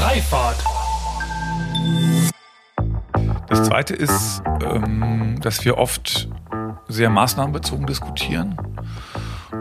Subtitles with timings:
[0.00, 0.56] Freifahrt.
[3.50, 6.26] Das Zweite ist, ähm, dass wir oft
[6.88, 8.56] sehr maßnahmenbezogen diskutieren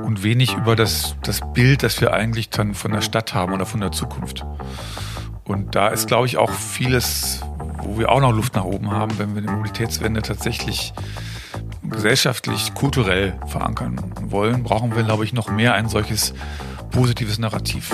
[0.05, 3.65] und wenig über das, das Bild, das wir eigentlich dann von der Stadt haben oder
[3.65, 4.46] von der Zukunft.
[5.44, 7.42] Und da ist, glaube ich, auch vieles,
[7.84, 10.94] wo wir auch noch Luft nach oben haben, wenn wir die Mobilitätswende tatsächlich
[11.84, 16.34] gesellschaftlich, kulturell verankern wollen, brauchen wir, glaube ich, noch mehr ein solches
[16.92, 17.94] positives Narrativ.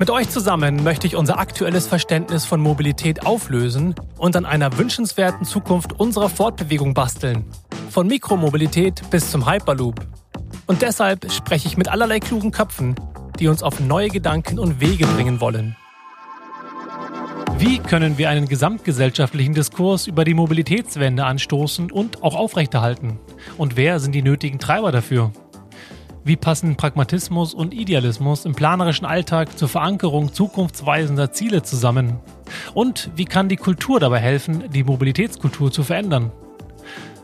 [0.00, 5.44] Mit euch zusammen möchte ich unser aktuelles Verständnis von Mobilität auflösen und an einer wünschenswerten
[5.44, 7.44] Zukunft unserer Fortbewegung basteln.
[7.90, 10.00] Von Mikromobilität bis zum Hyperloop.
[10.66, 12.94] Und deshalb spreche ich mit allerlei klugen Köpfen,
[13.38, 15.76] die uns auf neue Gedanken und Wege bringen wollen.
[17.58, 23.20] Wie können wir einen gesamtgesellschaftlichen Diskurs über die Mobilitätswende anstoßen und auch aufrechterhalten?
[23.58, 25.30] Und wer sind die nötigen Treiber dafür?
[26.22, 32.20] Wie passen Pragmatismus und Idealismus im planerischen Alltag zur Verankerung zukunftsweisender Ziele zusammen?
[32.74, 36.30] Und wie kann die Kultur dabei helfen, die Mobilitätskultur zu verändern?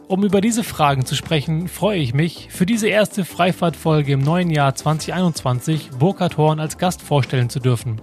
[0.08, 4.50] Um über diese Fragen zu sprechen, freue ich mich, für diese erste Freifahrtfolge im neuen
[4.50, 8.00] Jahr 2021 Burkhard Horn als Gast vorstellen zu dürfen.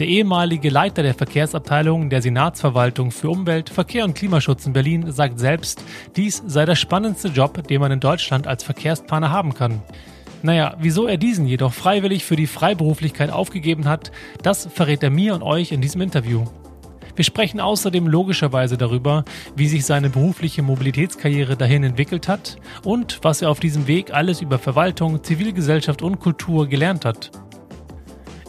[0.00, 5.38] Der ehemalige Leiter der Verkehrsabteilung der Senatsverwaltung für Umwelt, Verkehr und Klimaschutz in Berlin sagt
[5.38, 5.84] selbst,
[6.16, 9.82] dies sei der spannendste Job, den man in Deutschland als Verkehrsplaner haben kann.
[10.40, 14.10] Naja, wieso er diesen jedoch freiwillig für die Freiberuflichkeit aufgegeben hat,
[14.42, 16.46] das verrät er mir und euch in diesem Interview.
[17.14, 23.42] Wir sprechen außerdem logischerweise darüber, wie sich seine berufliche Mobilitätskarriere dahin entwickelt hat und was
[23.42, 27.30] er auf diesem Weg alles über Verwaltung, Zivilgesellschaft und Kultur gelernt hat.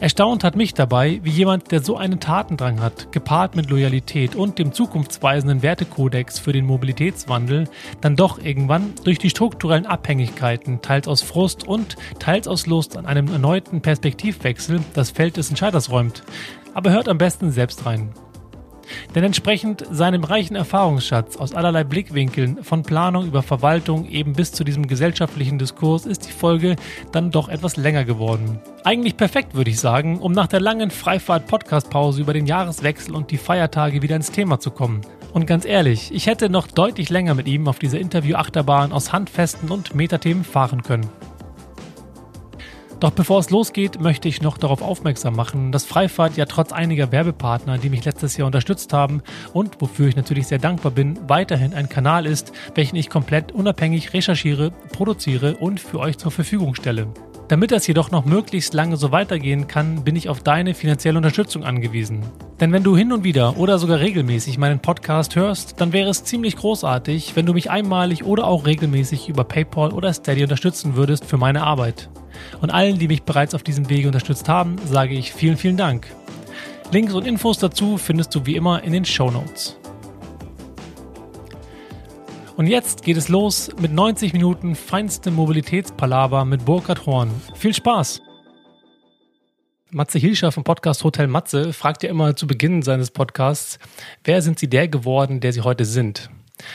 [0.02, 4.58] Erstaunt hat mich dabei, wie jemand, der so einen Tatendrang hat, gepaart mit Loyalität und
[4.58, 7.70] dem zukunftsweisenden Wertekodex für den Mobilitätswandel,
[8.02, 13.06] dann doch irgendwann durch die strukturellen Abhängigkeiten, teils aus Frust und teils aus Lust an
[13.06, 16.24] einem erneuten Perspektivwechsel, das Feld des Entscheiders räumt.
[16.74, 18.10] Aber hört am besten selbst rein.
[19.16, 24.64] Denn entsprechend seinem reichen Erfahrungsschatz aus allerlei Blickwinkeln, von Planung über Verwaltung eben bis zu
[24.64, 26.76] diesem gesellschaftlichen Diskurs, ist die Folge
[27.12, 28.60] dann doch etwas länger geworden.
[28.84, 33.38] Eigentlich perfekt, würde ich sagen, um nach der langen Freifahrt-Podcast-Pause über den Jahreswechsel und die
[33.38, 35.02] Feiertage wieder ins Thema zu kommen.
[35.34, 39.72] Und ganz ehrlich, ich hätte noch deutlich länger mit ihm auf dieser Interview-Achterbahn aus handfesten
[39.72, 41.10] und Metathemen fahren können.
[43.02, 47.12] Doch bevor es losgeht, möchte ich noch darauf aufmerksam machen, dass Freifahrt ja trotz einiger
[47.12, 49.24] Werbepartner, die mich letztes Jahr unterstützt haben
[49.54, 54.14] und wofür ich natürlich sehr dankbar bin, weiterhin ein Kanal ist, welchen ich komplett unabhängig
[54.14, 57.08] recherchiere, produziere und für euch zur Verfügung stelle.
[57.48, 61.64] Damit das jedoch noch möglichst lange so weitergehen kann, bin ich auf deine finanzielle Unterstützung
[61.64, 62.22] angewiesen.
[62.60, 66.24] Denn wenn du hin und wieder oder sogar regelmäßig meinen Podcast hörst, dann wäre es
[66.24, 71.26] ziemlich großartig, wenn du mich einmalig oder auch regelmäßig über PayPal oder Steady unterstützen würdest
[71.26, 72.12] für meine Arbeit.
[72.62, 76.08] Und allen, die mich bereits auf diesem Wege unterstützt haben, sage ich vielen, vielen Dank.
[76.92, 79.78] Links und Infos dazu findest du wie immer in den Show Notes.
[82.58, 87.32] Und jetzt geht es los mit 90 Minuten feinste Mobilitätspalaver mit Burkhard Horn.
[87.56, 88.22] Viel Spaß!
[89.90, 93.78] Matze Hilscher vom Podcast Hotel Matze fragt ja immer zu Beginn seines Podcasts,
[94.24, 96.30] wer sind Sie der geworden, der Sie heute sind?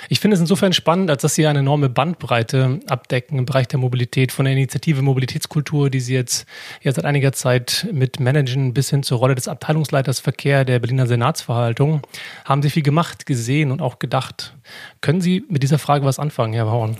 [0.09, 3.79] Ich finde es insofern spannend, als dass Sie eine enorme Bandbreite abdecken im Bereich der
[3.79, 6.47] Mobilität, von der Initiative Mobilitätskultur, die Sie jetzt
[6.83, 11.07] ja seit einiger Zeit mit managen, bis hin zur Rolle des Abteilungsleiters Verkehr der Berliner
[11.07, 12.03] Senatsverwaltung.
[12.45, 14.55] Haben Sie viel gemacht, gesehen und auch gedacht.
[15.01, 16.97] Können Sie mit dieser Frage was anfangen, Herr Horn?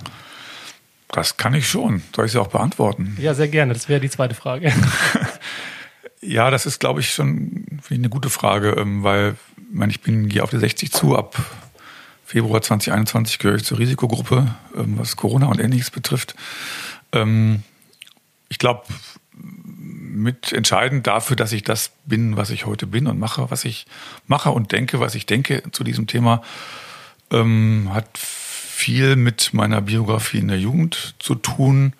[1.09, 2.03] Das kann ich schon.
[2.15, 3.17] Soll ich sie auch beantworten?
[3.19, 3.73] Ja, sehr gerne.
[3.73, 4.73] Das wäre die zweite Frage.
[6.21, 10.01] ja, das ist, glaube ich, schon ich, eine gute Frage, ähm, weil ich, meine, ich
[10.01, 11.35] bin gehe auf die 60 zu ab
[12.27, 16.35] Februar 2021 gehöre ich zur Risikogruppe, ähm, was Corona und ähnliches betrifft.
[17.13, 17.63] Ähm,
[18.49, 18.83] ich glaube,
[19.31, 23.85] mit entscheidend dafür, dass ich das bin, was ich heute bin und mache, was ich
[24.27, 26.41] mache und denke, was ich denke zu diesem Thema,
[27.31, 31.93] ähm, hat viel mit meiner Biografie in der Jugend zu tun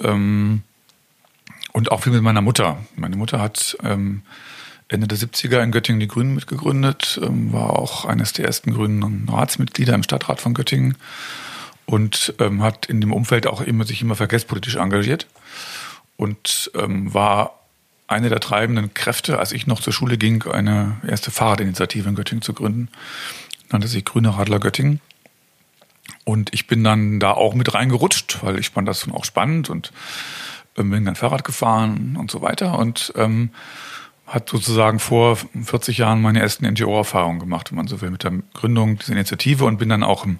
[0.00, 0.62] und
[1.90, 2.78] auch viel mit meiner Mutter.
[2.94, 3.76] Meine Mutter hat
[4.88, 9.28] Ende der 70er in Göttingen die Grünen mitgegründet, ähm, war auch eines der ersten grünen
[9.28, 10.96] Ratsmitglieder im Stadtrat von Göttingen
[11.84, 15.26] und ähm, hat in dem Umfeld auch immer sich immer verkehrspolitisch engagiert
[16.16, 17.58] und ähm, war
[18.06, 22.42] eine der treibenden Kräfte, als ich noch zur Schule ging, eine erste Fahrradinitiative in Göttingen
[22.42, 22.88] zu gründen.
[23.70, 25.00] Nannte sich Grüne Radler Göttingen.
[26.24, 29.68] Und ich bin dann da auch mit reingerutscht, weil ich fand das dann auch spannend
[29.68, 29.92] und
[30.76, 33.50] äh, bin dann Fahrrad gefahren und so weiter und ähm,
[34.28, 38.32] hat sozusagen vor 40 Jahren meine ersten NGO-Erfahrungen gemacht, wenn man so will, mit der
[38.52, 40.38] Gründung dieser Initiative und bin dann auch im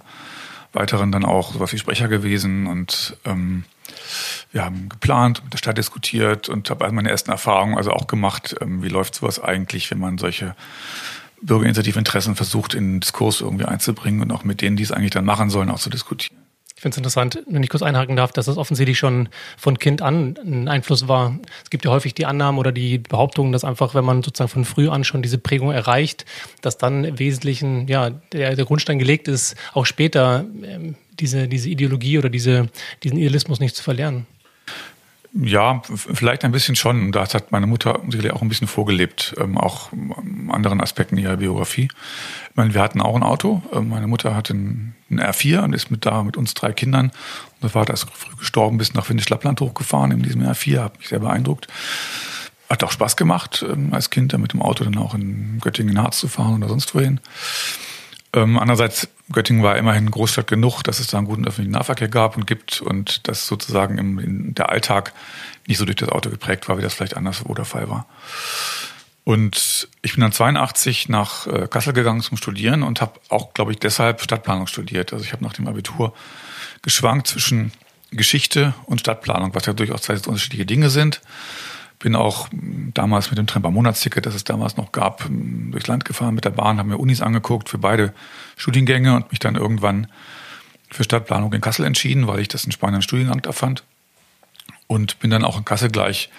[0.75, 3.65] Weiteren dann auch sowas wie Sprecher gewesen und ähm,
[4.53, 8.55] wir haben geplant, mit der Stadt diskutiert und habe meine ersten Erfahrungen also auch gemacht,
[8.61, 10.55] ähm, wie läuft sowas eigentlich, wenn man solche
[11.41, 15.25] Bürgerinitiativinteressen versucht, in den Diskurs irgendwie einzubringen und auch mit denen, die es eigentlich dann
[15.25, 16.37] machen sollen, auch zu diskutieren.
[16.79, 20.01] Ich finde es interessant, wenn ich kurz einhaken darf, dass das offensichtlich schon von Kind
[20.01, 21.37] an ein Einfluss war.
[21.65, 24.65] Es gibt ja häufig die Annahmen oder die Behauptungen, dass einfach, wenn man sozusagen von
[24.65, 26.25] früh an schon diese Prägung erreicht,
[26.61, 31.69] dass dann im Wesentlichen ja, der, der Grundstein gelegt ist, auch später ähm, diese, diese
[31.69, 32.69] Ideologie oder diese,
[33.03, 34.29] diesen Idealismus nicht zu verlernen.
[35.41, 37.13] Ja, vielleicht ein bisschen schon.
[37.13, 39.91] Das hat meine Mutter sicherlich auch ein bisschen vorgelebt, ähm, auch
[40.49, 41.89] anderen Aspekten ihrer Biografie.
[42.51, 43.63] Ich meine, wir hatten auch ein Auto.
[43.73, 47.07] Ähm, meine Mutter hatte ein, ein, R4 und ist mit da mit uns drei Kindern.
[47.07, 51.09] Und der Vater ist früh gestorben, bis nach Windisch-Lappland hochgefahren in diesem R4, hat mich
[51.09, 51.69] sehr beeindruckt.
[52.69, 56.19] Hat auch Spaß gemacht, ähm, als Kind dann mit dem Auto dann auch in Göttingen-Harz
[56.19, 57.21] zu fahren oder sonst wohin.
[58.33, 62.37] Ähm, andererseits, Göttingen war immerhin Großstadt genug, dass es da einen guten öffentlichen Nahverkehr gab
[62.37, 65.13] und gibt und dass sozusagen im, in der Alltag
[65.67, 68.07] nicht so durch das Auto geprägt war, wie das vielleicht anderswo der Fall war.
[69.25, 73.73] Und ich bin dann 82 nach äh, Kassel gegangen zum Studieren und habe auch, glaube
[73.73, 75.13] ich, deshalb Stadtplanung studiert.
[75.13, 76.15] Also ich habe nach dem Abitur
[76.81, 77.73] geschwankt zwischen
[78.11, 81.21] Geschichte und Stadtplanung, was ja durchaus zwei unterschiedliche Dinge sind.
[81.99, 86.35] Bin auch damals mit dem Tremper Monatsticket, das es damals noch gab, durchs Land gefahren
[86.35, 88.15] mit der Bahn, habe mir Unis angeguckt für beide
[88.57, 90.07] Studiengänge und mich dann irgendwann
[90.91, 93.85] für Stadtplanung in Kassel entschieden, weil ich das einen spannenden Studiengang fand.
[94.87, 96.31] Und bin dann auch in Kassel gleich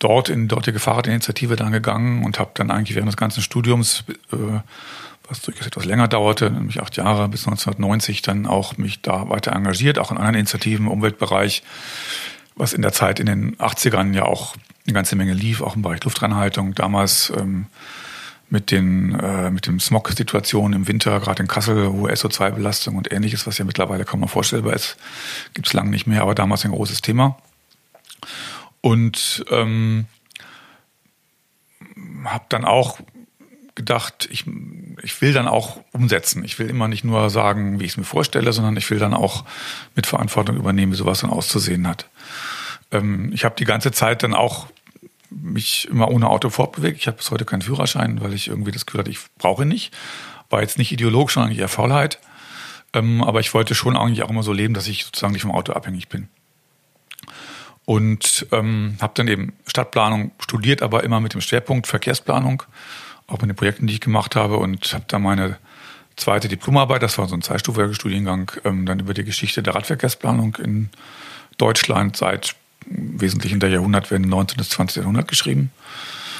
[0.00, 4.60] dort in dortige Fahrradinitiative dann gegangen und habe dann eigentlich während des ganzen Studiums, äh,
[5.28, 9.52] was durchaus etwas länger dauerte, nämlich acht Jahre bis 1990, dann auch mich da weiter
[9.52, 11.62] engagiert, auch in anderen Initiativen im Umweltbereich,
[12.56, 14.56] was in der Zeit in den 80ern ja auch
[14.90, 16.74] eine ganze Menge lief, auch im Bereich Luftreinhaltung.
[16.74, 17.66] Damals ähm,
[18.50, 23.46] mit den äh, mit dem Smog-Situationen im Winter, gerade in Kassel, hohe SO2-Belastung und ähnliches,
[23.46, 24.96] was ja mittlerweile kaum noch vorstellbar ist,
[25.54, 27.38] gibt es lange nicht mehr, aber damals ein großes Thema.
[28.80, 30.06] Und ähm,
[32.24, 32.98] habe dann auch
[33.74, 34.44] gedacht, ich,
[35.02, 36.44] ich will dann auch umsetzen.
[36.44, 39.14] Ich will immer nicht nur sagen, wie ich es mir vorstelle, sondern ich will dann
[39.14, 39.44] auch
[39.94, 42.08] mit Verantwortung übernehmen, wie sowas dann auszusehen hat.
[42.90, 44.66] Ähm, ich habe die ganze Zeit dann auch
[45.30, 46.98] mich immer ohne Auto fortbewegt.
[46.98, 49.68] Ich habe bis heute keinen Führerschein, weil ich irgendwie das Gefühl hatte, ich brauche ihn
[49.68, 49.94] nicht.
[50.48, 52.18] War jetzt nicht ideologisch, sondern eher Faulheit.
[52.92, 55.52] Ähm, aber ich wollte schon eigentlich auch immer so leben, dass ich sozusagen nicht vom
[55.52, 56.28] Auto abhängig bin.
[57.84, 62.62] Und ähm, habe dann eben Stadtplanung studiert, aber immer mit dem Schwerpunkt Verkehrsplanung,
[63.26, 65.58] auch mit den Projekten, die ich gemacht habe und habe da meine
[66.16, 70.56] zweite Diplomarbeit, das war so ein zweistufiger Studiengang, ähm, dann über die Geschichte der Radverkehrsplanung
[70.56, 70.90] in
[71.56, 72.54] Deutschland seit
[72.90, 74.58] wesentlich in der Jahrhundertwende 19.
[74.58, 74.98] bis 20.
[74.98, 75.70] Jahrhundert geschrieben.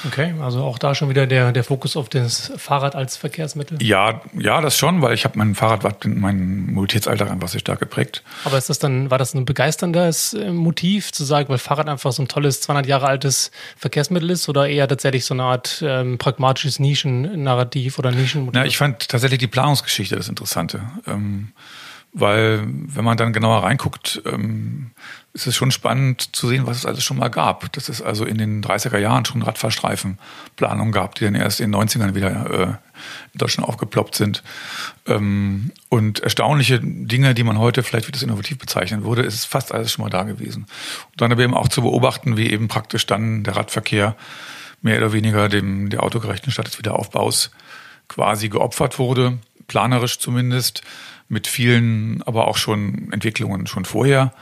[0.06, 3.82] Okay, also auch da schon wieder der, der Fokus auf das Fahrrad als Verkehrsmittel?
[3.82, 8.23] Ja, ja, das schon, weil ich habe mein Fahrrad, mein Mobilitätsalltag einfach sehr stark geprägt.
[8.44, 12.12] Aber ist das dann, war das ein begeisterndes äh, Motiv, zu sagen, weil Fahrrad einfach
[12.12, 16.17] so ein tolles 200 Jahre altes Verkehrsmittel ist oder eher tatsächlich so eine Art ähm,
[16.17, 18.58] pragmatisches Nischennarrativ oder Nischenmotiv?
[18.58, 20.81] Ja, ich fand tatsächlich die Planungsgeschichte das Interessante.
[21.06, 21.52] Ähm,
[22.12, 24.90] weil wenn man dann genauer reinguckt, ähm,
[25.33, 27.73] ist es schon spannend zu sehen, was es alles schon mal gab.
[27.73, 31.81] Dass es also in den 30er Jahren schon Radfahrstreifenplanungen gab, die dann erst in den
[31.81, 32.64] 90ern wieder äh,
[33.33, 34.43] in Deutschland aufgeploppt sind.
[35.07, 39.73] Ähm, und erstaunliche Dinge, die man heute vielleicht wie das innovativ bezeichnen würde, ist fast
[39.73, 40.67] alles schon mal da gewesen.
[41.12, 44.17] Und dann aber eben auch zu beobachten, wie eben praktisch dann der Radverkehr
[44.83, 47.50] mehr oder weniger dem der autogerechten Stadt des Wiederaufbaus
[48.09, 49.38] quasi geopfert wurde,
[49.71, 50.83] planerisch zumindest
[51.29, 54.35] mit vielen, aber auch schon Entwicklungen schon vorher.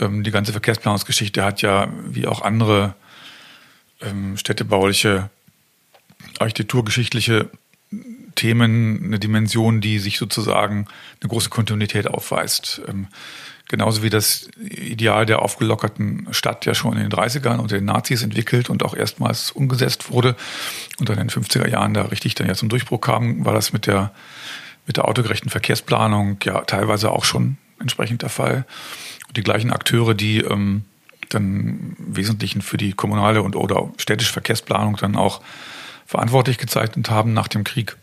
[0.00, 2.94] Ähm, die ganze Verkehrsplanungsgeschichte hat ja, wie auch andere
[4.02, 5.30] ähm, städtebauliche,
[6.40, 7.48] architekturgeschichtliche
[8.34, 10.88] Themen eine Dimension, die sich sozusagen
[11.20, 12.82] eine große Kontinuität aufweist.
[12.88, 13.06] Ähm,
[13.68, 18.24] genauso wie das Ideal der aufgelockerten Stadt ja schon in den 30ern unter den Nazis
[18.24, 20.34] entwickelt und auch erstmals umgesetzt wurde
[20.98, 23.72] und dann in den 50er Jahren da richtig dann ja zum Durchbruch kam, war das
[23.72, 24.12] mit der
[24.86, 28.64] mit der autogerechten Verkehrsplanung ja teilweise auch schon entsprechend der Fall.
[29.34, 30.84] Die gleichen Akteure, die ähm,
[31.28, 35.42] dann im Wesentlichen für die kommunale und oder städtische Verkehrsplanung dann auch
[36.06, 37.96] verantwortlich gezeichnet haben nach dem Krieg,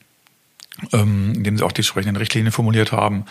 [0.92, 3.26] ähm, indem sie auch die entsprechenden Richtlinien formuliert haben,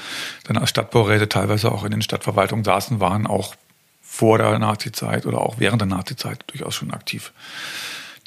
[0.44, 3.54] dann als Stadtbauräte teilweise auch in den Stadtverwaltungen saßen, waren auch
[4.00, 7.32] vor der Nazizeit oder auch während der Nazizeit durchaus schon aktiv.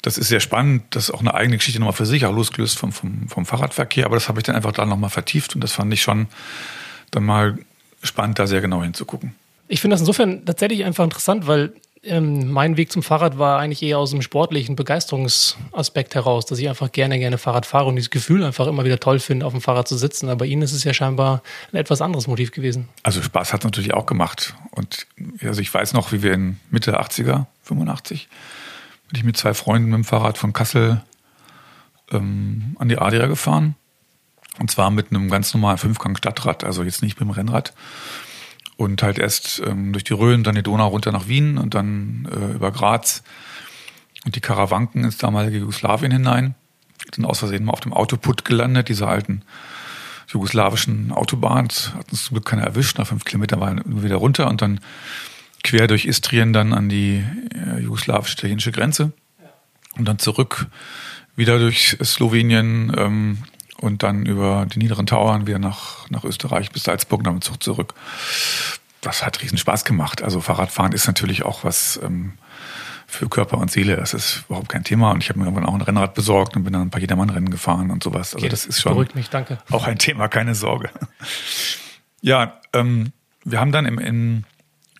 [0.06, 0.84] Das ist sehr spannend.
[0.90, 4.04] Das ist auch eine eigene Geschichte nochmal für sich, auch losgelöst vom, vom, vom Fahrradverkehr.
[4.06, 6.28] Aber das habe ich dann einfach da nochmal vertieft und das fand ich schon
[7.10, 7.58] dann mal
[8.04, 9.34] spannend, da sehr genau hinzugucken.
[9.66, 11.72] Ich finde das insofern tatsächlich einfach interessant, weil
[12.04, 16.68] ähm, mein Weg zum Fahrrad war eigentlich eher aus einem sportlichen Begeisterungsaspekt heraus, dass ich
[16.68, 19.60] einfach gerne, gerne Fahrrad fahre und dieses Gefühl einfach immer wieder toll finde, auf dem
[19.60, 20.28] Fahrrad zu sitzen.
[20.28, 22.88] Aber bei Ihnen ist es ja scheinbar ein etwas anderes Motiv gewesen.
[23.02, 24.54] Also Spaß hat es natürlich auch gemacht.
[24.70, 25.08] Und
[25.42, 28.28] also ich weiß noch, wie wir in Mitte 80er, 85,
[29.08, 31.02] bin ich mit zwei Freunden mit dem Fahrrad von Kassel
[32.10, 33.76] ähm, an die Adria gefahren.
[34.58, 37.74] Und zwar mit einem ganz normalen Fünfgang-Stadtrad, also jetzt nicht mit dem Rennrad.
[38.76, 42.28] Und halt erst ähm, durch die Rhön, dann die Donau runter nach Wien und dann
[42.30, 43.22] äh, über Graz
[44.24, 46.54] und die Karawanken ins damalige Jugoslawien hinein.
[47.14, 49.42] Sind aus Versehen mal auf dem Autoput gelandet, diese alten
[50.28, 51.68] jugoslawischen Autobahnen.
[51.94, 52.98] Hat uns zum Glück keiner erwischt.
[52.98, 54.80] Nach fünf Kilometern waren wir wieder runter und dann
[55.62, 59.12] quer durch Istrien dann an die äh, jugoslawisch-italienische Grenze
[59.96, 60.66] und dann zurück
[61.36, 63.38] wieder durch Slowenien ähm,
[63.78, 67.62] und dann über die niederen Tauern wieder nach, nach Österreich bis Salzburg und dann Zug
[67.62, 67.94] zurück.
[69.02, 70.22] Das hat riesen Spaß gemacht.
[70.22, 72.32] Also Fahrradfahren ist natürlich auch was ähm,
[73.06, 73.96] für Körper und Seele.
[73.96, 75.12] Das ist überhaupt kein Thema.
[75.12, 77.50] Und ich habe mir irgendwann auch ein Rennrad besorgt und bin dann ein paar Jedermann-Rennen
[77.50, 78.34] gefahren und sowas.
[78.34, 79.58] Also okay, das ist schon beruhigt mich, danke.
[79.70, 80.90] auch ein Thema, keine Sorge.
[82.22, 83.12] Ja, ähm,
[83.44, 84.44] wir haben dann im, in,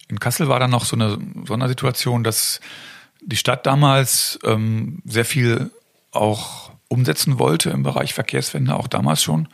[0.09, 2.61] in Kassel war dann noch so eine Sondersituation, dass
[3.21, 5.71] die Stadt damals ähm, sehr viel
[6.13, 9.49] auch umsetzen wollte im Bereich Verkehrswende, auch damals schon,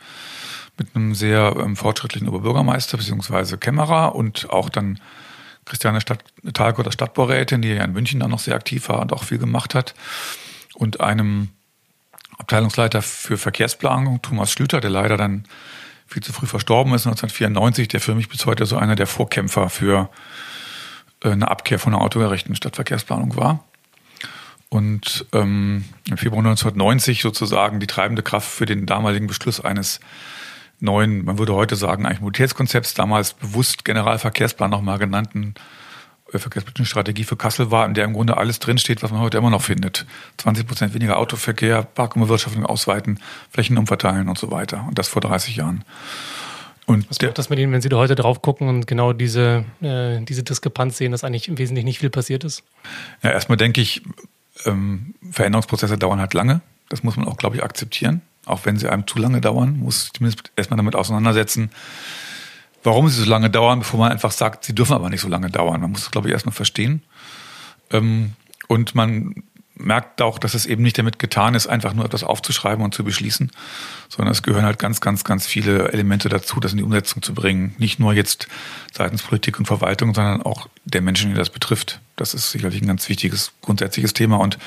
[0.77, 3.57] mit einem sehr ähm, fortschrittlichen Oberbürgermeister bzw.
[3.57, 4.99] Kämmerer und auch dann
[5.65, 9.13] Christiane Stadt, Talko, der Stadtbaurätin, die ja in München dann noch sehr aktiv war und
[9.13, 9.93] auch viel gemacht hat,
[10.75, 11.49] und einem
[12.37, 15.45] Abteilungsleiter für Verkehrsplanung, Thomas Schlüter, der leider dann
[16.13, 19.69] viel zu früh verstorben ist, 1994, der für mich bis heute so einer der Vorkämpfer
[19.69, 20.09] für
[21.23, 23.63] äh, eine Abkehr von der autogerechten Stadtverkehrsplanung war.
[24.69, 29.99] Und ähm, im Februar 1990 sozusagen die treibende Kraft für den damaligen Beschluss eines
[30.79, 35.55] neuen, man würde heute sagen, eigentlich Mobilitätskonzepts, damals bewusst Generalverkehrsplan nochmal genannten
[36.39, 39.49] verkehrspolitischen Strategie für Kassel war, in der im Grunde alles drinsteht, was man heute immer
[39.49, 40.05] noch findet.
[40.37, 43.19] 20 Prozent weniger Autoverkehr, Parkumbewirtschaftung ausweiten,
[43.51, 44.85] Flächen umverteilen und so weiter.
[44.87, 45.83] Und das vor 30 Jahren.
[46.85, 49.63] Und Was macht das mit Ihnen, wenn Sie da heute drauf gucken und genau diese,
[49.81, 52.63] äh, diese Diskrepanz sehen, dass eigentlich im Wesentlichen nicht viel passiert ist?
[53.21, 54.01] Ja, erstmal denke ich,
[54.65, 56.61] ähm, Veränderungsprozesse dauern halt lange.
[56.89, 58.21] Das muss man auch, glaube ich, akzeptieren.
[58.45, 61.71] Auch wenn sie einem zu lange dauern, muss ich zumindest erstmal damit auseinandersetzen,
[62.83, 65.49] warum sie so lange dauern, bevor man einfach sagt, sie dürfen aber nicht so lange
[65.49, 65.81] dauern.
[65.81, 67.03] Man muss es, glaube ich, erstmal verstehen.
[67.91, 68.33] Ähm,
[68.67, 69.43] und man
[69.75, 73.03] merkt auch, dass es eben nicht damit getan ist, einfach nur etwas aufzuschreiben und zu
[73.03, 73.51] beschließen,
[74.07, 77.33] sondern es gehören halt ganz, ganz, ganz viele Elemente dazu, das in die Umsetzung zu
[77.33, 77.75] bringen.
[77.79, 78.47] Nicht nur jetzt
[78.91, 82.01] seitens Politik und Verwaltung, sondern auch der Menschen, die das betrifft.
[82.15, 84.59] Das ist sicherlich ein ganz wichtiges, grundsätzliches Thema und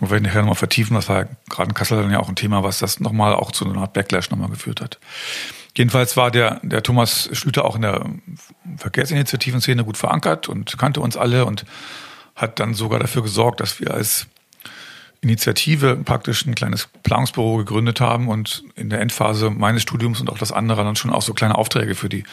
[0.00, 2.64] wir werden nachher nochmal vertiefen, das war gerade in Kassel dann ja auch ein Thema,
[2.64, 4.98] was das nochmal auch zu einer Art Backlash nochmal geführt hat.
[5.76, 8.04] Jedenfalls war der, der Thomas Schlüter auch in der
[8.76, 11.64] Verkehrsinitiativen-Szene gut verankert und kannte uns alle und
[12.36, 14.26] hat dann sogar dafür gesorgt, dass wir als
[15.22, 20.38] Initiative praktisch ein kleines Planungsbüro gegründet haben und in der Endphase meines Studiums und auch
[20.38, 22.24] das andere dann schon auch so kleine Aufträge für die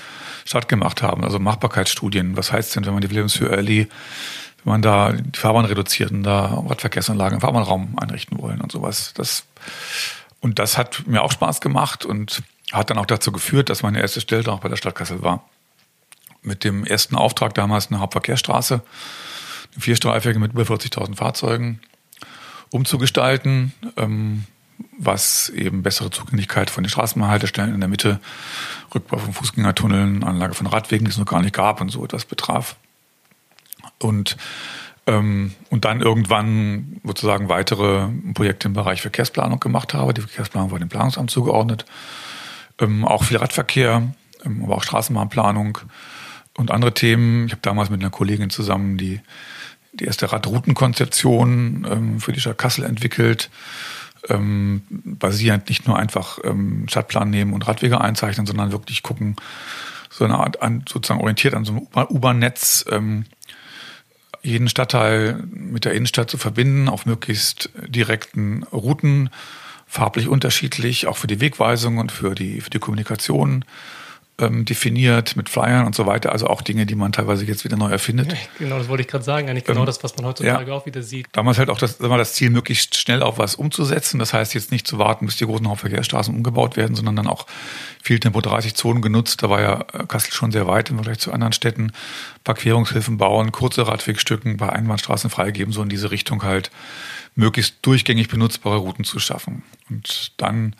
[0.43, 1.23] Stadt gemacht haben.
[1.23, 2.35] Also Machbarkeitsstudien.
[2.35, 3.87] Was heißt denn, wenn man die Wilhelmshöhe Allee,
[4.63, 9.13] wenn man da die Fahrbahn reduziert und da Radverkehrsanlagen im Fahrbahnraum einrichten wollen und sowas.
[9.13, 9.45] Das,
[10.39, 13.99] und das hat mir auch Spaß gemacht und hat dann auch dazu geführt, dass meine
[13.99, 15.47] erste Stelle auch bei der Stadt Kassel war.
[16.41, 18.75] Mit dem ersten Auftrag damals eine Hauptverkehrsstraße,
[19.73, 21.81] eine vierstreifige mit über 40.000 Fahrzeugen
[22.71, 24.45] umzugestalten, ähm,
[24.97, 28.19] was eben bessere Zugänglichkeit von den Straßenbahnhaltestellen in der Mitte,
[28.93, 32.25] Rückbau von Fußgängertunneln, Anlage von Radwegen, die es noch gar nicht gab und so etwas
[32.25, 32.77] betraf.
[33.97, 34.37] Und
[35.09, 40.13] ähm, und dann irgendwann sozusagen weitere Projekte im Bereich Verkehrsplanung gemacht habe.
[40.13, 41.85] Die Verkehrsplanung war dem Planungsamt zugeordnet.
[42.79, 44.13] Ähm, auch viel Radverkehr,
[44.45, 45.79] ähm, aber auch Straßenbahnplanung
[46.57, 47.47] und andere Themen.
[47.47, 49.21] Ich habe damals mit einer Kollegin zusammen die
[49.93, 53.49] die erste Radroutenkonzeption ähm, für die Stadt Kassel entwickelt,
[54.27, 59.35] ähm, basierend nicht nur einfach ähm, Stadtplan nehmen und Radwege einzeichnen, sondern wirklich gucken,
[60.09, 63.25] so eine Art an, sozusagen orientiert an so einem U-Bahn-Netz, ähm,
[64.41, 69.29] jeden Stadtteil mit der Innenstadt zu verbinden, auf möglichst direkten Routen,
[69.89, 73.65] farblich unterschiedlich, auch für die Wegweisung und für die, für die Kommunikation
[74.39, 76.31] ähm, definiert mit Flyern und so weiter.
[76.31, 78.35] Also auch Dinge, die man teilweise jetzt wieder neu erfindet.
[78.59, 79.49] Genau, das wollte ich gerade sagen.
[79.49, 81.25] Eigentlich genau ähm, das, was man heutzutage ja, auch wieder sieht.
[81.31, 84.19] Damals halt auch das, das Ziel, möglichst schnell auch was umzusetzen.
[84.19, 87.47] Das heißt jetzt nicht zu warten, bis die großen Hauptverkehrsstraßen umgebaut werden, sondern dann auch
[88.01, 89.41] viel Tempo 30 Zonen genutzt.
[89.41, 91.91] Da war ja äh, Kassel schon sehr weit im Vergleich zu anderen Städten.
[92.43, 96.69] Parkierungshilfen bauen, kurze Radwegstücken bei Einbahnstraßen freigeben, so in diese Richtung halt
[97.39, 99.63] möglichst durchgängig benutzbare Routen zu schaffen.
[99.89, 100.75] Und dann,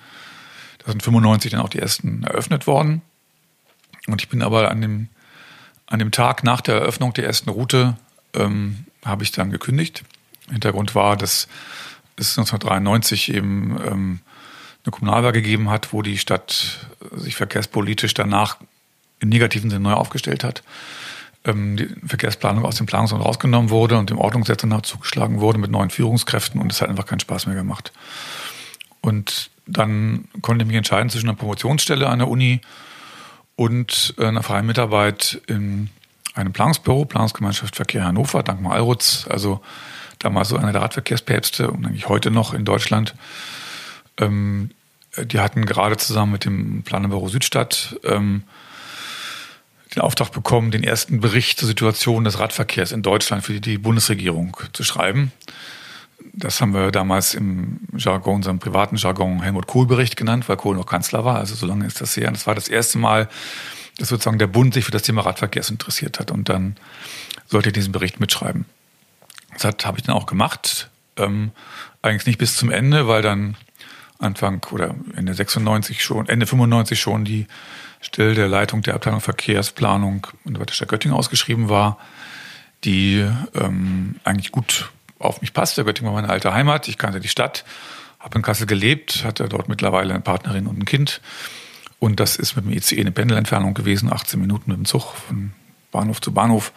[0.79, 3.01] da sind 95 dann auch die ersten eröffnet worden.
[4.07, 5.07] Und ich bin aber an dem,
[5.87, 7.97] an dem Tag nach der Eröffnung der ersten Route,
[8.33, 10.03] ähm, habe ich dann gekündigt.
[10.51, 11.47] Hintergrund war, dass
[12.17, 14.19] es 1993 eben ähm,
[14.83, 18.57] eine Kommunalwahl gegeben hat, wo die Stadt sich verkehrspolitisch danach
[19.21, 20.63] im negativen Sinne neu aufgestellt hat.
[21.45, 25.89] Ähm, die Verkehrsplanung aus dem Planungsraum rausgenommen wurde und dem Ordnungssetzer zugeschlagen wurde mit neuen
[25.89, 27.93] Führungskräften und es hat einfach keinen Spaß mehr gemacht.
[29.01, 32.59] Und dann konnte ich mich entscheiden zwischen einer Promotionsstelle an der Uni
[33.55, 35.89] und äh, einer freien Mitarbeit in
[36.33, 39.61] einem Planungsbüro, Planungsgemeinschaft Verkehr Hannover, Dankmar Alrutz, also
[40.19, 43.15] damals so einer der Radverkehrspäpste und eigentlich heute noch in Deutschland.
[44.17, 44.71] Ähm,
[45.17, 48.43] die hatten gerade zusammen mit dem Planerbüro Südstadt ähm,
[49.95, 54.55] den Auftrag bekommen, den ersten Bericht zur Situation des Radverkehrs in Deutschland für die Bundesregierung
[54.73, 55.31] zu schreiben.
[56.33, 60.85] Das haben wir damals im Jargon, unserem privaten Jargon Helmut Kohl-Bericht genannt, weil Kohl noch
[60.85, 61.37] Kanzler war.
[61.37, 62.27] Also so lange ist das her.
[62.27, 63.29] Und das war das erste Mal,
[63.97, 66.31] dass sozusagen der Bund sich für das Thema Radverkehrs interessiert hat.
[66.31, 66.75] Und dann
[67.47, 68.65] sollte ich diesen Bericht mitschreiben.
[69.59, 70.89] Das habe ich dann auch gemacht.
[71.17, 71.51] Ähm,
[72.01, 73.55] eigentlich nicht bis zum Ende, weil dann
[74.19, 77.47] Anfang oder Ende 96 schon, Ende 95 schon die
[78.01, 81.97] Stelle der Leitung der Abteilung Verkehrsplanung in der Stadt Göttingen ausgeschrieben war,
[82.83, 83.25] die
[83.55, 84.89] ähm, eigentlich gut
[85.19, 85.83] auf mich passte.
[85.83, 87.65] Göttingen war meine alte Heimat, ich kannte die Stadt,
[88.19, 91.21] habe in Kassel gelebt, hatte dort mittlerweile eine Partnerin und ein Kind.
[91.99, 95.51] Und das ist mit dem ICE eine Pendelentfernung gewesen, 18 Minuten mit dem Zug von
[95.91, 96.71] Bahnhof zu Bahnhof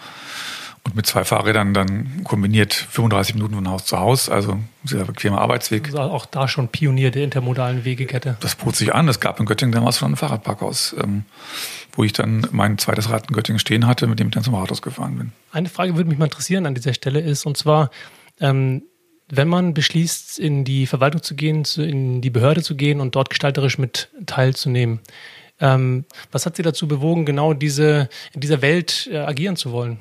[0.84, 5.40] und mit zwei Fahrrädern dann kombiniert 35 Minuten von Haus zu Haus, also sehr bequemer
[5.40, 5.86] Arbeitsweg.
[5.86, 8.36] Also auch da schon Pionier der intermodalen Wegekette.
[8.40, 9.08] Das bot sich an.
[9.08, 11.24] Es gab in Göttingen damals schon ein Fahrradparkhaus, ähm,
[11.92, 14.54] wo ich dann mein zweites Rad in Göttingen stehen hatte, mit dem ich dann zum
[14.54, 15.32] Rathaus gefahren bin.
[15.52, 17.90] Eine Frage würde mich mal interessieren an dieser Stelle ist, und zwar,
[18.40, 18.82] ähm,
[19.28, 23.30] wenn man beschließt, in die Verwaltung zu gehen, in die Behörde zu gehen und dort
[23.30, 25.00] gestalterisch mit teilzunehmen,
[25.60, 29.98] ähm, was hat Sie dazu bewogen, genau diese, in dieser Welt äh, agieren zu wollen?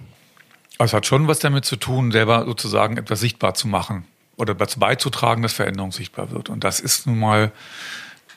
[0.84, 4.06] Es hat schon was damit zu tun, selber sozusagen etwas sichtbar zu machen
[4.38, 6.50] oder dazu beizutragen, dass Veränderung sichtbar wird.
[6.50, 7.52] Und das ist nun mal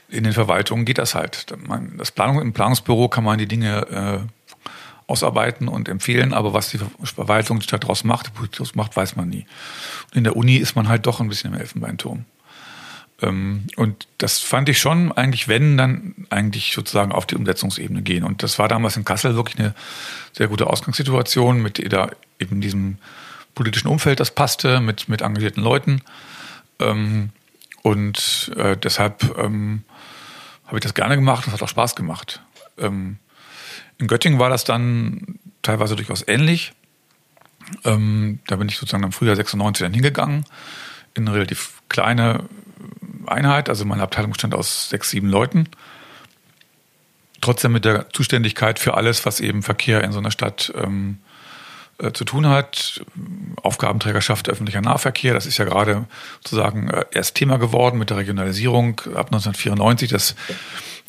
[0.08, 1.46] in den Verwaltungen geht das halt.
[1.96, 4.70] Das Planung, Im Planungsbüro kann man die Dinge äh,
[5.06, 9.28] ausarbeiten und empfehlen, aber was die Verwaltung die daraus macht, die Politik macht, weiß man
[9.28, 9.46] nie.
[10.10, 12.24] Und in der Uni ist man halt doch ein bisschen im Elfenbeinturm.
[13.22, 18.24] Ähm, und das fand ich schon eigentlich, wenn, dann eigentlich sozusagen auf die Umsetzungsebene gehen.
[18.24, 19.74] Und das war damals in Kassel wirklich eine
[20.32, 21.78] sehr gute Ausgangssituation mit
[22.38, 22.98] eben diesem
[23.54, 26.02] politischen Umfeld, das passte, mit, mit engagierten Leuten.
[26.80, 27.30] Ähm,
[27.82, 29.84] und äh, deshalb ähm,
[30.66, 32.40] habe ich das gerne gemacht und es hat auch Spaß gemacht.
[32.76, 33.18] in
[33.98, 36.72] Göttingen war das dann teilweise durchaus ähnlich.
[37.84, 37.90] da
[38.56, 40.44] bin ich sozusagen im Frühjahr 96 dann hingegangen,
[41.14, 42.48] in eine relativ kleine
[43.26, 45.68] Einheit, also meine Abteilung bestand aus sechs, sieben Leuten.
[47.40, 51.18] Trotzdem mit der Zuständigkeit für alles, was eben Verkehr in so einer Stadt ähm,
[51.98, 53.04] äh, zu tun hat.
[53.62, 56.06] Aufgabenträgerschaft öffentlicher Nahverkehr, das ist ja gerade
[56.42, 60.34] sozusagen äh, erst Thema geworden mit der Regionalisierung ab 1994, dass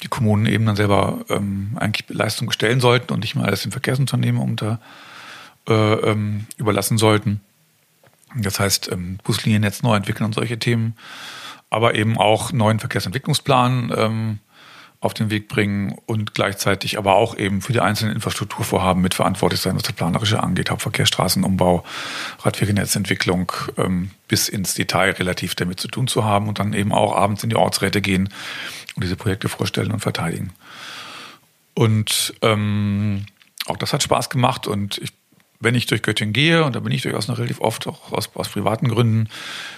[0.03, 3.71] die Kommunen eben dann selber ähm, eigentlich Leistungen stellen sollten und nicht mal alles den
[3.71, 4.79] Verkehrsunternehmen unter,
[5.67, 7.41] äh, ähm, überlassen sollten.
[8.35, 10.95] Das heißt, ähm, Busliniennetz neu entwickeln und solche Themen
[11.69, 14.39] aber eben auch neuen Verkehrsentwicklungsplan ähm,
[14.99, 19.75] auf den Weg bringen und gleichzeitig aber auch eben für die einzelnen Infrastrukturvorhaben mitverantwortlich sein,
[19.75, 21.83] was das Planerische angeht, Hauptverkehrsstraßenumbau,
[22.39, 27.15] Radwegenetzentwicklung ähm, bis ins Detail relativ damit zu tun zu haben und dann eben auch
[27.15, 28.29] abends in die Ortsräte gehen
[28.95, 30.53] und diese Projekte vorstellen und verteidigen.
[31.73, 33.25] Und ähm,
[33.67, 35.11] auch das hat Spaß gemacht und ich
[35.59, 38.29] wenn ich durch Göttingen gehe, und da bin ich durchaus noch relativ oft, auch aus,
[38.35, 39.29] aus privaten Gründen,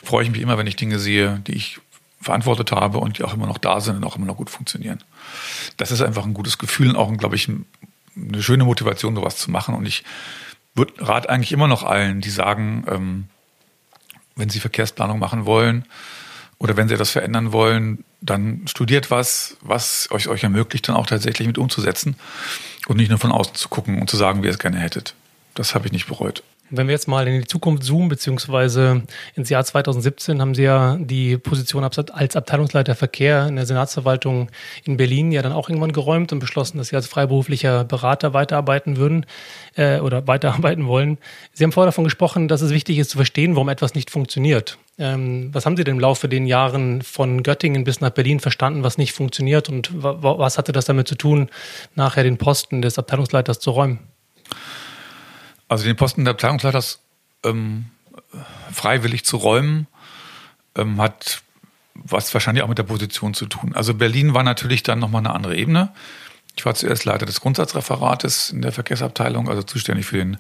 [0.03, 1.80] freue ich mich immer, wenn ich Dinge sehe, die ich
[2.19, 5.03] verantwortet habe und die auch immer noch da sind und auch immer noch gut funktionieren.
[5.77, 9.51] Das ist einfach ein gutes Gefühl und auch, glaube ich, eine schöne Motivation, sowas zu
[9.51, 9.75] machen.
[9.75, 10.03] Und ich
[10.99, 13.25] rate eigentlich immer noch allen, die sagen, ähm,
[14.36, 15.86] wenn sie Verkehrsplanung machen wollen
[16.60, 21.06] oder wenn sie etwas verändern wollen, dann studiert was, was euch, euch ermöglicht, dann auch
[21.06, 22.15] tatsächlich mit umzusetzen
[22.88, 25.13] und nicht nur von außen zu gucken und zu sagen, wie ihr es gerne hättet.
[25.53, 26.43] Das habe ich nicht bereut.
[26.69, 29.03] Wenn wir jetzt mal in die Zukunft zoomen, beziehungsweise
[29.36, 34.49] ins Jahr 2017 haben Sie ja die Position als Abteilungsleiter Verkehr in der Senatsverwaltung
[34.84, 38.97] in Berlin ja dann auch irgendwann geräumt und beschlossen, dass Sie als freiberuflicher Berater weiterarbeiten
[38.97, 39.25] würden
[39.75, 41.19] äh, oder weiterarbeiten wollen.
[41.53, 44.77] Sie haben vorher davon gesprochen, dass es wichtig ist zu verstehen, warum etwas nicht funktioniert.
[44.99, 48.84] Ähm, was haben Sie denn im Laufe der Jahren von Göttingen bis nach Berlin verstanden,
[48.84, 51.49] was nicht funktioniert und was hatte das damit zu tun,
[51.95, 53.99] nachher den Posten des Abteilungsleiters zu räumen?
[55.67, 57.01] Also den Posten der Abteilungsleiters
[57.43, 57.86] ähm,
[58.71, 59.88] freiwillig zu räumen,
[60.75, 61.41] ähm, hat
[61.93, 63.73] was wahrscheinlich auch mit der Position zu tun.
[63.75, 65.91] Also Berlin war natürlich dann nochmal eine andere Ebene.
[66.56, 70.38] Ich war zuerst Leiter des Grundsatzreferates in der Verkehrsabteilung, also zuständig für den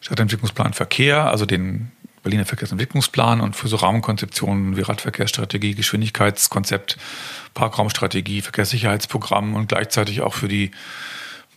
[0.00, 6.96] Stadtentwicklungsplan Verkehr, also den Berliner Verkehrsentwicklungsplan und für so Rahmenkonzeptionen wie Radverkehrsstrategie, Geschwindigkeitskonzept,
[7.54, 10.70] Parkraumstrategie, Verkehrssicherheitsprogramm und gleichzeitig auch für die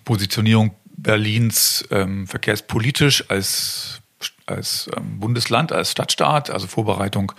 [0.05, 4.01] Positionierung Berlins ähm, verkehrspolitisch als,
[4.45, 7.33] als ähm, Bundesland, als Stadtstaat, also Vorbereitung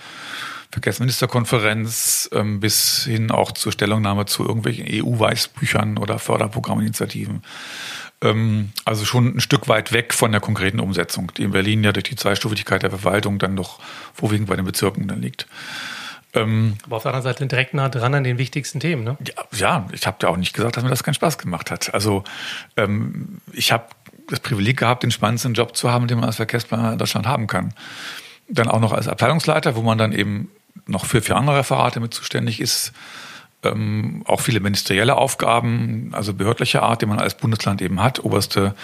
[0.70, 7.42] Verkehrsministerkonferenz ähm, bis hin auch zur Stellungnahme zu irgendwelchen EU-Weißbüchern oder Förderprogramminitiativen.
[8.22, 11.92] Ähm, also schon ein Stück weit weg von der konkreten Umsetzung, die in Berlin ja
[11.92, 13.78] durch die Zweistufigkeit der Verwaltung dann doch
[14.12, 15.46] vorwiegend bei den Bezirken dann liegt.
[16.36, 19.16] Ähm, Aber auf der anderen Seite direkt nah dran an den wichtigsten Themen, ne?
[19.26, 21.92] Ja, ja ich habe ja auch nicht gesagt, dass mir das keinen Spaß gemacht hat.
[21.94, 22.24] Also
[22.76, 23.86] ähm, ich habe
[24.28, 27.46] das Privileg gehabt, den spannendsten Job zu haben, den man als Verkehrsplaner in Deutschland haben
[27.46, 27.72] kann.
[28.48, 30.50] Dann auch noch als Abteilungsleiter, wo man dann eben
[30.86, 32.92] noch für vier andere Referate mit zuständig ist.
[33.62, 38.22] Ähm, auch viele ministerielle Aufgaben, also behördlicher Art, die man als Bundesland eben hat.
[38.22, 38.74] Oberste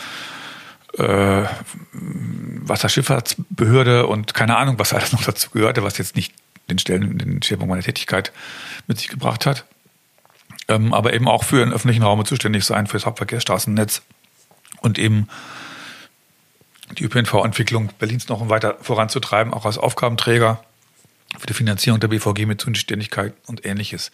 [0.99, 1.45] äh,
[1.93, 6.35] Wasserschifffahrtsbehörde und keine Ahnung, was alles noch dazu gehörte, was jetzt nicht
[6.70, 8.33] den Stellen, den Schwerpunkt meiner Tätigkeit
[8.87, 9.64] mit sich gebracht hat.
[10.68, 14.03] Ähm, aber eben auch für den öffentlichen Raum zuständig sein, für das Hauptverkehrsstraßennetz
[14.81, 15.29] und eben
[16.98, 20.62] die ÖPNV-Entwicklung Berlins noch weiter voranzutreiben, auch als Aufgabenträger
[21.38, 24.12] für die Finanzierung der BVG mit Zuständigkeit und ähnliches.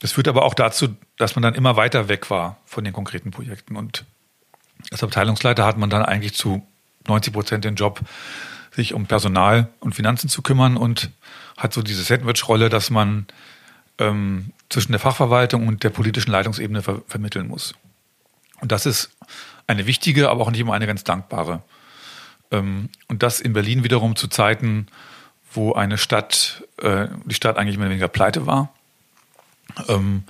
[0.00, 3.30] Das führt aber auch dazu, dass man dann immer weiter weg war von den konkreten
[3.30, 3.76] Projekten.
[3.76, 4.04] Und
[4.90, 6.66] als Abteilungsleiter hat man dann eigentlich zu
[7.06, 8.00] 90 Prozent den Job,
[8.72, 11.10] sich um Personal und Finanzen zu kümmern und
[11.56, 13.26] hat so diese Sandwich-Rolle, dass man
[13.98, 17.74] ähm, zwischen der Fachverwaltung und der politischen Leitungsebene ver vermitteln muss.
[18.60, 19.10] Und das ist
[19.66, 21.62] eine wichtige, aber auch nicht immer eine ganz dankbare.
[22.50, 24.86] Ähm, und das in Berlin wiederum zu Zeiten,
[25.52, 28.72] wo eine Stadt, äh, die Stadt eigentlich mehr oder weniger pleite war.
[29.88, 30.24] Ähm,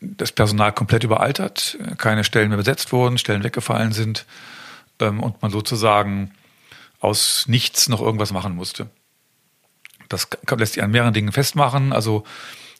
[0.00, 4.26] das Personal komplett überaltert, keine Stellen mehr besetzt wurden, Stellen weggefallen sind
[5.00, 6.32] ähm, und man sozusagen
[7.00, 8.88] aus nichts noch irgendwas machen musste.
[10.14, 11.92] Das lässt sich an mehreren Dingen festmachen.
[11.92, 12.24] Also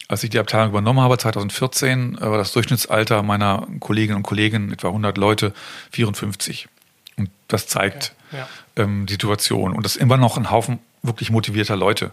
[0.09, 4.89] als ich die Abteilung übernommen habe, 2014, war das Durchschnittsalter meiner Kolleginnen und Kollegen, etwa
[4.89, 5.53] 100 Leute,
[5.93, 6.69] 54.
[7.17, 8.49] Und das zeigt okay, ja.
[8.83, 9.73] ähm, die Situation.
[9.73, 12.13] Und das ist immer noch ein Haufen wirklich motivierter Leute.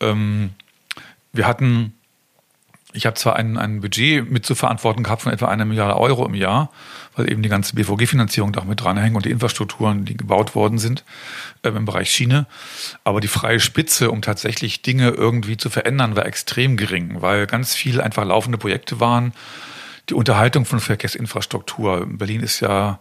[0.00, 0.50] Ähm,
[1.32, 1.94] wir hatten,
[2.92, 6.26] ich habe zwar ein, ein Budget mit zu verantworten gehabt von etwa einer Milliarde Euro
[6.26, 6.70] im Jahr,
[7.16, 11.04] weil eben die ganze BVG-Finanzierung da mit dranhängt und die Infrastrukturen, die gebaut worden sind
[11.62, 12.46] äh, im Bereich Schiene.
[13.02, 17.74] Aber die freie Spitze, um tatsächlich Dinge irgendwie zu verändern, war extrem gering, weil ganz
[17.74, 19.32] viele einfach laufende Projekte waren.
[20.08, 22.06] Die Unterhaltung von Verkehrsinfrastruktur.
[22.06, 23.00] Berlin ist ja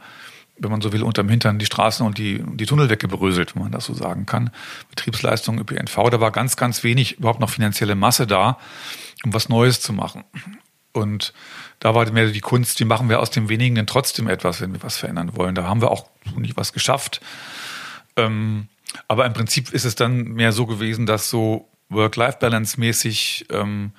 [0.57, 3.71] wenn man so will, unterm Hintern die Straßen und die, die Tunnel weggebröselt, wenn man
[3.71, 4.51] das so sagen kann.
[4.89, 8.57] Betriebsleistung, ÖPNV, da war ganz, ganz wenig überhaupt noch finanzielle Masse da,
[9.23, 10.23] um was Neues zu machen.
[10.95, 11.33] Und
[11.79, 14.73] da war mehr die Kunst, die machen wir aus dem wenigen denn trotzdem etwas, wenn
[14.73, 15.53] wir was verändern wollen.
[15.53, 17.19] Da haben wir auch nicht was geschafft.
[18.15, 18.69] Ähm,
[19.09, 23.91] aber im Prinzip ist es dann mehr so gewesen, dass so Work-Life-Balance-mäßig ähm,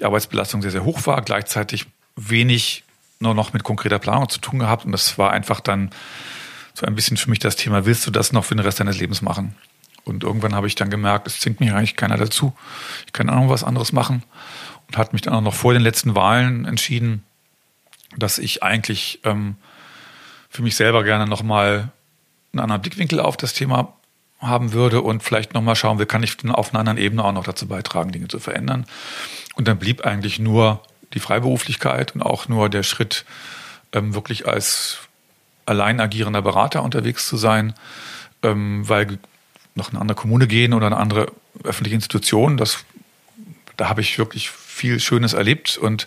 [0.00, 2.84] die Arbeitsbelastung sehr, sehr hoch war, gleichzeitig wenig
[3.20, 5.90] nur noch mit konkreter Planung zu tun gehabt und das war einfach dann
[6.72, 8.98] so ein bisschen für mich das Thema, willst du das noch für den Rest deines
[8.98, 9.54] Lebens machen?
[10.04, 12.54] Und irgendwann habe ich dann gemerkt, es zwingt mich eigentlich keiner dazu.
[13.06, 14.22] Ich kann auch noch was anderes machen
[14.88, 17.24] und hat mich dann auch noch vor den letzten Wahlen entschieden,
[18.16, 19.56] dass ich eigentlich ähm,
[20.48, 21.90] für mich selber gerne nochmal
[22.52, 23.94] einen anderen Blickwinkel auf das Thema
[24.40, 27.44] haben würde und vielleicht nochmal schauen, wie kann ich auf einer anderen Ebene auch noch
[27.44, 28.86] dazu beitragen, Dinge zu verändern.
[29.56, 30.82] Und dann blieb eigentlich nur
[31.14, 33.24] die Freiberuflichkeit und auch nur der Schritt,
[33.92, 34.98] ähm, wirklich als
[35.66, 37.74] allein agierender Berater unterwegs zu sein,
[38.42, 39.18] ähm, weil
[39.74, 41.32] noch eine andere Kommune gehen oder eine andere
[41.64, 42.84] öffentliche Institution, das,
[43.76, 46.06] da habe ich wirklich viel Schönes erlebt und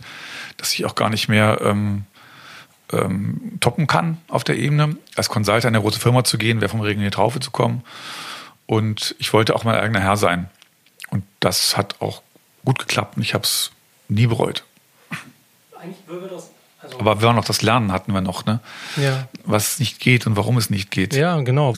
[0.58, 2.06] dass ich auch gar nicht mehr ähm,
[2.92, 4.98] ähm, toppen kann auf der Ebene.
[5.16, 7.52] Als Consultant in eine große Firma zu gehen, wäre vom Regen in die Traufe zu
[7.52, 7.84] kommen.
[8.66, 10.50] Und ich wollte auch mein eigener Herr sein.
[11.10, 12.22] Und das hat auch
[12.66, 13.72] gut geklappt und ich habe es
[14.08, 14.64] nie bereut
[15.82, 16.52] eigentlich würde das.
[16.84, 18.60] Also Aber wir auch noch das Lernen hatten wir noch, ne?
[18.98, 19.28] Ja.
[19.44, 21.16] Was nicht geht und warum es nicht geht.
[21.16, 21.76] Ja, genau.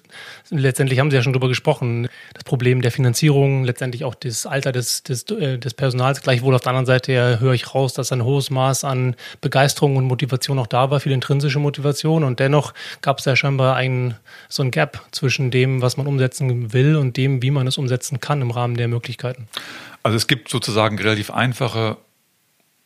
[0.49, 2.07] Letztendlich haben Sie ja schon drüber gesprochen.
[2.33, 6.21] Das Problem der Finanzierung, letztendlich auch das Alter des, des, äh, des Personals.
[6.21, 9.97] Gleichwohl auf der anderen Seite ja, höre ich raus, dass ein hohes Maß an Begeisterung
[9.97, 12.23] und Motivation auch da war, viel intrinsische Motivation.
[12.23, 14.15] Und dennoch gab es ja scheinbar ein,
[14.47, 18.21] so ein Gap zwischen dem, was man umsetzen will und dem, wie man es umsetzen
[18.21, 19.49] kann im Rahmen der Möglichkeiten.
[20.01, 21.97] Also es gibt sozusagen relativ einfache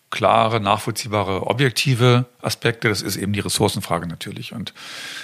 [0.09, 2.89] klare, nachvollziehbare, objektive Aspekte.
[2.89, 4.53] Das ist eben die Ressourcenfrage natürlich.
[4.53, 4.73] Und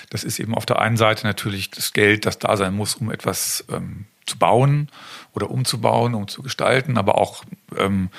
[0.10, 3.12] das ist eben auf der einen Seite natürlich das Geld, das da sein muss, um
[3.12, 4.90] etwas ähm, zu bauen
[5.34, 7.44] oder umzubauen, um zu gestalten, aber auch
[7.78, 8.10] ähm,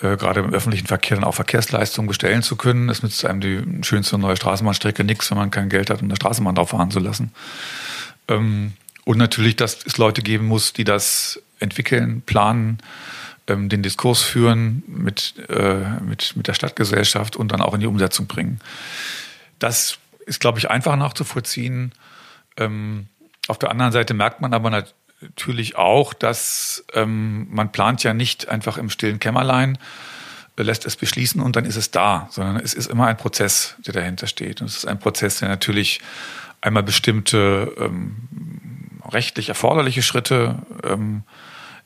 [0.00, 2.88] äh, gerade im öffentlichen Verkehr dann auch Verkehrsleistungen bestellen zu können.
[2.88, 6.16] Es nützt einem die schönste neue Straßenbahnstrecke nichts, wenn man kein Geld hat, um eine
[6.16, 7.32] Straßenbahn drauf fahren zu lassen.
[8.28, 8.72] Ähm,
[9.04, 12.78] und natürlich, dass es Leute geben muss, die das entwickeln, planen,
[13.48, 17.86] ähm, den Diskurs führen mit, äh, mit, mit der Stadtgesellschaft und dann auch in die
[17.86, 18.60] Umsetzung bringen.
[19.58, 21.92] Das ist, glaube ich, einfach nachzuvollziehen.
[22.56, 23.06] Ähm,
[23.48, 28.48] auf der anderen Seite merkt man aber natürlich auch, dass ähm, man plant ja nicht
[28.48, 29.78] einfach im stillen Kämmerlein,
[30.56, 33.76] äh, lässt es beschließen und dann ist es da, sondern es ist immer ein Prozess,
[33.78, 34.60] der dahinter steht.
[34.60, 36.00] Und es ist ein Prozess, der natürlich
[36.60, 38.16] einmal bestimmte ähm,
[39.10, 41.22] rechtlich erforderliche Schritte ähm,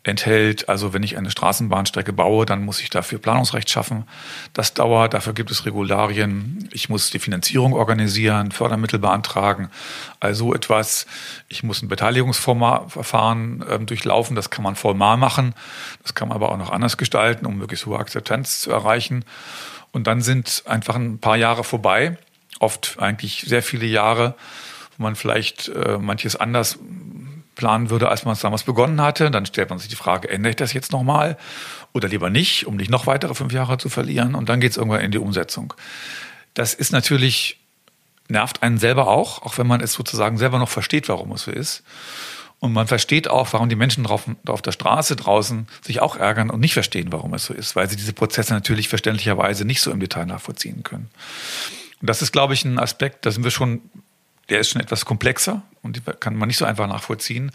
[0.05, 0.69] enthält.
[0.69, 4.05] Also wenn ich eine Straßenbahnstrecke baue, dann muss ich dafür Planungsrecht schaffen.
[4.53, 6.69] Das dauert, dafür gibt es Regularien.
[6.73, 9.71] Ich muss die Finanzierung organisieren, Fördermittel beantragen,
[10.19, 11.07] also etwas.
[11.49, 15.55] Ich muss ein Beteiligungsverfahren äh, durchlaufen, das kann man formal machen.
[16.03, 19.25] Das kann man aber auch noch anders gestalten, um möglichst hohe Akzeptanz zu erreichen.
[19.93, 22.17] Und dann sind einfach ein paar Jahre vorbei,
[22.59, 24.35] oft eigentlich sehr viele Jahre,
[24.97, 26.79] wo man vielleicht äh, manches anders
[27.55, 29.31] planen würde, als man es damals begonnen hatte.
[29.31, 31.37] Dann stellt man sich die Frage, ändere ich das jetzt nochmal
[31.93, 34.35] oder lieber nicht, um nicht noch weitere fünf Jahre zu verlieren.
[34.35, 35.75] Und dann geht es irgendwann in die Umsetzung.
[36.55, 37.61] Das ist natürlich,
[38.29, 41.51] nervt einen selber auch, auch wenn man es sozusagen selber noch versteht, warum es so
[41.51, 41.83] ist.
[42.63, 46.49] Und man versteht auch, warum die Menschen drauf, auf der Straße draußen sich auch ärgern
[46.49, 49.91] und nicht verstehen, warum es so ist, weil sie diese Prozesse natürlich verständlicherweise nicht so
[49.91, 51.11] im Detail nachvollziehen können.
[52.01, 53.81] Und das ist, glaube ich, ein Aspekt, da sind wir schon
[54.53, 57.53] der ist schon etwas komplexer und kann man nicht so einfach nachvollziehen.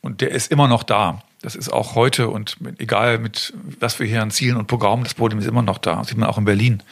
[0.00, 1.22] Und der ist immer noch da.
[1.42, 5.12] Das ist auch heute und egal mit was wir hier an Zielen und Programmen, das
[5.12, 5.96] Problem ist immer noch da.
[5.96, 6.82] Das sieht man auch in Berlin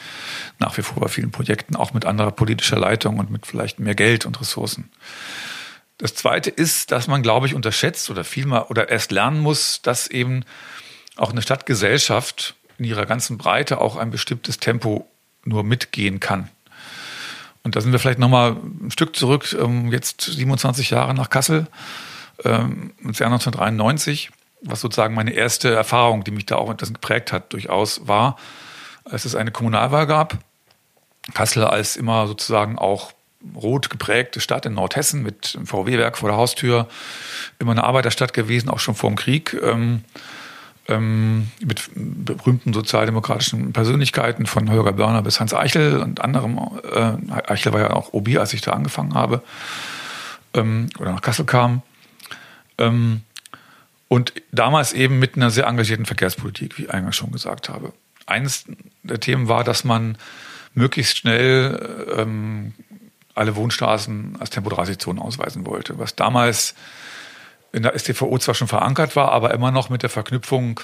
[0.58, 3.94] nach wie vor bei vielen Projekten, auch mit anderer politischer Leitung und mit vielleicht mehr
[3.94, 4.90] Geld und Ressourcen.
[5.96, 10.06] Das zweite ist, dass man, glaube ich, unterschätzt oder vielmehr oder erst lernen muss, dass
[10.06, 10.44] eben
[11.16, 15.08] auch eine Stadtgesellschaft in ihrer ganzen Breite auch ein bestimmtes Tempo
[15.44, 16.50] nur mitgehen kann.
[17.62, 21.66] Und da sind wir vielleicht nochmal ein Stück zurück, ähm, jetzt 27 Jahre nach Kassel,
[22.44, 24.30] ähm, ins Jahr 1993,
[24.62, 28.36] was sozusagen meine erste Erfahrung, die mich da auch etwas geprägt hat, durchaus war,
[29.04, 30.38] als es eine Kommunalwahl gab.
[31.34, 33.12] Kassel als immer sozusagen auch
[33.54, 36.88] rot geprägte Stadt in Nordhessen mit VW-Werk vor der Haustür,
[37.58, 39.54] immer eine Arbeiterstadt gewesen, auch schon vor dem Krieg.
[40.88, 46.58] Ähm, mit berühmten sozialdemokratischen Persönlichkeiten von Holger Börner bis Hans Eichel und anderem.
[46.82, 49.42] Äh, Eichel war ja auch OB, als ich da angefangen habe
[50.54, 51.82] ähm, oder nach Kassel kam.
[52.78, 53.22] Ähm,
[54.08, 57.92] und damals eben mit einer sehr engagierten Verkehrspolitik, wie ich eingangs schon gesagt habe.
[58.26, 58.64] Eines
[59.04, 60.18] der Themen war, dass man
[60.74, 62.74] möglichst schnell ähm,
[63.34, 66.74] alle Wohnstraßen als Tempo-30-Zonen ausweisen wollte, was damals
[67.72, 70.80] in der STVO zwar schon verankert war, aber immer noch mit der Verknüpfung,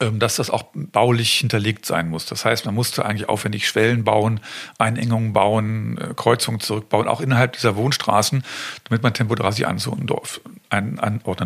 [0.00, 2.26] ähm, dass das auch baulich hinterlegt sein muss.
[2.26, 4.40] Das heißt, man musste eigentlich aufwendig Schwellen bauen,
[4.78, 8.42] Einengungen bauen, äh, Kreuzungen zurückbauen, auch innerhalb dieser Wohnstraßen,
[8.84, 10.06] damit man Tempo 30 anordnen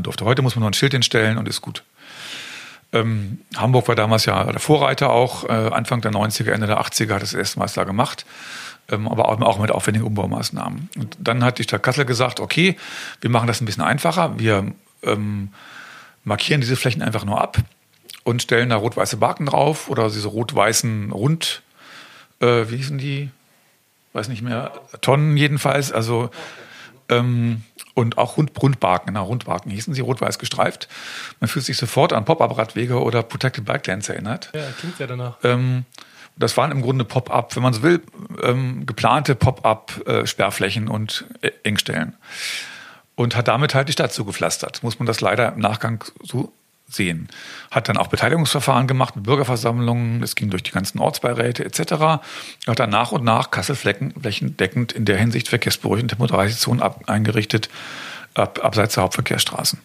[0.02, 0.24] durfte.
[0.24, 1.82] Heute muss man nur ein Schild hinstellen und ist gut.
[2.92, 5.48] Ähm, Hamburg war damals ja der Vorreiter auch.
[5.48, 8.24] Äh, Anfang der 90er, Ende der 80er hat es erstmals da gemacht
[8.88, 10.88] aber auch mit aufwendigen Umbaumaßnahmen.
[10.96, 12.76] Und dann hat die Stadt Kassel gesagt, okay,
[13.20, 14.38] wir machen das ein bisschen einfacher.
[14.38, 15.50] Wir ähm,
[16.24, 17.58] markieren diese Flächen einfach nur ab
[18.24, 21.62] und stellen da rot-weiße Baken drauf oder diese rot-weißen Rund,
[22.40, 23.30] äh, wie hießen die?
[24.12, 25.92] Weiß nicht mehr, Tonnen jedenfalls.
[25.92, 26.30] Also
[27.08, 27.62] ähm,
[27.94, 30.88] und auch Rund, Rundbarken, genau, Rundbarken hießen sie, rot-weiß gestreift.
[31.40, 34.50] Man fühlt sich sofort an Pop-Up-Radwege oder Protected Bike Lanes erinnert.
[34.54, 35.36] Ja, klingt ja danach.
[35.44, 35.84] Ähm,
[36.36, 38.02] das waren im Grunde Pop-up, wenn man so will,
[38.42, 42.14] ähm, geplante Pop-up-Sperrflächen äh, und äh, Engstellen.
[43.14, 44.82] Und hat damit halt die Stadt zugepflastert.
[44.82, 46.52] Muss man das leider im Nachgang so
[46.88, 47.28] sehen.
[47.70, 51.92] Hat dann auch Beteiligungsverfahren gemacht Bürgerversammlungen, es ging durch die ganzen Ortsbeiräte etc.
[52.66, 57.68] Hat dann nach und nach Kassel flächendeckend in der Hinsicht verkehrsberuhigende Tempo 30 Zonen eingerichtet,
[58.34, 59.78] ab, abseits der Hauptverkehrsstraßen.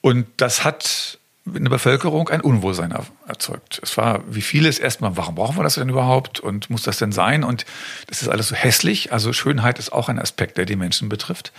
[0.00, 1.17] Und das hat
[1.54, 2.94] in der Bevölkerung ein Unwohlsein
[3.26, 3.80] erzeugt.
[3.82, 7.12] Es war wie vieles erstmal, warum brauchen wir das denn überhaupt und muss das denn
[7.12, 7.44] sein?
[7.44, 7.66] Und
[8.06, 9.12] das ist alles so hässlich.
[9.12, 11.52] Also Schönheit ist auch ein Aspekt, der die Menschen betrifft.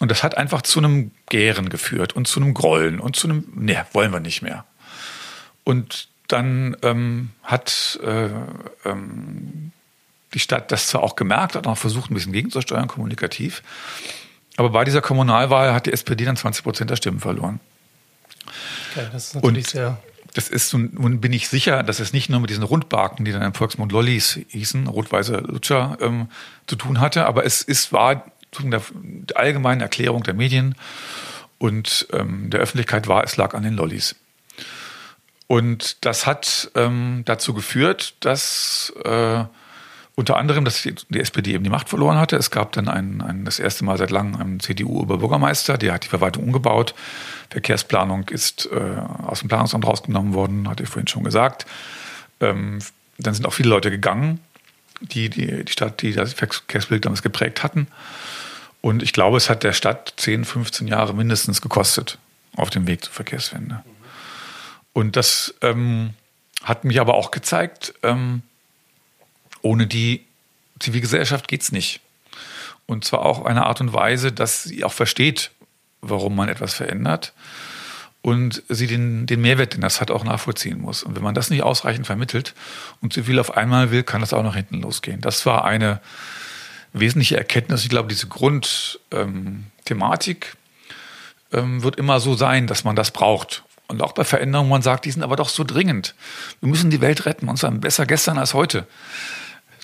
[0.00, 3.44] Und das hat einfach zu einem Gären geführt und zu einem Grollen und zu einem,
[3.54, 4.64] ne, wollen wir nicht mehr.
[5.64, 8.28] Und dann ähm, hat äh,
[8.84, 9.72] ähm,
[10.34, 13.62] die Stadt das zwar auch gemerkt, hat auch versucht, ein bisschen gegenzusteuern, kommunikativ.
[14.56, 17.60] Aber bei dieser Kommunalwahl hat die SPD dann 20 Prozent der Stimmen verloren.
[18.90, 19.98] Okay, das ist natürlich und sehr.
[20.34, 23.42] Das ist, nun bin ich sicher, dass es nicht nur mit diesen Rundbarken, die dann
[23.42, 26.28] im Volksmund Lollis hießen, rot-weiße Lutscher, ähm,
[26.66, 28.24] zu tun hatte, aber es ist, war
[28.58, 30.74] der, der allgemeinen Erklärung der Medien
[31.58, 34.16] und ähm, der Öffentlichkeit war, es lag an den Lollis.
[35.48, 39.44] Und das hat ähm, dazu geführt, dass äh,
[40.14, 42.36] unter anderem, dass die, die, SPD eben die Macht verloren hatte.
[42.36, 46.08] Es gab dann ein, ein, das erste Mal seit langem einen CDU-Oberbürgermeister, der hat die
[46.08, 46.94] Verwaltung umgebaut.
[47.52, 51.66] Verkehrsplanung ist äh, aus dem Planungsamt rausgenommen worden, hatte ich vorhin schon gesagt.
[52.40, 52.78] Ähm,
[53.18, 54.40] dann sind auch viele Leute gegangen,
[55.00, 57.88] die die, die Stadt, die das Verkehrsbild damals geprägt hatten.
[58.80, 62.18] Und ich glaube, es hat der Stadt 10, 15 Jahre mindestens gekostet
[62.56, 63.84] auf dem Weg zur Verkehrswende.
[64.94, 66.14] Und das ähm,
[66.64, 68.42] hat mich aber auch gezeigt, ähm,
[69.60, 70.24] ohne die
[70.80, 72.00] Zivilgesellschaft geht es nicht.
[72.86, 75.50] Und zwar auch eine Art und Weise, dass sie auch versteht,
[76.00, 77.32] warum man etwas verändert
[78.22, 81.02] und sie den, den Mehrwert, den das hat, auch nachvollziehen muss.
[81.02, 82.54] Und wenn man das nicht ausreichend vermittelt
[83.00, 85.20] und zu viel auf einmal will, kann das auch nach hinten losgehen.
[85.20, 86.00] Das war eine
[86.92, 87.82] wesentliche Erkenntnis.
[87.82, 90.56] Ich glaube, diese Grundthematik
[91.52, 93.64] ähm, ähm, wird immer so sein, dass man das braucht.
[93.88, 96.14] Und auch bei Veränderungen, man sagt, die sind aber doch so dringend.
[96.60, 98.86] Wir müssen die Welt retten, und zwar besser gestern als heute.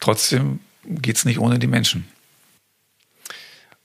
[0.01, 2.07] Trotzdem geht es nicht ohne die Menschen.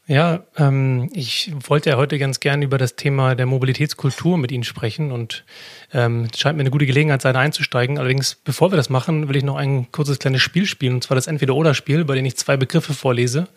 [0.06, 4.66] Ja, ähm, ich wollte ja heute ganz gerne über das Thema der Mobilitätskultur mit Ihnen
[4.66, 5.46] sprechen und
[5.94, 7.98] ähm, es scheint mir eine gute Gelegenheit sein, einzusteigen.
[7.98, 11.16] Allerdings, bevor wir das machen, will ich noch ein kurzes kleines Spiel spielen, und zwar
[11.16, 13.48] das Entweder-Oder-Spiel, bei dem ich zwei Begriffe vorlese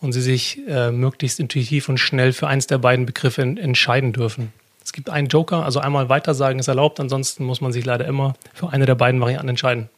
[0.00, 4.54] und Sie sich äh, möglichst intuitiv und schnell für eins der beiden Begriffe entscheiden dürfen.
[4.82, 8.32] Es gibt einen Joker, also einmal weitersagen ist erlaubt, ansonsten muss man sich leider immer
[8.54, 9.90] für eine der beiden Varianten entscheiden.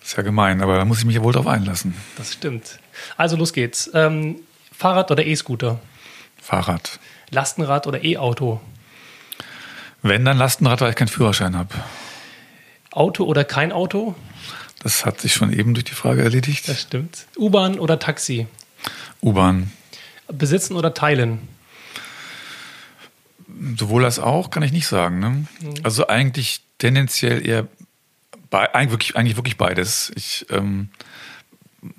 [0.00, 1.94] Das ist ja gemein, aber da muss ich mich ja wohl drauf einlassen.
[2.18, 2.78] Das stimmt.
[3.16, 3.90] Also los geht's.
[3.94, 4.36] Ähm,
[4.76, 5.80] Fahrrad oder E-Scooter?
[6.40, 6.98] Fahrrad.
[7.30, 8.60] Lastenrad oder E-Auto?
[10.02, 11.74] Wenn, dann Lastenrad, weil ich keinen Führerschein habe.
[12.90, 14.14] Auto oder kein Auto?
[14.82, 16.68] Das hat sich schon eben durch die Frage erledigt.
[16.68, 17.26] Das stimmt.
[17.38, 18.46] U-Bahn oder Taxi?
[19.22, 19.72] U-Bahn.
[20.28, 21.48] Besitzen oder teilen?
[23.78, 25.20] Sowohl als auch, kann ich nicht sagen.
[25.20, 25.30] Ne?
[25.30, 25.74] Mhm.
[25.82, 27.66] Also eigentlich tendenziell eher
[28.50, 30.12] eigentlich wirklich, eigentlich wirklich beides.
[30.14, 30.90] Ich, ähm,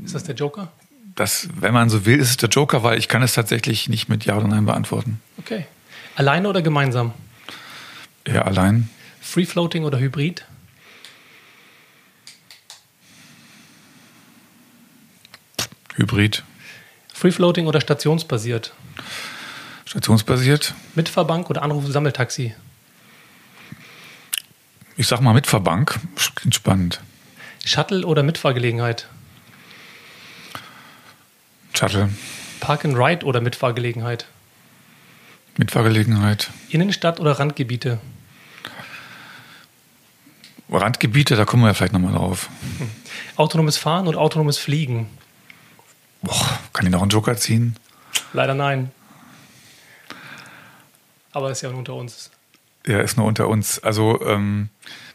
[0.04, 0.72] ist das der Joker?
[1.16, 4.10] Das, wenn man so will, ist es der Joker, weil ich kann es tatsächlich nicht
[4.10, 5.22] mit Ja oder Nein beantworten.
[5.38, 5.66] Okay.
[6.16, 7.14] Alleine oder gemeinsam?
[8.28, 8.90] Ja, allein.
[9.22, 10.46] Free Floating oder Hybrid?
[15.96, 16.44] Hybrid.
[17.14, 18.74] Free Floating oder stationsbasiert?
[19.86, 20.74] Stationsbasiert.
[20.96, 22.54] Mitfahrbank oder Anruf-Sammeltaxi?
[24.98, 26.00] Ich sag mal Mitfahrbank.
[26.36, 27.00] Klingt spannend.
[27.64, 29.08] Shuttle oder Mitfahrgelegenheit?
[31.78, 32.10] Shuttle.
[32.60, 34.26] Park and Ride oder Mitfahrgelegenheit?
[35.58, 36.50] Mitfahrgelegenheit.
[36.70, 38.00] Innenstadt oder Randgebiete?
[40.70, 42.50] Randgebiete, da kommen wir ja vielleicht nochmal drauf.
[43.36, 45.08] Autonomes Fahren und autonomes Fliegen?
[46.22, 47.76] Boah, kann ich noch einen Joker ziehen?
[48.34, 48.92] Leider nein.
[51.32, 52.32] Aber ist ja nur unter uns.
[52.88, 53.80] Ja, ist nur unter uns.
[53.80, 54.70] Also, ähm,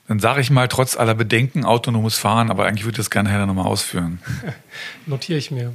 [0.07, 3.29] dann sage ich mal, trotz aller Bedenken autonomes Fahren, aber eigentlich würde ich das gerne
[3.29, 4.20] nachher nochmal ausführen.
[5.07, 5.75] Notiere ich mir.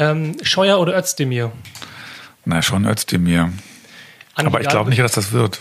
[0.00, 1.52] Ähm, Scheuer oder Özdemir?
[2.46, 3.52] Na, schon Özdemir.
[4.34, 4.60] An Aber Hidalgo?
[4.60, 5.60] ich glaube nicht, dass das wird.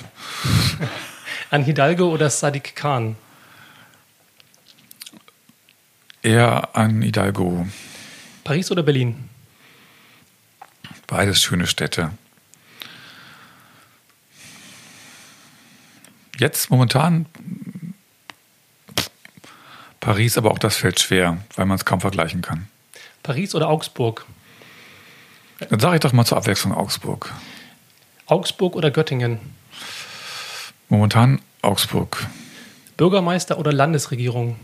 [1.51, 3.17] An Hidalgo oder Sadiq Khan?
[6.21, 7.67] Eher an Hidalgo.
[8.45, 9.29] Paris oder Berlin?
[11.07, 12.11] Beides schöne Städte.
[16.37, 17.25] Jetzt momentan
[19.99, 22.67] Paris, aber auch das fällt schwer, weil man es kaum vergleichen kann.
[23.23, 24.25] Paris oder Augsburg?
[25.69, 27.33] Dann sage ich doch mal zur Abwechslung Augsburg.
[28.27, 29.39] Augsburg oder Göttingen?
[30.87, 32.27] Momentan Augsburg.
[32.97, 34.57] Bürgermeister oder Landesregierung?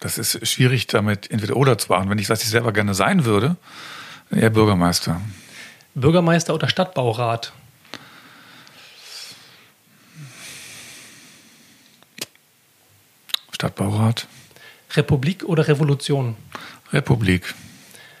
[0.00, 2.10] Das ist schwierig, damit entweder oder zu machen.
[2.10, 3.56] Wenn ich das ich selber gerne sein würde,
[4.32, 5.20] eher Bürgermeister.
[5.94, 7.52] Bürgermeister oder Stadtbaurat?
[13.62, 14.26] Stadtbaurat.
[14.96, 16.34] Republik oder Revolution?
[16.92, 17.54] Republik.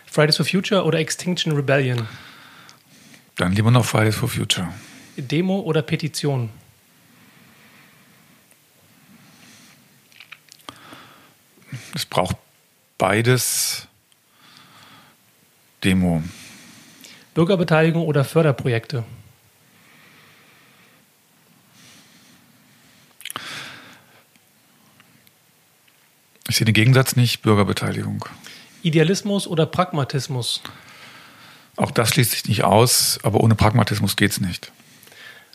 [0.06, 2.06] Fridays for Future oder Extinction Rebellion?
[3.34, 4.72] Dann lieber noch Fridays for Future.
[5.16, 6.50] Demo oder Petition?
[11.92, 12.36] Es braucht
[12.96, 13.88] beides.
[15.82, 16.22] Demo.
[17.34, 19.02] Bürgerbeteiligung oder Förderprojekte?
[26.52, 28.26] Ich sehe den Gegensatz nicht, Bürgerbeteiligung.
[28.82, 30.60] Idealismus oder Pragmatismus?
[31.76, 34.70] Auch das schließt sich nicht aus, aber ohne Pragmatismus geht es nicht.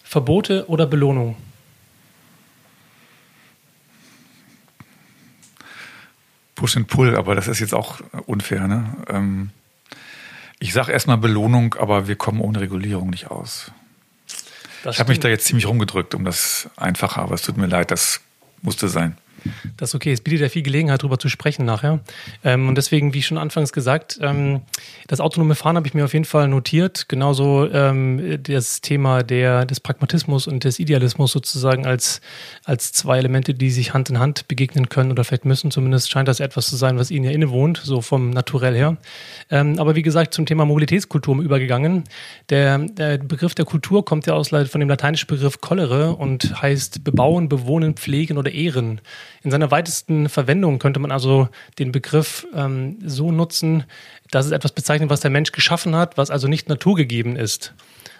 [0.03, 1.37] Verbote oder Belohnung?
[6.55, 8.67] Push and Pull, aber das ist jetzt auch unfair.
[8.67, 8.95] Ne?
[9.07, 9.51] Ähm,
[10.57, 13.71] Ich sage erstmal Belohnung, aber wir kommen ohne Regulierung nicht aus.
[14.81, 17.67] Das ich habe mich da jetzt ziemlich rumgedrückt um das Einfache, aber es tut mir
[17.67, 18.21] leid, das
[18.63, 19.15] musste sein.
[19.77, 20.11] Das ist okay.
[20.11, 21.99] Es bietet ja viel Gelegenheit, darüber zu sprechen nachher.
[22.43, 24.61] Ähm, und deswegen, wie schon anfangs gesagt, ähm,
[25.07, 27.07] das autonome Fahren habe ich mir auf jeden Fall notiert.
[27.07, 32.21] Genauso ähm, das Thema der, des Pragmatismus und des Idealismus sozusagen als,
[32.63, 35.71] als zwei Elemente, die sich Hand in Hand begegnen können oder vielleicht müssen.
[35.71, 38.97] Zumindest scheint das etwas zu sein, was Ihnen ja innewohnt, so vom Naturell her.
[39.49, 42.03] Ähm, aber wie gesagt, zum Thema Mobilitätskultur übergegangen.
[42.49, 47.03] Der, der Begriff der Kultur kommt ja aus von dem lateinischen Begriff collere und heißt
[47.03, 49.01] bebauen, bewohnen, pflegen oder ehren.
[49.47, 51.47] In seiner weitesten Verwendung könnte man also
[51.79, 53.85] den Begriff ähm, so nutzen,
[54.29, 57.73] dass es etwas bezeichnet, was der Mensch geschaffen hat, was also nicht naturgegeben ist.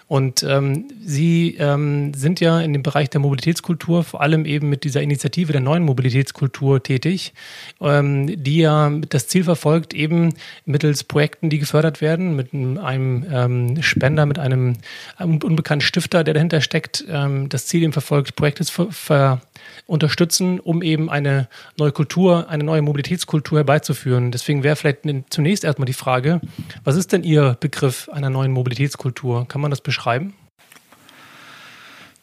[0.06, 4.84] Und ähm, Sie ähm, sind ja in dem Bereich der Mobilitätskultur vor allem eben mit
[4.84, 7.34] dieser Initiative der neuen Mobilitätskultur tätig,
[7.82, 10.32] ähm, die ja das Ziel verfolgt, eben
[10.64, 14.78] mittels Projekten, die gefördert werden, mit einem ähm, Spender, mit einem,
[15.18, 19.42] unbekannten Stifter, der dahinter steckt, ähm, das Ziel eben verfolgt, Projekte zu ver
[19.88, 24.30] unterstützen, um eben eine neue Kultur, eine neue Mobilitätskultur herbeizuführen.
[24.30, 26.40] Deswegen wäre vielleicht zunächst erstmal die Frage,
[26.84, 29.48] was ist denn Ihr Begriff einer neuen Mobilitätskultur?
[29.48, 30.34] Kann man das beschreiben?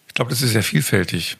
[0.07, 1.37] Ich glaube, das ist sehr vielfältig.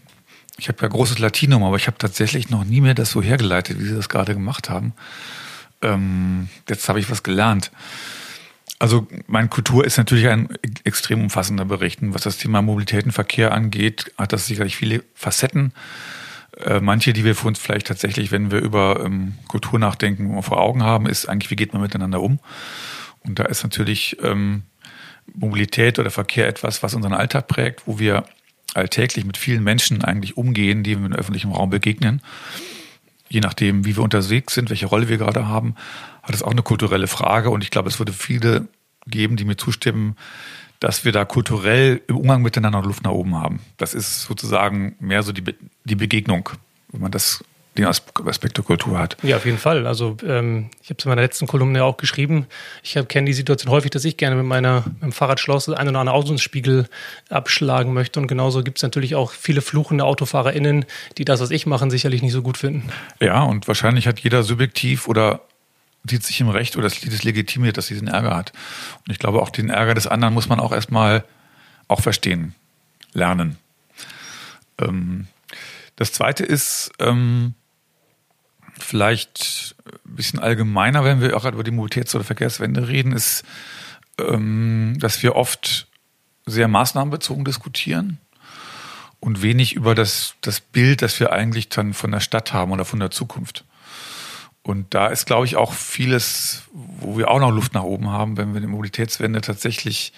[0.58, 3.80] Ich habe ja großes Latinum, aber ich habe tatsächlich noch nie mehr das so hergeleitet,
[3.80, 4.94] wie Sie das gerade gemacht haben.
[5.82, 7.72] Ähm, jetzt habe ich was gelernt.
[8.78, 10.50] Also meine Kultur ist natürlich ein
[10.84, 12.00] extrem umfassender Bericht.
[12.02, 15.74] Was das Thema Mobilität und Verkehr angeht, hat das sicherlich viele Facetten.
[16.58, 20.60] Äh, manche, die wir für uns vielleicht tatsächlich, wenn wir über ähm, Kultur nachdenken, vor
[20.60, 22.40] Augen haben, ist eigentlich, wie geht man miteinander um?
[23.24, 24.64] Und da ist natürlich ähm,
[25.34, 28.26] Mobilität oder Verkehr etwas, was unseren Alltag prägt, wo wir
[28.74, 32.22] alltäglich mit vielen Menschen eigentlich umgehen, die wir im öffentlichen Raum begegnen.
[33.30, 35.76] Je nachdem, wie wir unterwegs sind, welche Rolle wir gerade haben,
[36.24, 38.68] hat es auch eine kulturelle Frage und ich glaube, es würde viele
[39.08, 40.16] geben, die mir zustimmen,
[40.80, 43.60] dass wir da kulturell im Umgang miteinander Luft nach oben haben.
[43.78, 46.50] Das ist sozusagen mehr so die, Be die Begegnung,
[46.90, 47.44] wenn man das
[47.78, 49.18] den Aspekt der Kultur hat.
[49.22, 49.86] Ja, auf jeden Fall.
[49.86, 52.48] Also ähm, ich habe es in meiner letzten Kolumne auch geschrieben.
[52.84, 56.00] Ich kenne die Situation häufig, dass ich gerne mit meiner mit dem Fahrradschloss ein oder
[56.00, 56.88] andere Außenspiegel
[57.30, 58.20] abschlagen möchte.
[58.20, 60.86] Und genauso gibt es natürlich auch viele fluchende AutofahrerInnen,
[61.18, 62.90] die das, was ich mache, sicherlich nicht so gut finden.
[63.20, 65.42] Ja, und wahrscheinlich hat jeder subjektiv oder
[66.10, 68.54] sieht sich im Recht oder sieht es legitimiert, dass sie diesen Ärger hat.
[69.06, 71.24] Und ich glaube, auch den Ärger des anderen muss man auch erstmal
[71.88, 72.56] auch verstehen,
[73.14, 73.58] lernen.
[74.80, 75.28] Ähm,
[75.96, 77.54] das zweite ist ähm,
[78.80, 83.44] vielleicht ein bisschen allgemeiner, wenn wir auch über die Mobilitäts- oder Verkehrswende reden, ist,
[84.20, 85.88] ähm, dass wir oft
[86.46, 88.20] sehr maßnahmenbezogen diskutieren
[89.20, 92.86] und wenig über das, das Bild, das wir eigentlich dann von der Stadt haben oder
[92.86, 93.66] von der Zukunft.
[94.62, 98.38] Und da ist, glaube ich, auch vieles, wo wir auch noch Luft nach oben haben,
[98.38, 100.12] wenn wir die Mobilitätswende tatsächlich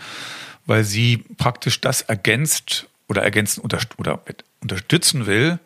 [0.66, 3.80] weil sie praktisch das ergänzt oder ergänzen oder,
[4.60, 5.58] unterstützen will,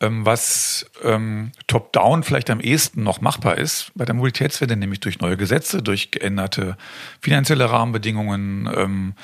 [0.00, 5.20] ähm, was ähm, top-down vielleicht am ehesten noch machbar ist bei der Mobilitätswende, nämlich durch
[5.20, 6.76] neue Gesetze, durch geänderte
[7.20, 9.14] finanzielle Rahmenbedingungen, ähm,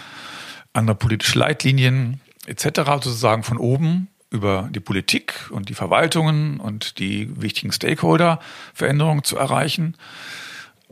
[0.72, 2.82] andere politische Leitlinien etc.
[3.02, 8.40] sozusagen von oben über die Politik und die Verwaltungen und die wichtigen Stakeholder
[8.74, 9.96] Veränderungen zu erreichen,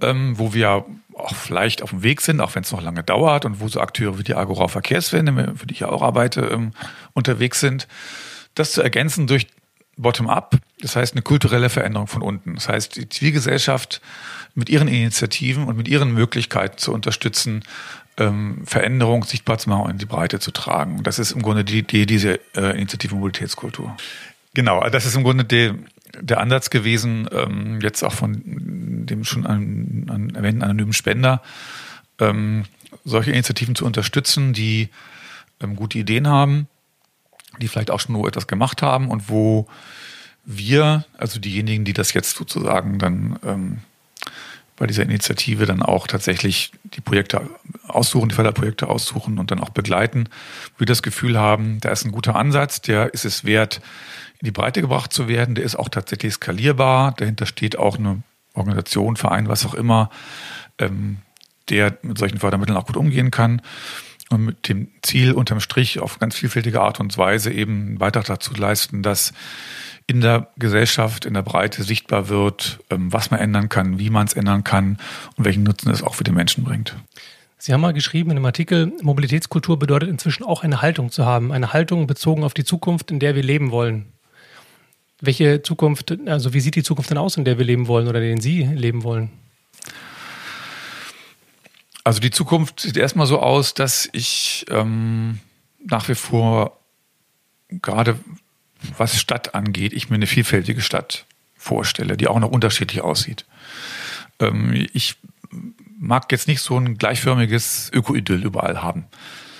[0.00, 3.44] ähm, wo wir auch vielleicht auf dem Weg sind, auch wenn es noch lange dauert
[3.44, 6.70] und wo so Akteure wie die Agora Verkehrswende, für die ich ja auch arbeite, ähm,
[7.14, 7.88] unterwegs sind.
[8.54, 9.48] Das zu ergänzen durch
[9.96, 12.54] bottom-up, das heißt eine kulturelle Veränderung von unten.
[12.54, 14.00] Das heißt, die Zivilgesellschaft
[14.54, 17.64] mit ihren Initiativen und mit ihren Möglichkeiten zu unterstützen,
[18.18, 21.02] ähm, Veränderung sichtbar zu machen und in die Breite zu tragen.
[21.02, 23.96] Das ist im Grunde die Idee dieser äh, Initiative Mobilitätskultur.
[24.54, 25.72] Genau, also das ist im Grunde die,
[26.20, 31.42] der Ansatz gewesen, ähm, jetzt auch von dem schon an, an erwähnten anonymen Spender,
[32.18, 32.64] ähm,
[33.04, 34.90] solche Initiativen zu unterstützen, die
[35.60, 36.68] ähm, gute Ideen haben,
[37.60, 39.66] die vielleicht auch schon nur etwas gemacht haben und wo
[40.44, 43.78] wir, also diejenigen, die das jetzt sozusagen dann ähm,
[44.82, 47.48] bei dieser Initiative dann auch tatsächlich die Projekte
[47.86, 50.28] aussuchen, die Förderprojekte aussuchen und dann auch begleiten,
[50.76, 53.80] wir das Gefühl haben, da ist ein guter Ansatz, der ist es wert,
[54.40, 58.24] in die Breite gebracht zu werden, der ist auch tatsächlich skalierbar, dahinter steht auch eine
[58.54, 60.10] Organisation, Verein, was auch immer,
[60.78, 61.18] ähm,
[61.68, 63.62] der mit solchen Fördermitteln auch gut umgehen kann.
[64.30, 68.24] Und mit dem Ziel unterm Strich auf ganz vielfältige Art und Weise eben einen Beitrag
[68.24, 69.32] dazu leisten, dass
[70.06, 74.26] in der Gesellschaft, in der Breite sichtbar wird, ähm, was man ändern kann, wie man
[74.26, 74.98] es ändern kann
[75.36, 76.96] und welchen Nutzen es auch für die Menschen bringt.
[77.58, 81.52] Sie haben mal geschrieben in einem Artikel, Mobilitätskultur bedeutet inzwischen auch eine Haltung zu haben,
[81.52, 84.06] eine Haltung bezogen auf die Zukunft, in der wir leben wollen.
[85.20, 88.20] Welche Zukunft, also wie sieht die Zukunft denn aus, in der wir leben wollen oder
[88.20, 89.30] in der Sie leben wollen?
[92.02, 95.38] Also die Zukunft sieht erstmal so aus, dass ich ähm,
[95.84, 96.80] nach wie vor
[97.68, 98.18] gerade
[98.96, 101.26] was Stadt angeht, ich mir eine vielfältige Stadt
[101.56, 103.44] vorstelle, die auch noch unterschiedlich aussieht.
[104.40, 105.16] Ähm, ich
[105.98, 109.06] mag jetzt nicht so ein gleichförmiges Öko-Idyll überall haben.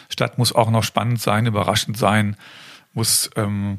[0.09, 2.37] Stadt muss auch noch spannend sein, überraschend sein,
[2.93, 3.79] muss ähm,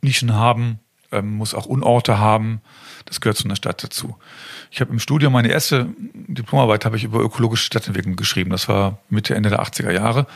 [0.00, 0.78] Nischen haben,
[1.12, 2.60] ähm, muss auch Unorte haben.
[3.04, 4.16] Das gehört zu einer Stadt dazu.
[4.70, 8.50] Ich habe im Studium meine erste Diplomarbeit habe ich über ökologische Stadtentwicklung geschrieben.
[8.50, 10.26] Das war Mitte, Ende der 80er Jahre,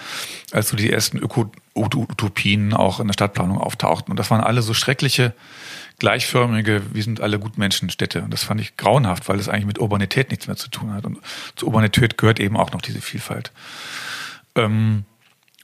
[0.52, 4.10] als so die ersten Öko-Utopien auch in der Stadtplanung auftauchten.
[4.10, 5.34] Und das waren alle so schreckliche,
[5.98, 8.22] gleichförmige, wir sind alle Gutmenschen-Städte.
[8.22, 11.04] Und das fand ich grauenhaft, weil es eigentlich mit Urbanität nichts mehr zu tun hat.
[11.04, 11.18] Und
[11.56, 13.52] zur Urbanität gehört eben auch noch diese Vielfalt.
[14.54, 15.04] Ähm,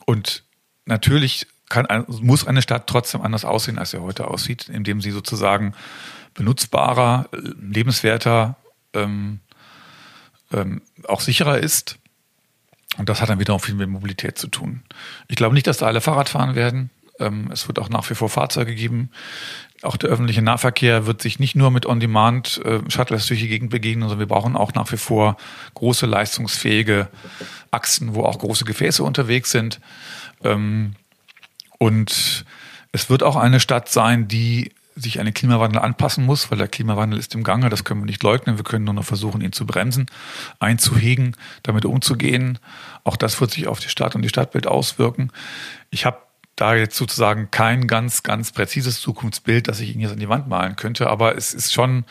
[0.04, 0.42] und
[0.84, 5.74] natürlich kann, muss eine Stadt trotzdem anders aussehen, als sie heute aussieht, indem sie sozusagen
[6.38, 7.28] benutzbarer,
[7.60, 8.54] lebenswerter,
[8.94, 9.40] ähm,
[10.52, 11.98] ähm, auch sicherer ist.
[12.96, 14.82] Und das hat dann wiederum viel mit Mobilität zu tun.
[15.26, 16.90] Ich glaube nicht, dass da alle Fahrrad fahren werden.
[17.18, 19.10] Ähm, es wird auch nach wie vor Fahrzeuge geben.
[19.82, 24.08] Auch der öffentliche Nahverkehr wird sich nicht nur mit On-Demand-Shuttles äh, durch die Gegend begegnen,
[24.08, 25.36] sondern wir brauchen auch nach wie vor
[25.74, 27.08] große, leistungsfähige
[27.72, 29.80] Achsen, wo auch große Gefäße unterwegs sind.
[30.44, 30.94] Ähm,
[31.78, 32.44] und
[32.92, 34.70] es wird auch eine Stadt sein, die
[35.00, 38.06] sich an den Klimawandel anpassen muss, weil der Klimawandel ist im Gange, das können wir
[38.06, 38.56] nicht leugnen.
[38.56, 40.06] Wir können nur noch versuchen, ihn zu bremsen,
[40.58, 42.58] einzuhegen, damit umzugehen.
[43.04, 45.30] Auch das wird sich auf die Stadt und die Stadtbild auswirken.
[45.90, 46.18] Ich habe
[46.56, 50.48] da jetzt sozusagen kein ganz, ganz präzises Zukunftsbild, das ich Ihnen jetzt an die Wand
[50.48, 52.04] malen könnte, aber es ist schon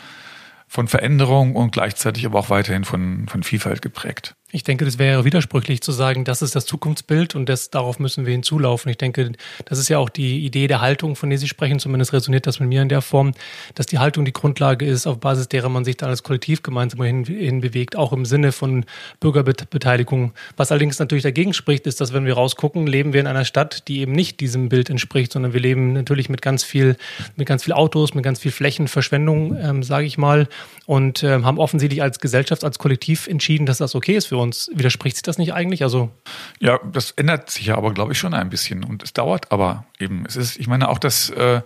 [0.67, 4.36] von Veränderung und gleichzeitig aber auch weiterhin von, von Vielfalt geprägt.
[4.53, 8.25] Ich denke, das wäre widersprüchlich zu sagen, das ist das Zukunftsbild und das, darauf müssen
[8.25, 8.89] wir hinzulaufen.
[8.89, 9.33] Ich denke,
[9.65, 11.79] das ist ja auch die Idee der Haltung, von der Sie sprechen.
[11.79, 13.33] Zumindest resoniert das mit mir in der Form,
[13.75, 17.03] dass die Haltung die Grundlage ist, auf Basis derer man sich dann als Kollektiv gemeinsam
[17.03, 18.85] hin, hin bewegt, auch im Sinne von
[19.19, 20.31] Bürgerbeteiligung.
[20.55, 23.89] Was allerdings natürlich dagegen spricht, ist, dass wenn wir rausgucken, leben wir in einer Stadt,
[23.89, 26.95] die eben nicht diesem Bild entspricht, sondern wir leben natürlich mit ganz viel,
[27.35, 30.47] mit ganz viel Autos, mit ganz viel Flächenverschwendung, ähm, sage ich mal,
[30.85, 34.69] und ähm, haben offensichtlich als Gesellschaft, als Kollektiv entschieden, dass das okay ist für uns.
[34.73, 35.83] Widerspricht sich das nicht eigentlich?
[35.83, 36.11] Also
[36.59, 38.83] ja, das ändert sich ja aber, glaube ich, schon ein bisschen.
[38.83, 40.25] Und es dauert aber eben.
[40.25, 41.61] Es ist, ich meine, auch das, äh,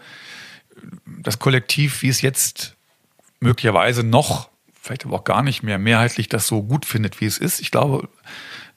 [1.06, 2.76] das Kollektiv, wie es jetzt
[3.40, 4.50] möglicherweise noch,
[4.82, 7.60] vielleicht aber auch gar nicht mehr mehrheitlich das so gut findet, wie es ist.
[7.60, 8.10] Ich glaube,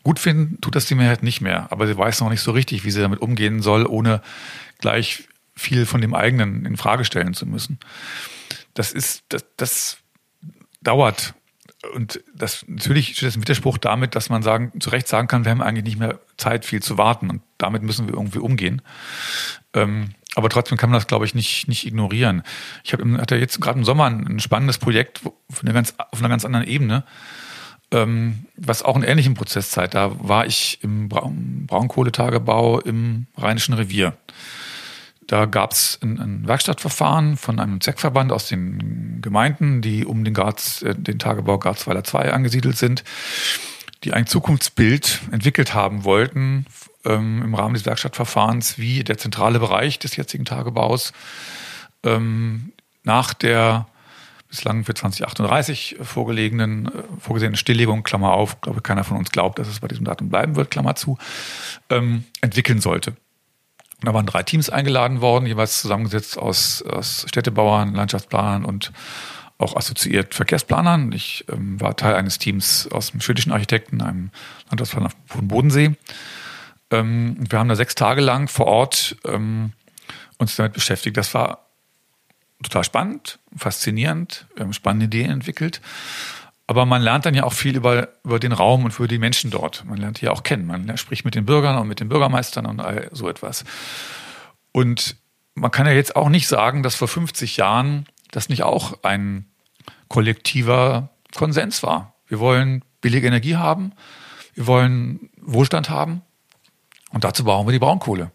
[0.03, 1.69] gut finden tut das die Mehrheit nicht mehr.
[1.71, 4.23] Aber sie weiß noch nicht so richtig, wie sie damit umgehen soll, ohne
[4.79, 5.25] gleich
[5.57, 7.79] viel von dem eigenen in Frage stellen zu müssen.
[8.75, 9.99] Das ist, das, das
[10.83, 11.35] dauert.
[11.95, 15.45] Und das natürlich steht das im Widerspruch damit, dass man sagen, zu Recht sagen kann,
[15.45, 18.83] wir haben eigentlich nicht mehr Zeit, viel zu warten und damit müssen wir irgendwie umgehen.
[19.75, 22.43] Ähm, aber trotzdem kann man das, glaube ich, nicht, nicht ignorieren.
[22.83, 26.19] Ich habe hatte jetzt gerade im Sommer ein, ein spannendes Projekt auf einer ganz, auf
[26.19, 27.05] einer ganz anderen Ebene,
[27.91, 29.95] ähm, was auch einen ähnlichen Prozess zeigt.
[29.95, 34.17] Da war ich im Braun Braunkohletagebau im Rheinischen Revier.
[35.27, 40.35] Da gab es ein, ein, Werkstattverfahren von einem Zweckverband aus den Gemeinden, die um den,
[40.35, 43.05] Garz, äh, den Tagebau Garzweiler 2 angesiedelt sind,
[44.05, 46.67] die ein Zukunftsbild entwickelt haben wollten
[47.05, 51.13] ähm, im Rahmen des Werkstattverfahrens, wie der zentrale Bereich des jetzigen Tagebaus
[52.03, 52.73] ähm,
[53.03, 53.87] nach der
[54.49, 59.69] bislang für 2038 vorgelegenen, äh, vorgesehenen Stilllegung, Klammer auf, glaube keiner von uns glaubt, dass
[59.69, 61.19] es bei diesem Datum bleiben wird, Klammer zu,
[61.91, 63.17] ähm, entwickeln sollte.
[64.05, 68.93] Da waren drei Teams eingeladen worden, jeweils zusammengesetzt aus, aus Städtebauern, Landschaftsplanern und
[69.59, 71.13] auch assoziiert Verkehrsplanern.
[71.13, 74.31] Ich ähm, war Teil eines Teams aus dem schwedischen Architekten, einem
[74.69, 75.97] Landschaftsplaner von Bodensee.
[76.91, 79.73] Ähm, wir haben da sechs Tage lang vor Ort ähm,
[80.39, 81.17] uns damit beschäftigt.
[81.17, 81.67] Das war
[82.63, 85.81] total spannend, faszinierend, wir haben spannende Ideen entwickelt.
[86.67, 89.51] Aber man lernt dann ja auch viel über, über den Raum und über die Menschen
[89.51, 89.85] dort.
[89.85, 90.67] Man lernt die ja auch kennen.
[90.67, 93.65] Man spricht mit den Bürgern und mit den Bürgermeistern und all so etwas.
[94.73, 95.17] Und
[95.55, 99.47] man kann ja jetzt auch nicht sagen, dass vor 50 Jahren das nicht auch ein
[100.09, 102.15] kollektiver Konsens war.
[102.27, 103.93] Wir wollen billige Energie haben,
[104.55, 106.23] wir wollen Wohlstand haben
[107.11, 108.31] und dazu brauchen wir die Braunkohle.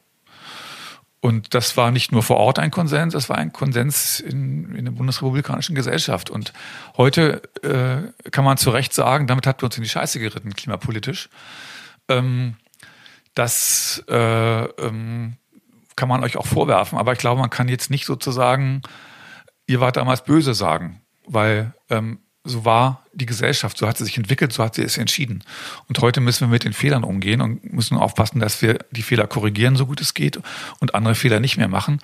[1.22, 4.86] Und das war nicht nur vor Ort ein Konsens, das war ein Konsens in, in
[4.86, 6.30] der bundesrepublikanischen Gesellschaft.
[6.30, 6.53] Und
[6.95, 10.53] heute äh, kann man zu Recht sagen, damit hat wir uns in die Scheiße geritten,
[10.53, 11.30] klimapolitisch.
[12.07, 12.55] Ähm,
[13.36, 15.36] das äh, ähm,
[15.97, 18.82] kann man euch auch vorwerfen, aber ich glaube, man kann jetzt nicht sozusagen,
[19.67, 24.17] ihr wart damals böse sagen, weil ähm, so war die Gesellschaft, so hat sie sich
[24.17, 25.43] entwickelt, so hat sie es entschieden.
[25.87, 29.27] Und heute müssen wir mit den Fehlern umgehen und müssen aufpassen, dass wir die Fehler
[29.27, 30.39] korrigieren, so gut es geht,
[30.79, 31.99] und andere Fehler nicht mehr machen.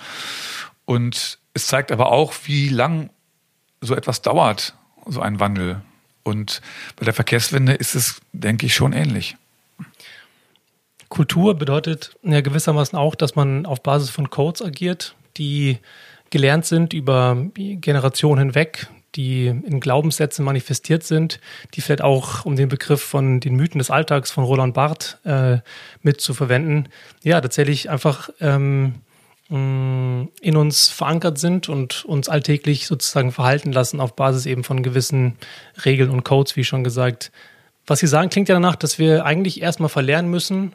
[0.86, 3.10] Und es zeigt aber auch, wie lang
[3.82, 4.76] so etwas dauert,
[5.08, 5.82] so ein Wandel.
[6.24, 6.62] Und
[6.96, 9.36] bei der Verkehrswende ist es, denke ich, schon ähnlich.
[11.10, 15.80] Kultur bedeutet ja gewissermaßen auch, dass man auf Basis von Codes agiert, die
[16.30, 21.40] gelernt sind über Generationen hinweg, die in Glaubenssätzen manifestiert sind,
[21.74, 25.58] die vielleicht auch, um den Begriff von den Mythen des Alltags von Roland Barth äh,
[26.02, 26.90] mit zu verwenden,
[27.24, 28.96] ja, tatsächlich einfach ähm,
[29.50, 34.84] mm, in uns verankert sind und uns alltäglich sozusagen verhalten lassen auf Basis eben von
[34.84, 35.38] gewissen
[35.86, 37.32] Regeln und Codes, wie schon gesagt.
[37.88, 40.74] Was Sie sagen, klingt ja danach, dass wir eigentlich erstmal verlernen müssen,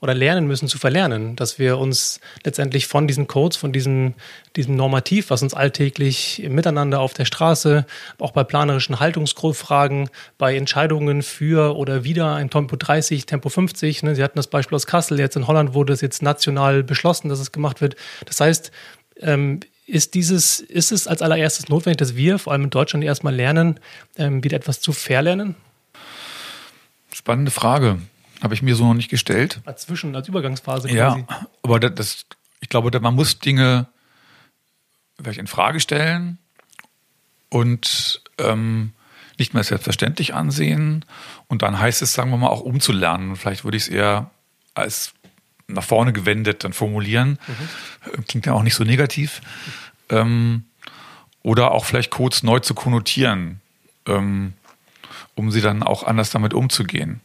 [0.00, 4.14] oder lernen müssen zu verlernen, dass wir uns letztendlich von diesen Codes, von diesem,
[4.56, 7.84] diesem Normativ, was uns alltäglich Miteinander auf der Straße,
[8.18, 14.14] auch bei planerischen Haltungsfragen, bei Entscheidungen für oder wieder ein Tempo 30, Tempo 50, ne,
[14.14, 17.40] Sie hatten das Beispiel aus Kassel, jetzt in Holland wurde es jetzt national beschlossen, dass
[17.40, 17.96] es gemacht wird.
[18.24, 18.70] Das heißt,
[19.20, 23.34] ähm, ist dieses, ist es als allererstes notwendig, dass wir, vor allem in Deutschland, erstmal
[23.34, 23.80] lernen,
[24.16, 25.54] ähm, wieder etwas zu verlernen?
[27.12, 27.98] Spannende Frage.
[28.42, 29.60] Habe ich mir so noch nicht gestellt.
[29.64, 30.96] Als Zwischen-, als Übergangsphase quasi.
[30.96, 32.26] Ja, aber das,
[32.60, 33.86] ich glaube, man muss Dinge
[35.20, 36.38] vielleicht in Frage stellen
[37.48, 38.92] und ähm,
[39.38, 41.04] nicht mehr selbstverständlich ansehen.
[41.46, 43.36] Und dann heißt es, sagen wir mal, auch umzulernen.
[43.36, 44.30] Vielleicht würde ich es eher
[44.74, 45.14] als
[45.66, 47.38] nach vorne gewendet dann formulieren.
[47.46, 48.24] Mhm.
[48.26, 49.40] Klingt ja auch nicht so negativ.
[50.08, 50.64] Ähm,
[51.42, 53.60] oder auch vielleicht Codes neu zu konnotieren,
[54.06, 54.54] ähm,
[55.34, 57.20] um sie dann auch anders damit umzugehen.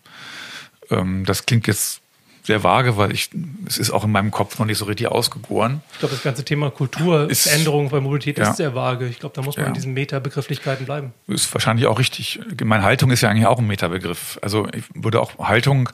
[0.89, 2.03] Ähm, das klingt jetzt
[2.43, 3.29] sehr vage, weil ich,
[3.65, 5.81] es ist auch in meinem Kopf noch nicht so richtig ausgegoren.
[5.93, 8.49] Ich glaube, das ganze Thema Kulturveränderung bei Mobilität ja.
[8.49, 9.07] ist sehr vage.
[9.07, 9.67] Ich glaube, da muss man ja.
[9.69, 11.13] in diesen Meta-Begrifflichkeiten bleiben.
[11.27, 12.41] Ist wahrscheinlich auch richtig.
[12.63, 14.39] Meine Haltung ist ja eigentlich auch ein Meta-Begriff.
[14.41, 15.89] Also ich würde auch Haltung,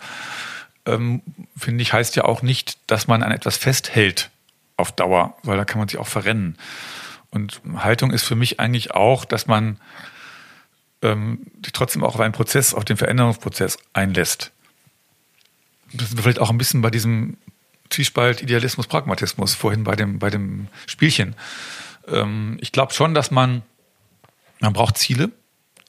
[0.87, 1.21] ähm,
[1.55, 4.31] finde ich, heißt ja auch nicht, dass man an etwas festhält
[4.75, 6.57] auf Dauer, weil da kann man sich auch verrennen.
[7.29, 9.77] Und Haltung ist für mich eigentlich auch, dass man
[11.03, 14.51] ähm, sich trotzdem auch auf einen Prozess, auf den Veränderungsprozess einlässt
[15.93, 17.37] das sind vielleicht auch ein bisschen bei diesem
[17.89, 21.35] Zwiespalt Idealismus, Pragmatismus vorhin bei dem, bei dem Spielchen.
[22.07, 23.63] Ähm, ich glaube schon, dass man,
[24.59, 25.31] man braucht Ziele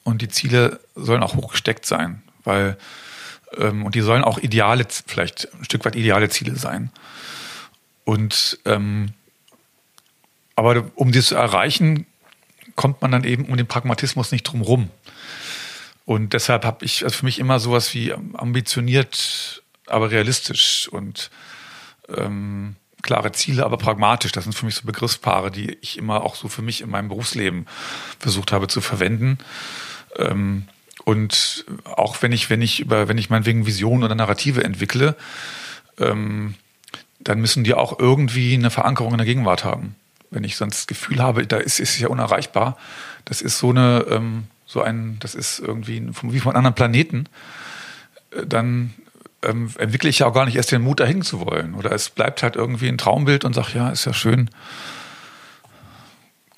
[0.03, 2.77] und die Ziele sollen auch hochgesteckt sein, weil,
[3.57, 6.91] ähm, und die sollen auch ideale, vielleicht ein Stück weit ideale Ziele sein.
[8.03, 9.13] Und, ähm,
[10.55, 12.07] aber um die zu erreichen,
[12.75, 14.89] kommt man dann eben um den Pragmatismus nicht drum rum.
[16.05, 19.60] Und deshalb habe ich also für mich immer sowas wie ambitioniert
[19.91, 21.29] aber realistisch und
[22.09, 24.31] ähm, klare Ziele, aber pragmatisch.
[24.31, 27.09] Das sind für mich so Begriffspaare, die ich immer auch so für mich in meinem
[27.09, 27.67] Berufsleben
[28.19, 29.37] versucht habe zu verwenden.
[30.17, 30.67] Ähm,
[31.03, 35.15] und auch wenn ich, wenn ich über, wenn ich meinetwegen Visionen oder Narrative entwickle,
[35.97, 36.55] ähm,
[37.19, 39.95] dann müssen die auch irgendwie eine Verankerung in der Gegenwart haben.
[40.29, 42.77] Wenn ich sonst das Gefühl habe, da ist, es ja unerreichbar,
[43.25, 47.27] das ist so eine, ähm, so ein, das ist irgendwie wie von anderen Planeten,
[48.31, 48.93] äh, dann
[49.43, 51.75] ähm, entwickle ich ja auch gar nicht erst den Mut, dahin zu wollen.
[51.75, 54.49] Oder es bleibt halt irgendwie ein Traumbild und sagt, ja, ist ja schön,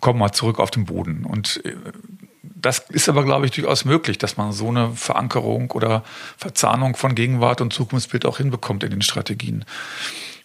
[0.01, 1.25] komm mal zurück auf den Boden.
[1.25, 1.75] Und äh,
[2.41, 6.03] das ist aber, glaube ich, durchaus möglich, dass man so eine Verankerung oder
[6.37, 9.65] Verzahnung von Gegenwart und Zukunftsbild auch hinbekommt in den Strategien.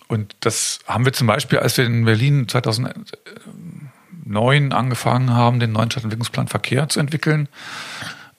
[0.09, 5.91] Und das haben wir zum Beispiel, als wir in Berlin 2009 angefangen haben, den neuen
[5.91, 7.49] Stadtentwicklungsplan Verkehr zu entwickeln,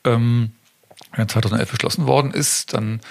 [0.03, 0.51] ähm,
[1.15, 3.01] der 2011 beschlossen worden ist, dann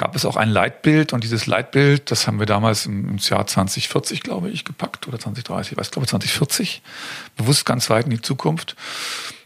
[0.00, 4.22] gab es auch ein Leitbild und dieses Leitbild, das haben wir damals im, Jahr 2040,
[4.22, 6.80] glaube ich, gepackt oder 2030, ich weiß, glaube 2040,
[7.36, 8.76] bewusst ganz weit in die Zukunft.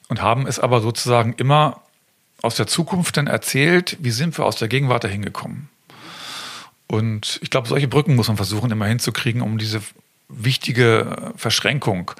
[0.06, 1.80] und haben es aber sozusagen immer
[2.40, 5.70] aus der Zukunft dann erzählt, wie sind wir aus der Gegenwart dahin gekommen.
[6.86, 9.82] Und ich glaube, solche Brücken muss man versuchen, immer hinzukriegen, um diese
[10.28, 12.12] wichtige Verschränkung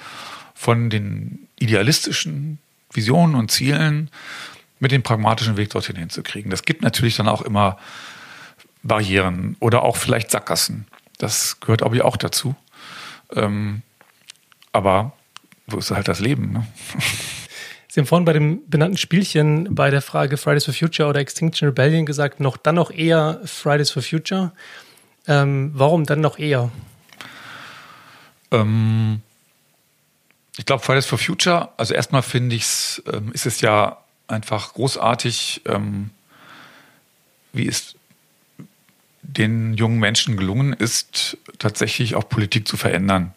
[0.56, 2.58] von den idealistischen
[2.92, 4.10] Visionen und Zielen
[4.80, 6.50] mit dem pragmatischen Weg dorthin hinzukriegen.
[6.50, 7.78] Das gibt natürlich dann auch immer
[8.84, 10.86] Barrieren oder auch vielleicht Sackgassen.
[11.18, 12.54] Das gehört, ich, auch dazu.
[13.34, 13.82] Ähm,
[14.72, 15.12] aber
[15.66, 16.52] so ist halt das Leben.
[16.52, 16.66] Ne?
[17.88, 21.68] Sie haben vorhin bei dem benannten Spielchen bei der Frage Fridays for Future oder Extinction
[21.68, 24.52] Rebellion gesagt, noch dann noch eher Fridays for Future.
[25.26, 26.70] Ähm, warum dann noch eher?
[28.50, 29.22] Ähm,
[30.56, 34.74] ich glaube, Fridays for Future, also erstmal finde ich es, ähm, ist es ja einfach
[34.74, 36.10] großartig, ähm,
[37.52, 37.93] wie es
[39.26, 43.32] den jungen Menschen gelungen ist, tatsächlich auch Politik zu verändern.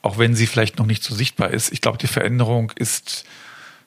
[0.00, 1.72] Auch wenn sie vielleicht noch nicht so sichtbar ist.
[1.72, 3.24] Ich glaube, die Veränderung ist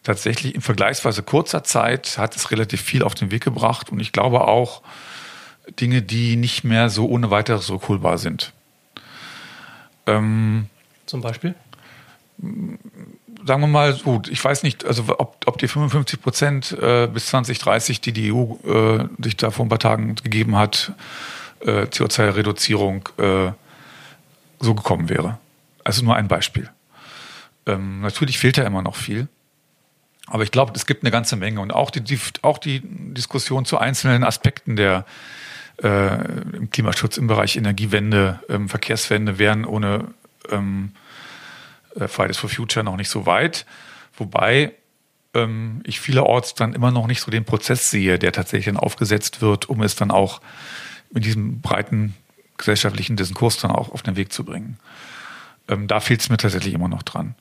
[0.04, 3.90] tatsächlich in vergleichsweise kurzer Zeit, hat es relativ viel auf den Weg gebracht.
[3.92, 4.82] Und ich glaube auch
[5.80, 8.54] Dinge, die nicht mehr so ohne weiteres rückholbar sind.
[10.06, 10.68] Ähm,
[11.06, 11.56] Zum Beispiel?
[13.46, 17.28] Sagen wir mal, gut, ich weiß nicht, also ob, ob die 55 Prozent äh, bis
[17.28, 20.94] 2030, die die EU äh, sich da vor ein paar Tagen gegeben hat,
[21.60, 23.52] äh, CO2-Reduzierung äh,
[24.60, 25.38] so gekommen wäre.
[25.84, 26.70] Also nur ein Beispiel.
[27.68, 29.28] Ähm, natürlich fehlt da immer noch viel.
[30.28, 33.66] Aber ich glaube, es gibt eine ganze Menge und auch die, die, auch die Diskussion
[33.66, 35.06] zu einzelnen Aspekten der
[35.84, 36.16] äh,
[36.56, 40.06] im Klimaschutz im Bereich Energiewende, ähm, Verkehrswende wären ohne
[40.50, 41.05] ähm, äh,
[42.08, 43.66] Fridays for Future noch nicht so weit.
[44.18, 44.74] Wobei
[45.34, 49.42] ähm, ich vielerorts dann immer noch nicht so den Prozess sehe, der tatsächlich dann aufgesetzt
[49.42, 50.42] wird, um es dann auch
[51.12, 52.16] mit diesem breiten
[52.58, 54.80] gesellschaftlichen Diskurs dann auch auf den Weg zu bringen.
[55.68, 57.36] Ähm, da fehlt es mir tatsächlich immer noch dran.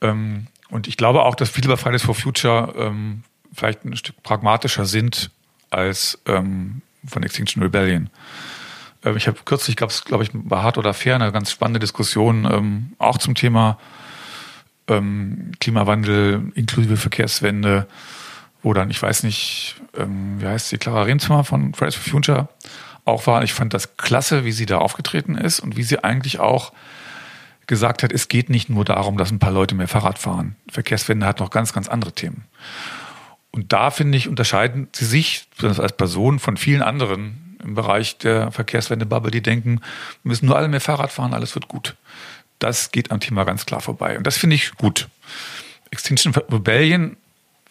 [0.00, 4.22] Ähm, und ich glaube auch, dass viele bei Fridays for Future ähm, vielleicht ein Stück
[4.22, 5.30] pragmatischer sind
[5.70, 8.10] als ähm, von Extinction Rebellion.
[9.04, 11.80] Ähm, ich habe kürzlich, gab es, glaube ich, bei Hart oder Fair eine ganz spannende
[11.80, 13.78] Diskussion, ähm, auch zum Thema
[14.88, 17.86] ähm, Klimawandel inklusive Verkehrswende,
[18.62, 22.48] wo dann, ich weiß nicht, ähm, wie heißt sie, Clara Rehenzimmer von Fridays for Future
[23.04, 23.42] auch war.
[23.42, 26.72] Ich fand das klasse, wie sie da aufgetreten ist und wie sie eigentlich auch
[27.66, 30.56] gesagt hat, es geht nicht nur darum, dass ein paar Leute mehr Fahrrad fahren.
[30.68, 32.44] Verkehrswende hat noch ganz, ganz andere Themen.
[33.52, 38.18] Und da, finde ich, unterscheiden sie sich, besonders als Person, von vielen anderen im Bereich
[38.18, 39.80] der Verkehrswende-Bubble, die denken,
[40.22, 41.96] wir müssen nur alle mehr Fahrrad fahren, alles wird gut.
[42.58, 44.18] Das geht am Thema ganz klar vorbei.
[44.18, 45.08] Und das finde ich gut.
[45.90, 47.16] Extinction Rebellion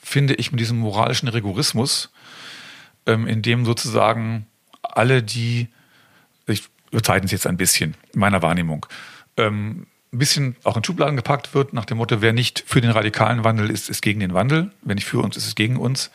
[0.01, 2.09] finde ich mit diesem moralischen Rigorismus,
[3.05, 4.47] ähm, in dem sozusagen
[4.81, 5.67] alle, die,
[6.47, 8.85] ich übertreibe es jetzt ein bisschen, in meiner Wahrnehmung,
[9.37, 12.89] ähm, ein bisschen auch in Schubladen gepackt wird, nach dem Motto, wer nicht für den
[12.91, 16.09] radikalen Wandel ist, ist gegen den Wandel, wenn nicht für uns, ist es gegen uns,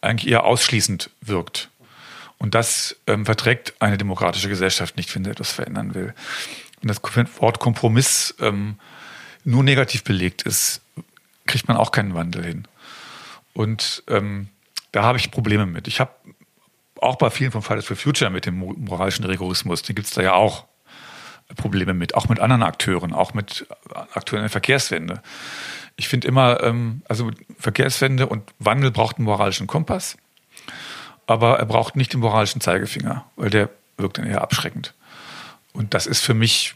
[0.00, 1.70] eigentlich eher ausschließend wirkt.
[2.38, 6.14] Und das ähm, verträgt eine demokratische Gesellschaft nicht, wenn sie etwas verändern will.
[6.82, 7.00] Und das
[7.40, 8.78] Wort Kompromiss ähm,
[9.44, 10.82] nur negativ belegt ist,
[11.46, 12.68] kriegt man auch keinen Wandel hin.
[13.54, 14.48] Und ähm,
[14.92, 15.88] da habe ich Probleme mit.
[15.88, 16.10] Ich habe
[17.00, 20.22] auch bei vielen von Fridays for Future mit dem moralischen Rigorismus, die gibt es da
[20.22, 20.66] ja auch
[21.56, 23.66] Probleme mit, auch mit anderen Akteuren, auch mit
[24.12, 25.22] Akteuren der Verkehrswende.
[25.96, 30.16] Ich finde immer, ähm, also Verkehrswende und Wandel braucht einen moralischen Kompass
[31.26, 34.94] aber er braucht nicht den moralischen Zeigefinger, weil der wirkt dann eher abschreckend.
[35.72, 36.74] Und das ist für mich,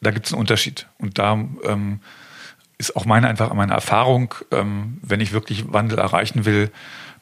[0.00, 0.86] da gibt es einen Unterschied.
[0.98, 2.00] Und da ähm,
[2.78, 6.70] ist auch meine einfach meine Erfahrung, ähm, wenn ich wirklich Wandel erreichen will,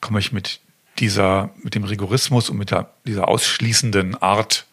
[0.00, 0.60] komme ich mit
[0.98, 4.66] dieser, mit dem Rigorismus und mit der, dieser ausschließenden Art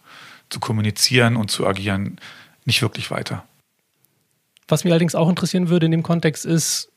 [0.49, 2.19] zu kommunizieren und zu agieren
[2.65, 3.43] nicht wirklich weiter.
[4.67, 6.89] Was mich allerdings auch interessieren würde in dem Kontext ist,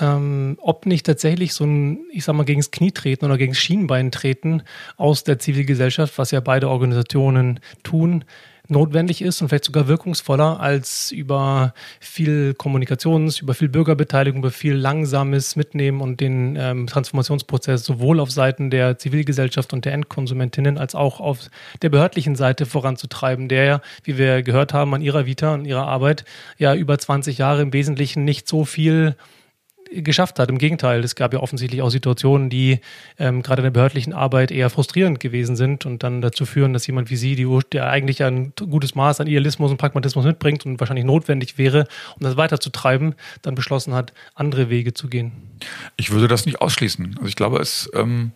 [0.00, 3.52] ähm, ob nicht tatsächlich so ein, ich sag mal, gegen das Knie treten oder gegen
[3.52, 4.62] das Schienbein treten
[4.96, 8.24] aus der Zivilgesellschaft, was ja beide Organisationen tun,
[8.70, 14.74] notwendig ist und vielleicht sogar wirkungsvoller als über viel Kommunikations, über viel Bürgerbeteiligung, über viel
[14.74, 20.94] langsames Mitnehmen und den ähm, Transformationsprozess sowohl auf Seiten der Zivilgesellschaft und der Endkonsumentinnen als
[20.94, 21.50] auch auf
[21.82, 25.86] der behördlichen Seite voranzutreiben, der ja, wie wir gehört haben, an ihrer Vita und ihrer
[25.86, 26.24] Arbeit
[26.56, 29.16] ja über 20 Jahre im Wesentlichen nicht so viel
[29.90, 30.48] geschafft hat.
[30.48, 32.80] Im Gegenteil, es gab ja offensichtlich auch Situationen, die
[33.18, 36.86] ähm, gerade in der behördlichen Arbeit eher frustrierend gewesen sind und dann dazu führen, dass
[36.86, 40.80] jemand wie Sie, die, der eigentlich ein gutes Maß an Idealismus und Pragmatismus mitbringt und
[40.80, 41.86] wahrscheinlich notwendig wäre,
[42.16, 45.32] um das weiterzutreiben, dann beschlossen hat, andere Wege zu gehen.
[45.96, 47.16] Ich würde das nicht ausschließen.
[47.16, 48.32] Also ich glaube, es ähm,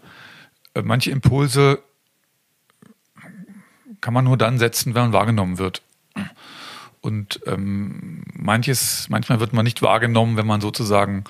[0.83, 1.79] manche Impulse
[4.01, 5.83] kann man nur dann setzen, wenn man wahrgenommen wird.
[7.05, 11.25] Und ähm, manches, manchmal wird man nicht wahrgenommen, wenn man sozusagen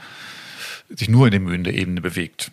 [0.89, 2.53] sich nur in der Mühlen bewegt.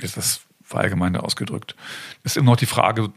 [0.00, 1.74] Ist das verallgemeinert ausgedrückt.
[2.22, 3.12] Das ist immer noch die Frage,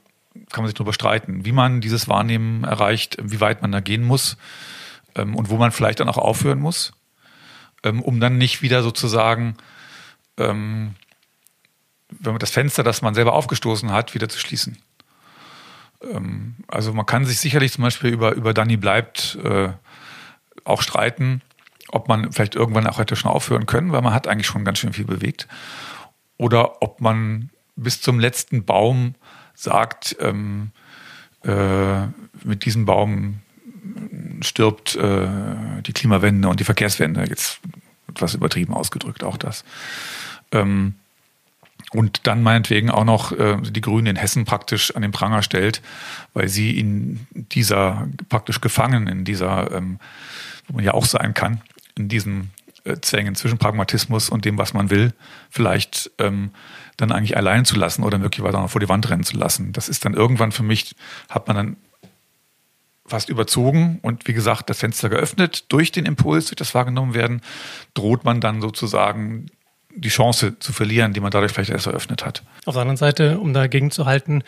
[0.52, 4.04] kann man sich darüber streiten, wie man dieses Wahrnehmen erreicht, wie weit man da gehen
[4.04, 4.38] muss
[5.16, 6.94] ähm, und wo man vielleicht dann auch aufhören muss,
[7.84, 9.56] ähm, um dann nicht wieder sozusagen
[10.38, 10.96] ähm,
[12.10, 14.78] wenn man das Fenster, das man selber aufgestoßen hat, wieder zu schließen.
[16.02, 19.70] Ähm, also man kann sich sicherlich zum Beispiel über, über Danny bleibt äh,
[20.64, 21.42] auch streiten,
[21.90, 24.80] ob man vielleicht irgendwann auch hätte schon aufhören können, weil man hat eigentlich schon ganz
[24.80, 25.48] schön viel bewegt.
[26.38, 29.16] Oder ob man bis zum letzten Baum
[29.54, 30.72] sagt, ähm,
[31.44, 32.08] äh,
[32.44, 33.42] mit diesem Baum
[34.42, 35.28] stirbt äh,
[35.86, 37.24] die Klimawende und die Verkehrswende.
[37.28, 37.60] Jetzt
[38.10, 39.64] etwas übertrieben ausgedrückt, auch das.
[40.52, 40.96] Ähm,
[41.94, 45.82] und dann meinetwegen auch noch äh, die Grünen in Hessen praktisch an den Pranger stellt,
[46.34, 50.00] weil sie in dieser praktisch gefangen in dieser, ähm,
[50.68, 51.62] wo man ja auch sein kann,
[51.96, 52.52] in diesen
[52.84, 55.14] äh, Zwängen zwischen Pragmatismus und dem, was man will,
[55.50, 56.52] vielleicht ähm,
[56.98, 59.72] dann eigentlich allein zu lassen oder möglicherweise auch noch vor die Wand rennen zu lassen.
[59.72, 60.96] Das ist dann irgendwann für mich,
[61.30, 61.78] hat man dann
[63.06, 65.66] fast überzogen und wie gesagt, das Fenster geöffnet.
[65.70, 67.42] Durch den Impuls, durch das wahrgenommen werden,
[67.94, 69.46] droht man dann sozusagen
[69.98, 72.44] die Chance zu verlieren, die man dadurch vielleicht erst eröffnet hat.
[72.66, 74.44] Auf der anderen Seite, um dagegen zu halten,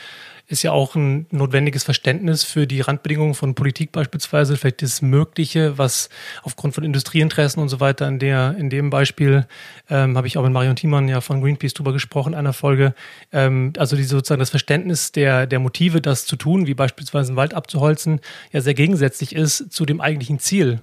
[0.50, 5.78] ist ja auch ein notwendiges Verständnis für die Randbedingungen von Politik beispielsweise, vielleicht das Mögliche,
[5.78, 6.10] was
[6.42, 9.46] aufgrund von Industrieinteressen und so weiter in der, in dem Beispiel,
[9.90, 12.96] ähm, habe ich auch mit Marion Thiemann ja von Greenpeace drüber gesprochen, einer Folge,
[13.32, 17.38] ähm, also die sozusagen das Verständnis der, der Motive, das zu tun, wie beispielsweise einen
[17.38, 18.20] Wald abzuholzen,
[18.52, 20.80] ja sehr gegensätzlich ist zu dem eigentlichen Ziel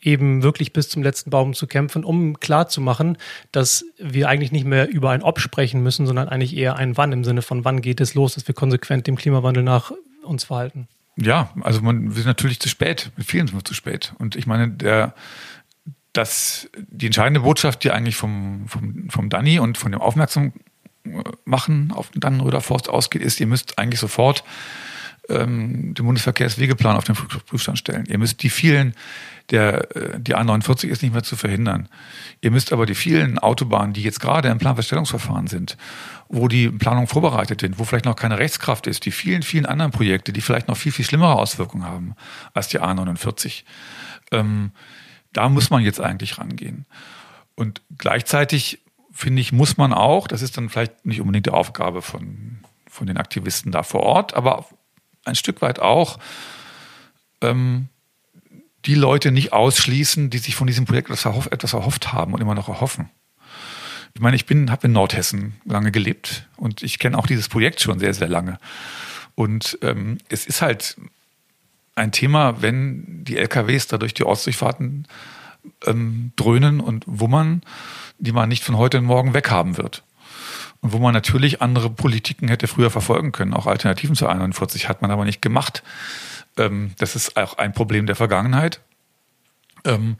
[0.00, 3.18] eben wirklich bis zum letzten Baum zu kämpfen, um klarzumachen,
[3.52, 7.12] dass wir eigentlich nicht mehr über ein Ob sprechen müssen, sondern eigentlich eher ein Wann
[7.12, 9.92] im Sinne von wann geht es los, dass wir konsequent dem Klimawandel nach
[10.22, 10.88] uns verhalten.
[11.16, 14.12] Ja, also man wir sind natürlich zu spät, mit vielen sind wir zu spät.
[14.18, 15.14] Und ich meine, der
[16.16, 20.52] dass die entscheidende Botschaft, die eigentlich vom, vom, vom Danny und von dem Aufmerksam
[21.44, 24.42] machen auf den Dannenröder Forst ausgeht, ist, ihr müsst eigentlich sofort
[25.28, 28.06] ähm, den Bundesverkehrswegeplan auf den Prüfstand stellen.
[28.06, 28.94] Ihr müsst die vielen
[29.50, 31.88] der, äh, die A49 ist nicht mehr zu verhindern.
[32.40, 35.76] Ihr müsst aber die vielen Autobahnen, die jetzt gerade im Planverstellungsverfahren sind,
[36.28, 39.92] wo die Planung vorbereitet sind, wo vielleicht noch keine Rechtskraft ist, die vielen, vielen anderen
[39.92, 42.14] Projekte, die vielleicht noch viel, viel schlimmere Auswirkungen haben
[42.54, 43.64] als die A49,
[44.32, 44.72] ähm,
[45.32, 46.86] da muss man jetzt eigentlich rangehen.
[47.54, 52.02] Und gleichzeitig finde ich, muss man auch, das ist dann vielleicht nicht unbedingt die Aufgabe
[52.02, 52.58] von,
[52.88, 54.66] von den Aktivisten da vor Ort, aber
[55.26, 56.18] ein Stück weit auch,
[57.40, 57.88] ähm,
[58.84, 62.40] die Leute nicht ausschließen, die sich von diesem Projekt etwas erhofft, etwas erhofft haben und
[62.40, 63.10] immer noch erhoffen.
[64.14, 67.80] Ich meine, ich bin, habe in Nordhessen lange gelebt und ich kenne auch dieses Projekt
[67.80, 68.58] schon sehr, sehr lange.
[69.34, 70.96] Und ähm, es ist halt
[71.96, 75.06] ein Thema, wenn die LKWs da durch die Ortsdurchfahrten
[75.84, 77.62] ähm, dröhnen und wummern,
[78.18, 80.02] die man nicht von heute und morgen weghaben wird.
[80.80, 85.02] Und wo man natürlich andere Politiken hätte früher verfolgen können, auch Alternativen zu 41 hat
[85.02, 85.82] man aber nicht gemacht.
[86.56, 88.80] Ähm, das ist auch ein Problem der Vergangenheit.
[89.84, 90.16] Ähm,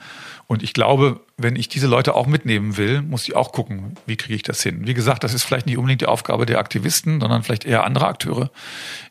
[0.46, 4.16] und ich glaube, wenn ich diese Leute auch mitnehmen will, muss ich auch gucken, wie
[4.16, 4.86] kriege ich das hin.
[4.86, 8.06] Wie gesagt, das ist vielleicht nicht unbedingt die Aufgabe der Aktivisten, sondern vielleicht eher andere
[8.06, 8.50] Akteure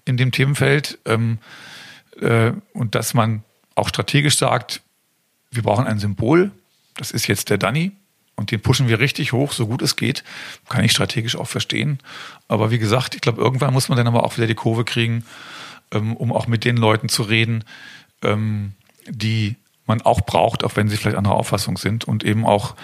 [0.06, 0.98] in dem Themenfeld.
[1.06, 1.40] Ähm,
[2.22, 3.44] äh, und dass man
[3.76, 4.82] auch strategisch sagt,
[5.52, 6.52] wir brauchen ein Symbol.
[6.96, 7.92] Das ist jetzt der Danny.
[8.36, 10.24] Und den pushen wir richtig hoch, so gut es geht.
[10.68, 12.00] Kann ich strategisch auch verstehen.
[12.48, 15.24] Aber wie gesagt, ich glaube, irgendwann muss man dann aber auch wieder die Kurve kriegen
[15.92, 17.64] ähm, um auch mit den Leuten zu reden,
[18.24, 18.74] ähm,
[19.08, 19.56] die
[19.86, 22.76] man auch braucht, auch wenn sie vielleicht anderer Auffassung sind und eben auch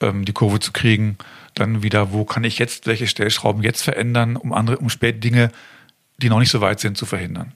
[0.00, 1.16] ähm, die Kurve zu kriegen,
[1.54, 5.50] dann wieder, wo kann ich jetzt welche Stellschrauben jetzt verändern, um andere, um spät Dinge,
[6.18, 7.52] die noch nicht so weit sind, zu verhindern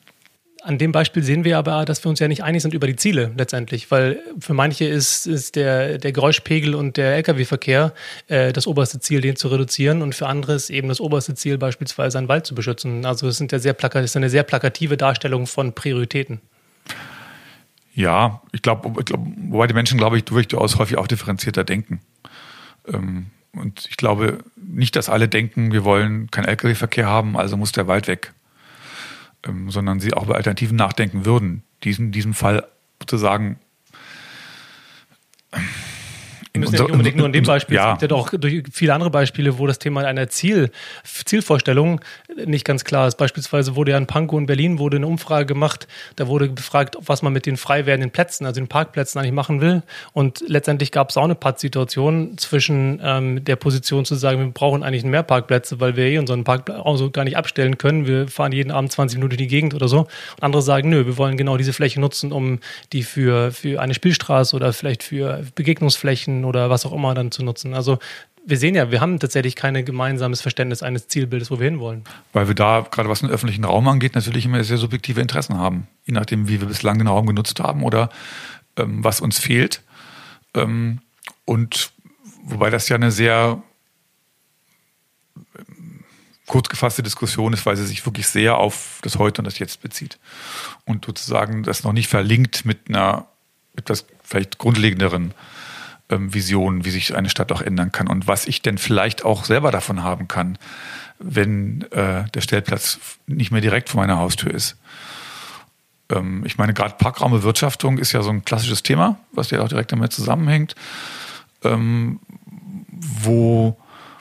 [0.65, 2.97] an dem Beispiel sehen wir aber, dass wir uns ja nicht einig sind über die
[2.97, 7.93] Ziele letztendlich, weil für manche ist, ist der, der Geräuschpegel und der Lkw-Verkehr
[8.29, 11.59] äh, das oberste Ziel, den zu reduzieren und für andere ist eben das oberste Ziel
[11.59, 13.05] beispielsweise einen Wald zu beschützen.
[13.05, 16.41] Also es sind ja sehr das ist eine sehr plakative Darstellung von Prioritäten.
[17.95, 22.01] Ja, ich glaube, glaub, wobei die Menschen, glaube ich, durchaus häufig auch differenzierter denken.
[22.89, 27.73] Ähm, und ich glaube nicht, dass alle denken, wir wollen keinen Lkw-Verkehr haben, also muss
[27.73, 28.33] der Wald weg
[29.47, 31.63] ähm, sondern sie auch über Alternativen nachdenken würden.
[31.83, 32.67] Diesen, diesem Fall
[33.01, 33.59] sozusagen
[36.55, 37.75] wir müssen ja nicht unbedingt nur in dem Beispiel.
[37.75, 37.95] Ja.
[37.95, 38.33] Es gibt ja doch
[38.73, 40.71] viele andere Beispiele, wo das Thema einer Ziel,
[41.03, 42.01] Zielvorstellung
[42.47, 43.17] nicht ganz klar ist.
[43.17, 45.89] Beispielsweise wurde ja in Pankow in Berlin wurde eine Umfrage gemacht.
[46.15, 49.61] Da wurde gefragt, was man mit den frei werdenden Plätzen, also den Parkplätzen eigentlich machen
[49.61, 49.83] will.
[50.13, 54.85] Und letztendlich gab es auch eine Pattsituation zwischen ähm, der Position zu sagen, wir brauchen
[54.85, 58.07] eigentlich mehr Parkplätze, weil wir eh unseren Parkauto gar nicht abstellen können.
[58.07, 60.03] Wir fahren jeden Abend 20 Minuten in die Gegend oder so.
[60.03, 62.61] Und andere sagen, nö, wir wollen genau diese Fläche nutzen, um
[62.93, 67.43] die für, für eine Spielstraße oder vielleicht für Begegnungsflächen oder was auch immer dann zu
[67.43, 67.75] nutzen.
[67.75, 67.99] Also
[68.47, 72.05] wir sehen ja, wir haben tatsächlich kein gemeinsames Verständnis eines Zielbildes, wo wir hinwollen.
[72.33, 75.89] Weil wir da, gerade was den öffentlichen Raum angeht, natürlich immer sehr subjektive Interessen haben.
[76.05, 78.11] Je nachdem, wie wir bislang den Raum genutzt haben oder
[78.77, 79.83] ähm, was uns fehlt.
[80.55, 81.01] Ähm,
[81.47, 81.91] und
[82.45, 83.63] wobei das ja eine sehr
[85.37, 86.05] ähm,
[86.47, 89.81] kurz gefasste Diskussion ist, weil sie sich wirklich sehr auf das Heute und das Jetzt
[89.81, 90.19] bezieht.
[90.85, 93.27] Und sozusagen das noch nicht verlinkt mit einer
[93.77, 95.33] etwas vielleicht grundlegenderen
[96.11, 99.45] ähm, Vision, wie sich eine Stadt auch ändern kann und was ich denn vielleicht auch
[99.45, 100.59] selber davon haben kann,
[101.19, 104.77] wenn äh, der Stellplatz nicht mehr direkt vor meiner Haustür ist.
[106.11, 109.93] Ähm, ich meine, gerade Parkraumbewirtschaftung ist ja so ein klassisches Thema, was ja auch direkt
[109.93, 110.75] damit zusammenhängt,
[111.63, 112.21] ähm,
[112.91, 113.79] wo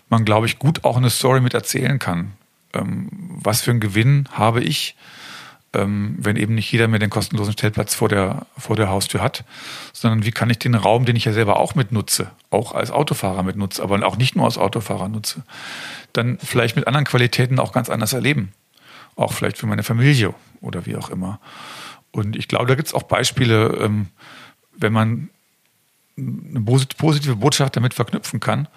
[0.10, 2.34] man, glaube ich, gut auch eine Story mit erzählen kann.
[2.74, 3.10] Ähm,
[3.42, 4.96] was für einen Gewinn habe ich
[5.74, 9.44] ähm, wenn eben nicht jeder mehr den kostenlosen Stellplatz vor der, vor der Haustür hat,
[9.92, 13.44] sondern wie kann ich den Raum, den ich ja selber auch mitnutze, auch als Autofahrer
[13.44, 15.44] mitnutze, aber auch nicht nur als Autofahrer nutze,
[16.14, 18.54] dann vielleicht mit anderen Qualitäten auch ganz anders erleben.
[19.16, 21.40] Auch vielleicht für meine Familie oder wie auch immer.
[22.12, 24.08] Und ich glaube, da gibt es auch Beispiele, ähm,
[24.76, 25.30] wenn man
[26.16, 28.68] eine positive Botschaft damit verknüpfen kann,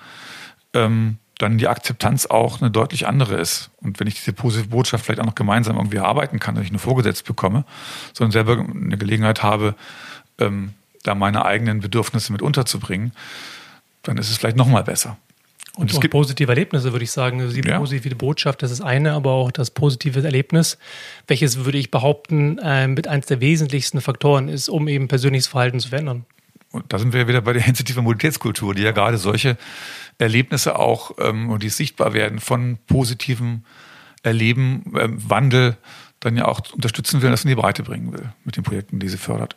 [0.73, 3.71] ähm, dann die Akzeptanz auch eine deutlich andere ist.
[3.83, 6.73] Und wenn ich diese positive Botschaft vielleicht auch noch gemeinsam irgendwie arbeiten kann, dass ich
[6.73, 7.65] nur vorgesetzt bekomme,
[8.15, 9.75] sondern selber eine Gelegenheit habe,
[10.39, 10.71] ähm,
[11.03, 13.13] da meine eigenen Bedürfnisse mit unterzubringen,
[14.03, 15.19] dann ist es vielleicht noch mal besser.
[15.75, 17.43] Und, und es gibt positive Erlebnisse, würde ich sagen.
[17.43, 17.79] Also die ja.
[17.79, 20.79] positive Botschaft, das ist eine, aber auch das positive Erlebnis,
[21.27, 25.79] welches, würde ich behaupten, äh, mit eins der wesentlichsten Faktoren ist, um eben persönliches Verhalten
[25.81, 26.25] zu verändern.
[26.71, 29.59] Und da sind wir wieder bei der sensitiven Mobilitätskultur, die ja gerade solche
[30.19, 33.65] Erlebnisse auch ähm, und die sichtbar werden von positivem
[34.23, 35.77] Erleben, ähm, Wandel
[36.21, 39.09] dann ja auch unterstützen will, das in die Breite bringen will mit den Projekten, die
[39.09, 39.57] sie fördert.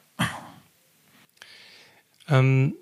[2.28, 2.76] Ähm,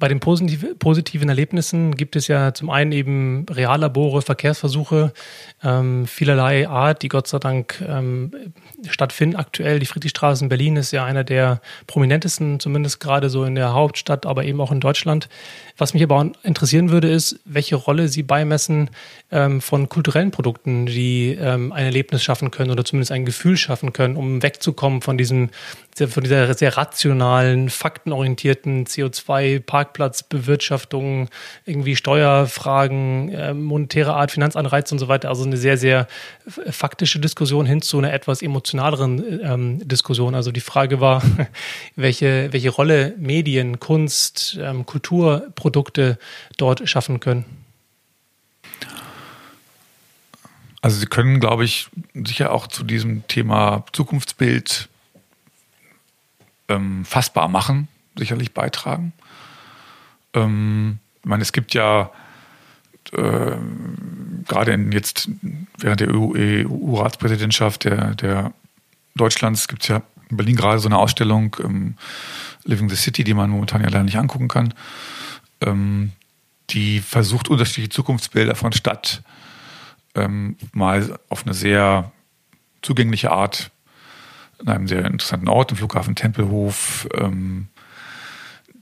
[0.00, 5.12] bei den positiv, positiven Erlebnissen gibt es ja zum einen eben Reallabore, Verkehrsversuche
[5.62, 8.32] ähm, vielerlei Art, die Gott sei Dank ähm,
[8.88, 9.36] stattfinden.
[9.36, 13.74] Aktuell die Friedrichstraße in Berlin ist ja einer der prominentesten, zumindest gerade so in der
[13.74, 15.28] Hauptstadt, aber eben auch in Deutschland.
[15.76, 18.90] Was mich aber interessieren würde, ist, welche Rolle Sie beimessen
[19.32, 23.92] ähm, von kulturellen Produkten, die ähm, ein Erlebnis schaffen können oder zumindest ein Gefühl schaffen
[23.92, 25.50] können, um wegzukommen von diesem,
[25.96, 31.28] von dieser sehr rationalen, faktenorientierten CO2-Parkplatzbewirtschaftung,
[31.64, 35.28] irgendwie Steuerfragen, äh, monetäre Art, Finanzanreize und so weiter.
[35.28, 36.08] Also eine sehr, sehr
[36.70, 40.34] faktische Diskussion hin zu einer etwas emotionaleren ähm, Diskussion.
[40.34, 41.22] Also die Frage war,
[41.96, 46.18] welche, welche Rolle Medien, Kunst, ähm, Kultur, Produkte
[46.56, 47.44] dort schaffen können?
[50.82, 54.88] Also Sie können, glaube ich, sicher auch zu diesem Thema Zukunftsbild
[56.68, 59.12] ähm, fassbar machen, sicherlich beitragen.
[60.34, 62.10] Ähm, ich meine, es gibt ja
[63.12, 63.56] äh,
[64.48, 65.28] gerade in jetzt
[65.78, 68.52] während der EU-Ratspräsidentschaft e der, der
[69.16, 71.96] Deutschlands gibt es ja in Berlin gerade so eine Ausstellung ähm,
[72.64, 74.72] Living the City, die man momentan ja leider nicht angucken kann
[75.60, 76.12] ähm,
[76.70, 79.22] die versucht, unterschiedliche Zukunftsbilder von Stadt
[80.14, 82.12] ähm, mal auf eine sehr
[82.82, 83.70] zugängliche Art
[84.60, 87.68] in einem sehr interessanten Ort, im Flughafen Tempelhof, ähm,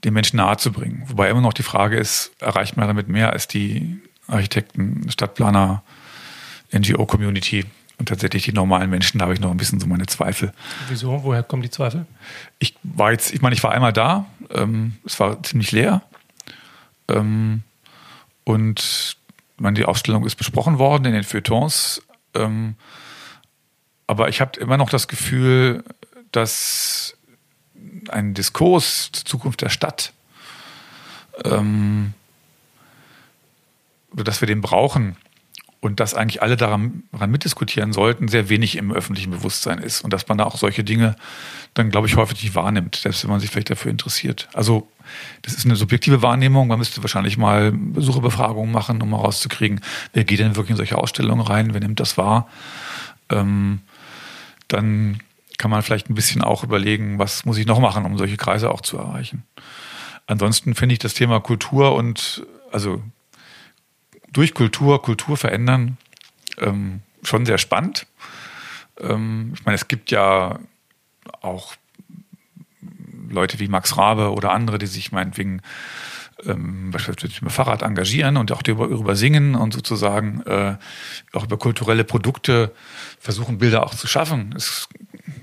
[0.03, 1.03] den Menschen nahezubringen.
[1.07, 5.83] Wobei immer noch die Frage ist, erreicht man damit mehr als die Architekten, Stadtplaner,
[6.73, 7.65] NGO-Community
[7.97, 10.53] und tatsächlich die normalen Menschen, da habe ich noch ein bisschen so meine Zweifel.
[10.87, 11.23] Wieso?
[11.23, 12.05] Woher kommen die Zweifel?
[12.59, 16.01] Ich war jetzt, ich meine, ich war einmal da, ähm, es war ziemlich leer.
[17.09, 17.63] Ähm,
[18.45, 19.17] und
[19.59, 22.01] meine, die Ausstellung ist besprochen worden in den Feuilletons.
[22.33, 22.75] Ähm,
[24.07, 25.83] aber ich habe immer noch das Gefühl,
[26.31, 27.17] dass
[28.09, 30.13] ein Diskurs zur Zukunft der Stadt,
[31.45, 32.13] ähm,
[34.13, 35.15] dass wir den brauchen,
[35.81, 40.11] und dass eigentlich alle daran, daran mitdiskutieren sollten, sehr wenig im öffentlichen Bewusstsein ist und
[40.11, 41.15] dass man da auch solche Dinge
[41.73, 44.49] dann, glaube ich, häufig nicht wahrnimmt, selbst wenn man sich vielleicht dafür interessiert.
[44.53, 44.89] Also
[45.41, 46.67] das ist eine subjektive Wahrnehmung.
[46.67, 49.81] Man müsste wahrscheinlich mal Besucherbefragungen machen, um herauszukriegen,
[50.13, 52.49] wer geht denn wirklich in solche Ausstellungen rein, wer nimmt das wahr.
[53.29, 53.79] Ähm,
[54.67, 55.21] dann
[55.57, 58.71] kann man vielleicht ein bisschen auch überlegen, was muss ich noch machen, um solche Kreise
[58.71, 59.43] auch zu erreichen.
[60.27, 63.01] ansonsten finde ich das Thema Kultur und also
[64.33, 65.97] durch Kultur, Kultur verändern,
[66.57, 68.07] ähm, schon sehr spannend.
[68.99, 70.59] Ähm, ich meine, es gibt ja
[71.41, 71.75] auch
[73.29, 75.61] Leute wie Max Rabe oder andere, die sich meinetwegen
[76.45, 80.77] ähm, beispielsweise mit dem Fahrrad engagieren und auch darüber singen und sozusagen äh,
[81.33, 82.73] auch über kulturelle Produkte
[83.19, 84.53] versuchen, Bilder auch zu schaffen.
[84.55, 84.87] Es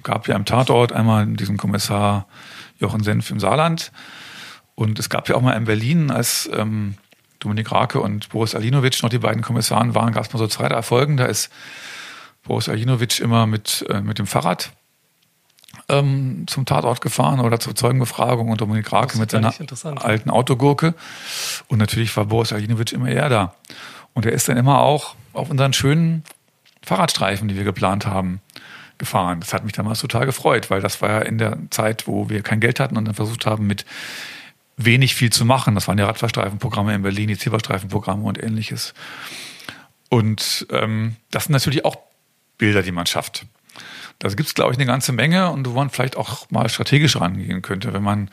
[0.02, 2.26] gab ja im Tatort einmal diesen Kommissar
[2.78, 3.92] Jochen Senf im Saarland
[4.74, 6.94] und es gab ja auch mal in Berlin, als ähm,
[7.46, 10.66] Dominik Rake und Boris Alinovic noch die beiden Kommissaren waren, gab es mal so zwei
[10.66, 11.16] Erfolgen.
[11.16, 11.48] Da ist
[12.42, 14.72] Boris Alinovic immer mit, äh, mit dem Fahrrad
[15.88, 19.54] ähm, zum Tatort gefahren oder zur Zeugenbefragung und Dominik Rake mit seiner
[20.04, 20.94] alten Autogurke.
[21.68, 23.54] Und natürlich war Boris Alinovic immer eher da.
[24.12, 26.24] Und er ist dann immer auch auf unseren schönen
[26.82, 28.40] Fahrradstreifen, die wir geplant haben,
[28.98, 29.38] gefahren.
[29.38, 32.42] Das hat mich damals total gefreut, weil das war ja in der Zeit, wo wir
[32.42, 33.86] kein Geld hatten und dann versucht haben, mit
[34.76, 35.74] wenig viel zu machen.
[35.74, 38.94] Das waren die Radfahrstreifenprogramme in Berlin, die Zebrastreifenprogramme und ähnliches.
[40.08, 41.96] Und ähm, das sind natürlich auch
[42.58, 43.46] Bilder, die man schafft.
[44.18, 47.20] Da gibt es, glaube ich, eine ganze Menge und wo man vielleicht auch mal strategisch
[47.20, 48.30] rangehen könnte, wenn man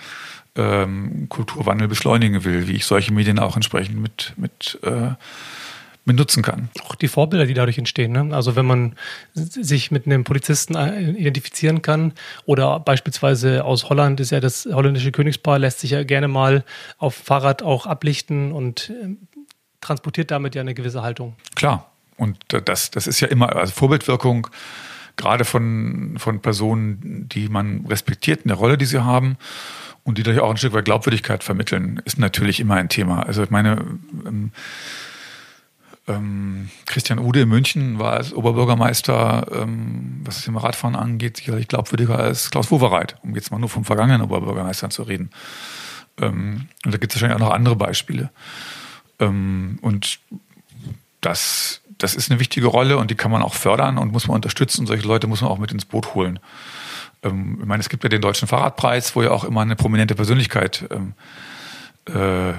[0.55, 5.11] ähm, Kulturwandel beschleunigen will, wie ich solche Medien auch entsprechend mit, mit äh,
[6.05, 6.69] benutzen kann.
[6.83, 8.11] Auch die Vorbilder, die dadurch entstehen.
[8.11, 8.35] Ne?
[8.35, 8.95] Also wenn man
[9.33, 12.13] sich mit einem Polizisten äh, identifizieren kann
[12.45, 16.65] oder beispielsweise aus Holland ist ja das holländische Königspaar, lässt sich ja gerne mal
[16.97, 19.15] auf Fahrrad auch ablichten und äh,
[19.81, 21.35] transportiert damit ja eine gewisse Haltung.
[21.55, 21.89] Klar.
[22.17, 24.47] Und das, das ist ja immer, also Vorbildwirkung,
[25.15, 29.37] gerade von, von Personen, die man respektiert in der Rolle, die sie haben
[30.03, 33.23] und die dadurch auch ein Stück weit Glaubwürdigkeit vermitteln, ist natürlich immer ein Thema.
[33.23, 33.85] Also ich meine,
[34.25, 34.51] ähm,
[36.07, 41.67] ähm, Christian Ude in München war als Oberbürgermeister, ähm, was das Thema Radfahren angeht, sicherlich
[41.67, 45.31] glaubwürdiger als Klaus Wowereit, um jetzt mal nur vom vergangenen Oberbürgermeister zu reden.
[46.19, 48.31] Ähm, und da gibt es wahrscheinlich auch noch andere Beispiele.
[49.19, 50.19] Ähm, und
[51.21, 54.35] das, das ist eine wichtige Rolle und die kann man auch fördern und muss man
[54.35, 54.85] unterstützen.
[54.85, 56.39] Solche Leute muss man auch mit ins Boot holen.
[57.23, 60.15] Ähm, ich meine, es gibt ja den Deutschen Fahrradpreis, wo ja auch immer eine prominente
[60.15, 61.13] Persönlichkeit ähm,
[62.13, 62.53] äh,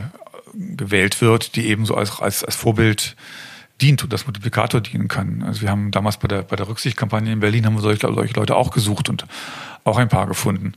[0.55, 3.17] gewählt wird, die eben so als, als, als Vorbild
[3.81, 5.43] dient und als Multiplikator dienen kann.
[5.43, 8.35] Also wir haben damals bei der, bei der Rücksichtskampagne in Berlin haben wir solche, solche
[8.35, 9.27] Leute auch gesucht und
[9.85, 10.75] auch ein paar gefunden.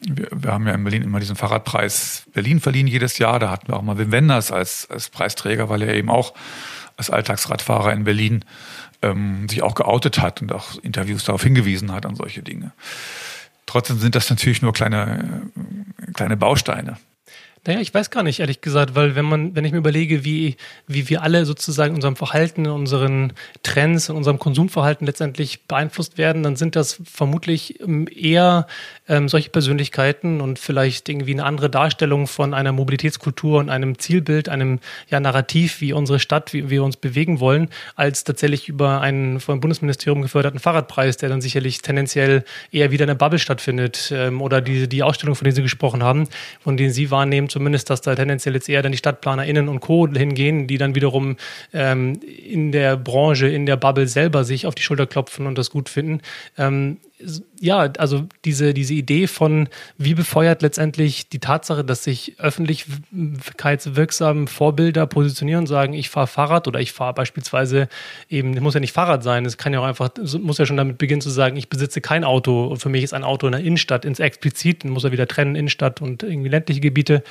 [0.00, 3.38] Wir, wir haben ja in Berlin immer diesen Fahrradpreis Berlin verliehen jedes Jahr.
[3.38, 6.34] Da hatten wir auch mal Wim Wenders als, als Preisträger, weil er eben auch
[6.96, 8.44] als Alltagsradfahrer in Berlin
[9.02, 12.72] ähm, sich auch geoutet hat und auch Interviews darauf hingewiesen hat an solche Dinge.
[13.66, 15.42] Trotzdem sind das natürlich nur kleine,
[16.14, 16.96] kleine Bausteine.
[17.66, 20.56] Naja, ich weiß gar nicht, ehrlich gesagt, weil wenn man, wenn ich mir überlege, wie,
[20.86, 26.16] wie wir alle sozusagen in unserem Verhalten, in unseren Trends, in unserem Konsumverhalten letztendlich beeinflusst
[26.16, 28.66] werden, dann sind das vermutlich ähm, eher
[29.10, 34.48] ähm, solche Persönlichkeiten und vielleicht irgendwie eine andere Darstellung von einer Mobilitätskultur und einem Zielbild,
[34.48, 39.40] einem ja, Narrativ, wie unsere Stadt, wie wir uns bewegen wollen, als tatsächlich über einen
[39.40, 44.40] vom Bundesministerium geförderten Fahrradpreis, der dann sicherlich tendenziell eher wieder in der Bubble stattfindet ähm,
[44.40, 46.28] oder die, die Ausstellung, von der Sie gesprochen haben,
[46.60, 50.06] von denen Sie wahrnehmen, zumindest, dass da tendenziell jetzt eher dann die StadtplanerInnen und Co.
[50.06, 51.36] hingehen, die dann wiederum
[51.72, 55.70] ähm, in der Branche, in der Bubble selber sich auf die Schulter klopfen und das
[55.70, 56.20] gut finden.
[56.56, 56.98] Ähm,
[57.60, 59.68] ja, also diese, diese Idee von,
[59.98, 66.68] wie befeuert letztendlich die Tatsache, dass sich öffentlichkeitswirksame Vorbilder positionieren und sagen, ich fahre Fahrrad
[66.68, 67.88] oder ich fahre beispielsweise
[68.28, 70.10] eben, muss ja nicht Fahrrad sein, es kann ja auch einfach,
[70.40, 72.66] muss ja schon damit beginnen zu sagen, ich besitze kein Auto.
[72.66, 75.28] Und für mich ist ein Auto in der Innenstadt ins Explizit, dann muss er wieder
[75.28, 77.22] trennen, Innenstadt und irgendwie ländliche Gebiete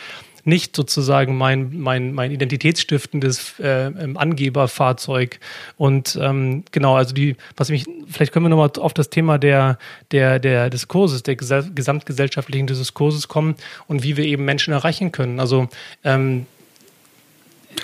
[0.43, 5.39] nicht sozusagen mein, mein, mein identitätsstiftendes äh, ähm, Angeberfahrzeug.
[5.77, 9.77] Und ähm, genau, also die, was mich, vielleicht können wir nochmal auf das Thema der,
[10.11, 13.55] der, der Diskurses, der gesamtgesellschaftlichen Diskurses kommen
[13.87, 15.39] und wie wir eben Menschen erreichen können.
[15.39, 15.67] Also
[16.03, 16.45] ähm,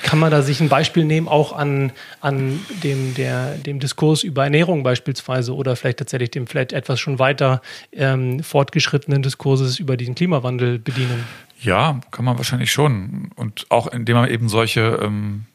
[0.02, 1.92] kann man da sich ein Beispiel nehmen, auch an,
[2.22, 7.20] an dem, der, dem Diskurs über Ernährung beispielsweise oder vielleicht tatsächlich dem vielleicht etwas schon
[7.20, 7.62] weiter
[7.92, 11.24] ähm, fortgeschrittenen Diskurses über den Klimawandel bedienen?
[11.62, 13.32] Ja, kann man wahrscheinlich schon.
[13.36, 15.46] Und auch indem man eben solche ähm,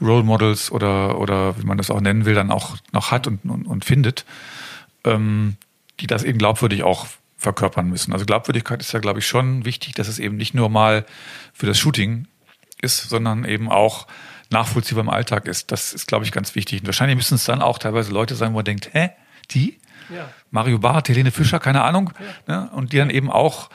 [0.00, 3.44] Role Models oder, oder wie man das auch nennen will, dann auch noch hat und,
[3.44, 4.24] und, und findet,
[5.04, 5.56] ähm,
[6.00, 7.06] die das eben glaubwürdig auch
[7.36, 8.12] verkörpern müssen.
[8.12, 11.04] Also Glaubwürdigkeit ist ja, glaube ich, schon wichtig, dass es eben nicht nur mal
[11.52, 12.26] für das Shooting
[12.80, 14.06] ist, sondern eben auch
[14.50, 15.72] nachvollziehbar im Alltag ist.
[15.72, 16.80] Das ist, glaube ich, ganz wichtig.
[16.80, 19.10] Und wahrscheinlich müssen es dann auch teilweise Leute sein, wo man denkt, hä,
[19.50, 19.78] die?
[20.14, 20.28] Ja.
[20.50, 22.12] Mario Barth, Helene Fischer, keine Ahnung.
[22.46, 22.60] Ja.
[22.62, 22.70] Ne?
[22.72, 23.70] Und die dann eben auch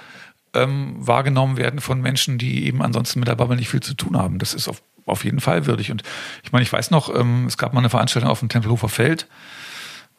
[0.53, 4.17] ähm, wahrgenommen werden von Menschen, die eben ansonsten mit der Bubble nicht viel zu tun
[4.17, 4.39] haben.
[4.39, 5.91] Das ist auf, auf jeden Fall würdig.
[5.91, 6.03] Und
[6.43, 9.27] ich meine, ich weiß noch, ähm, es gab mal eine Veranstaltung auf dem Tempelhofer Feld,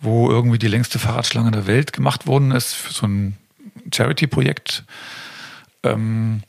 [0.00, 3.36] wo irgendwie die längste Fahrradschlange der Welt gemacht worden ist für so ein
[3.92, 4.84] Charity-Projekt,
[5.82, 6.42] ähm,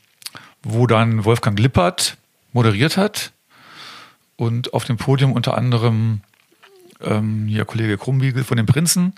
[0.62, 2.16] wo dann Wolfgang Lippert
[2.52, 3.32] moderiert hat
[4.36, 6.20] und auf dem Podium unter anderem
[7.02, 9.12] ähm, hier Kollege Krumbiegel von den Prinzen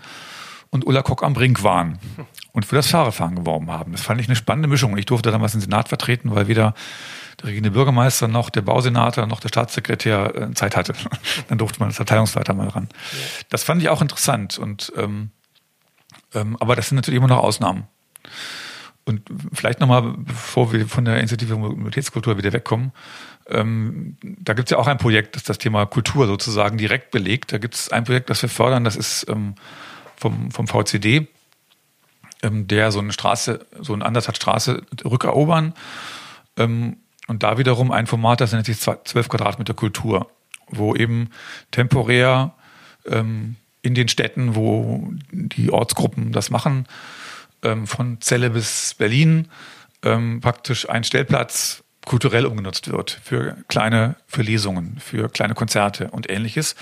[0.70, 1.98] und Ulla Kock am Brink waren
[2.52, 3.92] und für das Fahrerfahren geworben haben.
[3.92, 4.96] Das fand ich eine spannende Mischung.
[4.96, 6.74] Ich durfte damals den Senat vertreten, weil weder
[7.40, 10.94] der regierende Bürgermeister noch der Bausenator noch der Staatssekretär äh, Zeit hatte.
[11.48, 12.88] Dann durfte man als Verteilungsleiter mal ran.
[12.90, 13.18] Ja.
[13.50, 14.58] Das fand ich auch interessant.
[14.58, 15.30] Und ähm,
[16.34, 17.84] ähm, aber das sind natürlich immer noch Ausnahmen.
[19.04, 19.22] Und
[19.52, 22.92] vielleicht nochmal, bevor wir von der Initiative Mobilitätskultur wieder wegkommen,
[23.48, 27.52] ähm, da gibt es ja auch ein Projekt, das das Thema Kultur sozusagen direkt belegt.
[27.52, 29.54] Da gibt es ein Projekt, das wir fördern, das ist ähm,
[30.16, 31.28] vom, vom VCD,
[32.42, 35.74] ähm, der so eine Straße, so eine anderthalb Straße rückerobern.
[36.56, 36.96] Ähm,
[37.28, 40.30] und da wiederum ein Format, das nennt sich 12 Quadratmeter Kultur,
[40.68, 41.30] wo eben
[41.70, 42.54] temporär
[43.06, 46.86] ähm, in den Städten, wo die Ortsgruppen das machen,
[47.62, 49.48] ähm, von Celle bis Berlin
[50.02, 56.30] ähm, praktisch ein Stellplatz kulturell umgenutzt wird für kleine, für Lesungen, für kleine Konzerte und
[56.30, 56.76] ähnliches.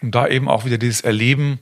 [0.00, 1.58] Um da eben auch wieder dieses Erleben,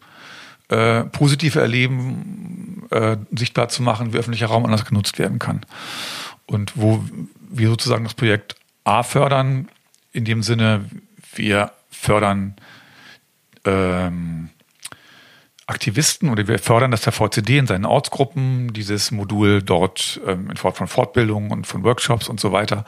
[0.70, 5.66] äh, positive Erleben äh, sichtbar zu machen, wie öffentlicher Raum anders genutzt werden kann.
[6.46, 7.04] Und wo
[7.50, 9.68] wir sozusagen das Projekt A fördern,
[10.12, 10.84] in dem Sinne,
[11.34, 12.54] wir fördern
[13.64, 14.50] ähm,
[15.70, 20.56] Aktivisten oder wir fördern das der VCD in seinen Ortsgruppen, dieses Modul dort ähm, in
[20.56, 22.84] Form von Fortbildungen und von Workshops und so weiter,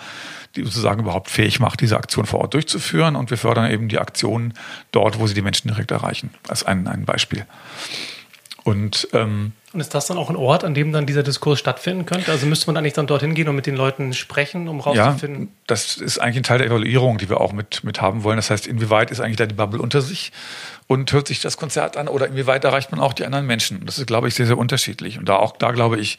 [0.56, 3.16] die sozusagen überhaupt fähig macht, diese Aktion vor Ort durchzuführen.
[3.16, 4.54] Und wir fördern eben die Aktionen
[4.90, 6.30] dort, wo sie die Menschen direkt erreichen.
[6.48, 7.46] Als ein, ein Beispiel.
[8.64, 12.04] Und ähm, und ist das dann auch ein Ort, an dem dann dieser Diskurs stattfinden
[12.04, 12.30] könnte?
[12.30, 15.44] Also müsste man eigentlich dann dorthin gehen und mit den Leuten sprechen, um rauszufinden?
[15.44, 18.36] Ja, das ist eigentlich ein Teil der Evaluierung, die wir auch mit, mit haben wollen.
[18.36, 20.30] Das heißt, inwieweit ist eigentlich da die Bubble unter sich
[20.88, 23.86] und hört sich das Konzert an oder inwieweit erreicht man auch die anderen Menschen?
[23.86, 25.18] Das ist, glaube ich, sehr, sehr unterschiedlich.
[25.18, 26.18] Und da auch, da glaube ich,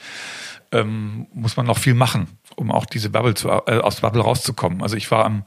[0.71, 4.23] ähm, muss man noch viel machen, um auch diese Bubble zu, äh, aus der Bubble
[4.23, 4.81] rauszukommen.
[4.81, 5.43] Also ich war am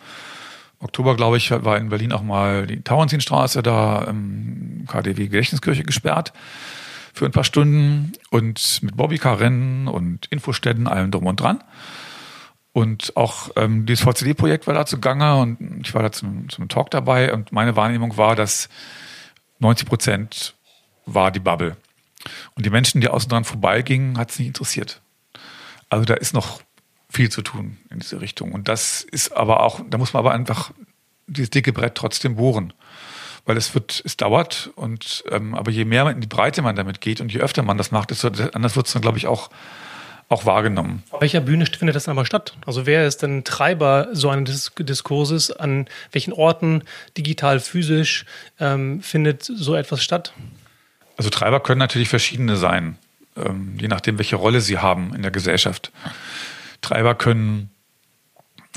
[0.79, 6.33] Oktober, glaube ich, war in Berlin auch mal die Tauentzienstraße da, ähm, KDW Gedächtniskirche gesperrt
[7.17, 11.65] für ein paar Stunden und mit Bobbycar-Rennen und Infoständen, allem drum und dran.
[12.73, 16.91] Und auch ähm, dieses VCD-Projekt war da zugange und ich war da zum, zum Talk
[16.91, 18.69] dabei und meine Wahrnehmung war, dass
[19.61, 20.55] 90 Prozent
[21.07, 21.79] war die Bubble.
[22.55, 25.01] Und die Menschen, die außen dran vorbeigingen, hat es nicht interessiert.
[25.89, 26.61] Also da ist noch
[27.09, 28.53] viel zu tun in diese Richtung.
[28.53, 30.73] Und das ist aber auch, da muss man aber einfach
[31.27, 32.75] dieses dicke Brett trotzdem bohren
[33.47, 37.01] weil es wird, es dauert und ähm, aber je mehr in die Breite man damit
[37.01, 39.49] geht und je öfter man das macht, desto anders wird es dann, glaube ich, auch
[40.29, 41.05] auch wahrgenommen.
[41.11, 42.57] Auf welcher Bühne findet das aber statt?
[42.67, 45.53] Also wer ist denn Treiber so eines Diskurses?
[45.53, 46.83] An welchen Orten,
[47.17, 48.25] digital, physisch,
[48.59, 50.33] ähm, findet so etwas statt?
[51.17, 52.99] Also Treiber können natürlich verschiedene sein,
[53.37, 55.93] ähm, je nachdem, welche Rolle sie haben in der Gesellschaft.
[56.81, 57.71] Treiber können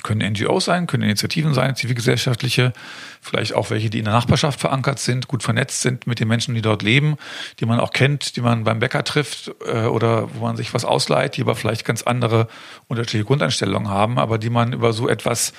[0.03, 2.73] können NGOs sein, können Initiativen sein, zivilgesellschaftliche,
[3.21, 6.55] vielleicht auch welche, die in der Nachbarschaft verankert sind, gut vernetzt sind mit den Menschen,
[6.55, 7.17] die dort leben,
[7.59, 10.85] die man auch kennt, die man beim Bäcker trifft äh, oder wo man sich was
[10.85, 12.47] ausleiht, die aber vielleicht ganz andere
[12.87, 15.53] unterschiedliche Grundeinstellungen haben, aber die man über so etwas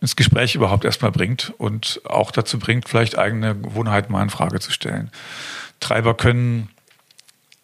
[0.00, 4.58] ins Gespräch überhaupt erstmal bringt und auch dazu bringt, vielleicht eigene Gewohnheiten mal in Frage
[4.58, 5.10] zu stellen.
[5.78, 6.68] Treiber können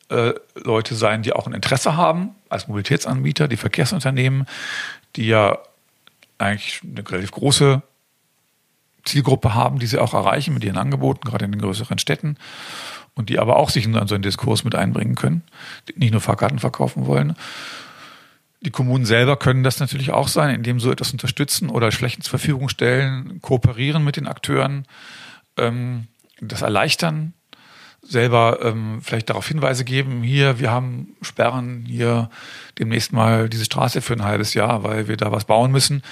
[0.09, 4.47] äh, Leute sein, die auch ein Interesse haben als Mobilitätsanbieter, die Verkehrsunternehmen,
[5.17, 5.59] die ja
[6.39, 7.83] eigentlich eine relativ große
[9.05, 12.37] Zielgruppe haben, die sie auch erreichen mit ihren Angeboten, gerade in den größeren Städten.
[13.15, 15.43] Und die aber auch sich in so einen Diskurs mit einbringen können,
[15.89, 17.35] die nicht nur Fahrkarten verkaufen wollen.
[18.61, 22.31] Die Kommunen selber können das natürlich auch sein, indem so etwas unterstützen oder Flächen zur
[22.31, 24.87] Verfügung stellen, kooperieren mit den Akteuren,
[25.57, 26.07] ähm,
[26.41, 27.35] das erleichtern,
[28.09, 32.31] selber ähm, vielleicht darauf Hinweise geben, hier, wir haben Sperren, hier
[32.79, 36.03] demnächst mal diese Straße für ein halbes Jahr, weil wir da was bauen müssen.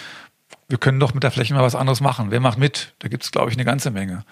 [0.68, 2.30] Wir können doch mit der Fläche mal was anderes machen.
[2.30, 2.92] Wer macht mit?
[2.98, 4.24] Da gibt es, glaube ich, eine ganze Menge.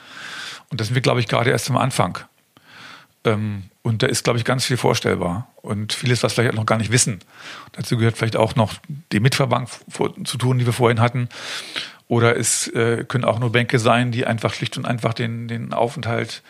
[0.70, 2.19] Und das sind wir, glaube ich, gerade erst am Anfang.
[3.24, 5.49] Ähm, und da ist, glaube ich, ganz viel vorstellbar.
[5.62, 7.20] Und vieles, was vielleicht noch gar nicht wissen.
[7.73, 8.74] Dazu gehört vielleicht auch noch
[9.12, 9.69] die Mitverbank
[10.24, 11.28] zu tun, die wir vorhin hatten.
[12.09, 15.73] Oder es äh, können auch nur Bänke sein, die einfach schlicht und einfach den, den
[15.73, 16.43] Aufenthalt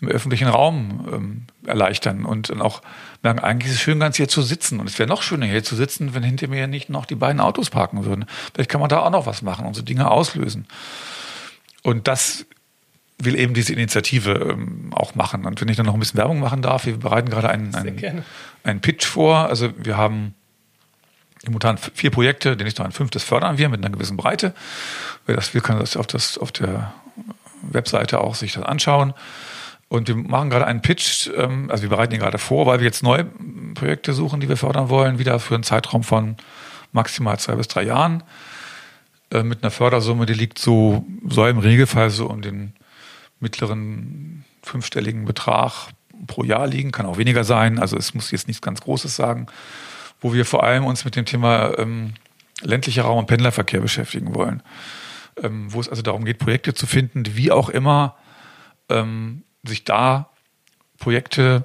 [0.00, 2.82] im öffentlichen Raum ähm, erleichtern und dann auch
[3.22, 4.80] merken, eigentlich ist es schön, ganz hier zu sitzen.
[4.80, 7.40] Und es wäre noch schöner, hier zu sitzen, wenn hinter mir nicht noch die beiden
[7.40, 8.26] Autos parken würden.
[8.54, 10.66] Vielleicht kann man da auch noch was machen und so Dinge auslösen.
[11.82, 12.46] Und das
[13.18, 15.46] will eben diese Initiative ähm, auch machen.
[15.46, 18.24] Und wenn ich dann noch ein bisschen Werbung machen darf, wir bereiten gerade einen, einen,
[18.64, 19.48] einen Pitch vor.
[19.48, 20.34] Also wir haben
[21.46, 24.54] momentan vier Projekte, den ich noch ein fünftes fördern wir mit einer gewissen Breite.
[25.26, 26.92] Wer das will, kann das auf, das auf der
[27.62, 29.14] Webseite auch sich das anschauen.
[29.92, 32.86] Und wir machen gerade einen Pitch, ähm, also wir bereiten ihn gerade vor, weil wir
[32.86, 33.26] jetzt neue
[33.74, 36.38] Projekte suchen, die wir fördern wollen, wieder für einen Zeitraum von
[36.92, 38.22] maximal zwei bis drei Jahren.
[39.30, 42.72] Äh, mit einer Fördersumme, die liegt so, soll im Regelfall so um den
[43.38, 45.90] mittleren fünfstelligen Betrag
[46.26, 49.46] pro Jahr liegen, kann auch weniger sein, also es muss jetzt nichts ganz Großes sagen,
[50.22, 52.14] wo wir vor allem uns mit dem Thema ähm,
[52.62, 54.62] ländlicher Raum und Pendlerverkehr beschäftigen wollen.
[55.42, 58.16] Ähm, wo es also darum geht, Projekte zu finden, die wie auch immer
[58.88, 60.30] ähm, sich da
[60.98, 61.64] Projekte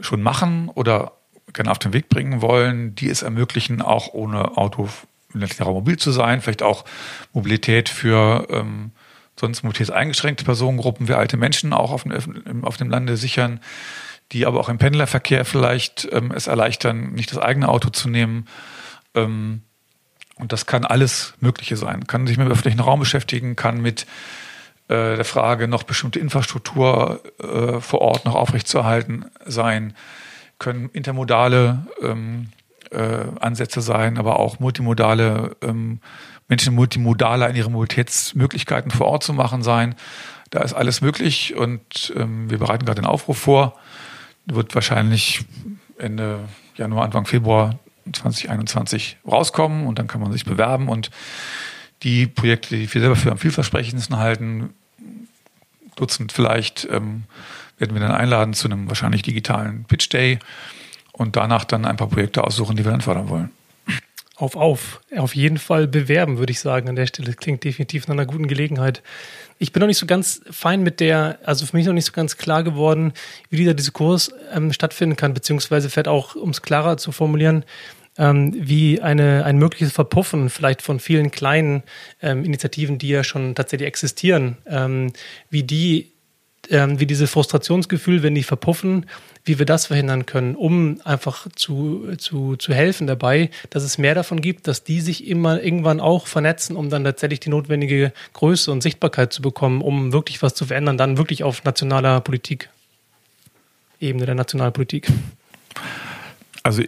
[0.00, 1.12] schon machen oder
[1.52, 4.88] gerne auf den Weg bringen wollen, die es ermöglichen, auch ohne Auto
[5.32, 6.84] ländlichen Raum mobil zu sein, vielleicht auch
[7.32, 8.92] Mobilität für ähm,
[9.38, 13.60] sonst mobilitätseingeschränkte Personengruppen wie alte Menschen auch auf dem, auf dem Lande sichern,
[14.32, 18.46] die aber auch im Pendlerverkehr vielleicht ähm, es erleichtern, nicht das eigene Auto zu nehmen.
[19.14, 19.62] Ähm,
[20.36, 22.06] und das kann alles Mögliche sein.
[22.06, 24.06] Kann sich mit dem öffentlichen Raum beschäftigen, kann mit
[24.88, 29.94] äh, der Frage, noch bestimmte Infrastruktur äh, vor Ort noch aufrechtzuerhalten sein,
[30.58, 32.48] können intermodale ähm,
[32.90, 36.00] äh, Ansätze sein, aber auch multimodale ähm,
[36.48, 39.94] Menschen multimodaler in ihren Mobilitätsmöglichkeiten vor Ort zu machen sein.
[40.50, 43.78] Da ist alles möglich und ähm, wir bereiten gerade den Aufruf vor.
[44.46, 45.44] Wird wahrscheinlich
[45.98, 46.40] Ende
[46.76, 47.78] Januar, Anfang Februar
[48.12, 51.10] 2021 rauskommen und dann kann man sich bewerben und
[52.04, 54.70] die Projekte, die wir selber für am vielversprechendsten halten,
[55.96, 57.24] Dutzend vielleicht, ähm,
[57.78, 60.38] werden wir dann einladen zu einem wahrscheinlich digitalen Pitch Day
[61.12, 63.50] und danach dann ein paar Projekte aussuchen, die wir dann fördern wollen
[64.36, 65.00] auf, auf.
[65.16, 67.34] Auf jeden Fall bewerben, würde ich sagen, an der Stelle.
[67.34, 69.02] Klingt definitiv nach einer guten Gelegenheit.
[69.58, 72.12] Ich bin noch nicht so ganz fein mit der, also für mich noch nicht so
[72.12, 73.12] ganz klar geworden,
[73.50, 77.64] wie dieser Diskurs ähm, stattfinden kann, beziehungsweise vielleicht auch, um es klarer zu formulieren,
[78.18, 81.82] ähm, wie eine, ein mögliches Verpuffen vielleicht von vielen kleinen
[82.22, 85.12] ähm, Initiativen, die ja schon tatsächlich existieren, ähm,
[85.50, 86.12] wie die
[86.70, 89.06] ähm, wie dieses Frustrationsgefühl, wenn die verpuffen,
[89.44, 94.14] wie wir das verhindern können, um einfach zu, zu, zu helfen dabei, dass es mehr
[94.14, 98.72] davon gibt, dass die sich immer irgendwann auch vernetzen, um dann tatsächlich die notwendige Größe
[98.72, 102.70] und Sichtbarkeit zu bekommen, um wirklich was zu verändern, dann wirklich auf nationaler Politik,
[104.00, 105.08] Ebene der Nationalpolitik.
[106.62, 106.82] Also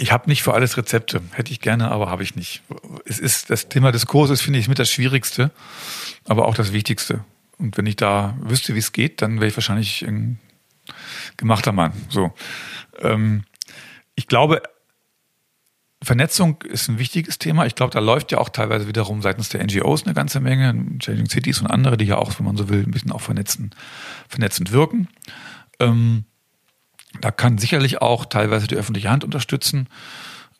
[0.00, 2.62] ich habe nicht für alles Rezepte, hätte ich gerne, aber habe ich nicht.
[3.04, 5.50] Es ist das Thema des Kurses finde ich mit das Schwierigste,
[6.24, 7.24] aber auch das Wichtigste.
[7.58, 10.38] Und wenn ich da wüsste, wie es geht, dann wäre ich wahrscheinlich ein
[11.36, 11.92] gemachter Mann.
[12.08, 12.32] So.
[13.00, 13.44] Ähm,
[14.14, 14.62] ich glaube,
[16.02, 17.66] Vernetzung ist ein wichtiges Thema.
[17.66, 21.28] Ich glaube, da läuft ja auch teilweise wiederum seitens der NGOs eine ganze Menge, Changing
[21.28, 23.74] Cities und andere, die ja auch, wenn man so will, ein bisschen auch vernetzen,
[24.28, 25.08] vernetzend wirken.
[25.78, 26.24] Ähm,
[27.20, 29.88] da kann sicherlich auch teilweise die öffentliche Hand unterstützen.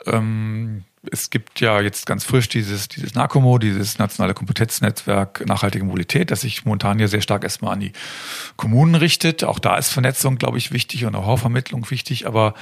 [0.06, 6.30] Ähm, es gibt ja jetzt ganz frisch dieses, dieses NACOMO, dieses nationale Kompetenznetzwerk nachhaltige Mobilität,
[6.30, 7.92] das sich momentan ja sehr stark erstmal an die
[8.56, 9.44] Kommunen richtet.
[9.44, 12.54] Auch da ist Vernetzung, glaube ich, wichtig und auch Vermittlung wichtig, aber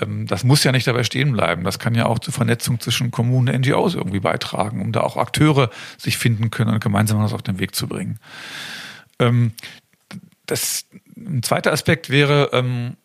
[0.00, 1.62] ähm, das muss ja nicht dabei stehen bleiben.
[1.62, 5.16] Das kann ja auch zur Vernetzung zwischen Kommunen und NGOs irgendwie beitragen, um da auch
[5.16, 8.18] Akteure sich finden können und gemeinsam was auf den Weg zu bringen.
[9.20, 9.52] Ähm,
[10.46, 10.86] das,
[11.16, 12.96] ein zweiter Aspekt wäre, ähm,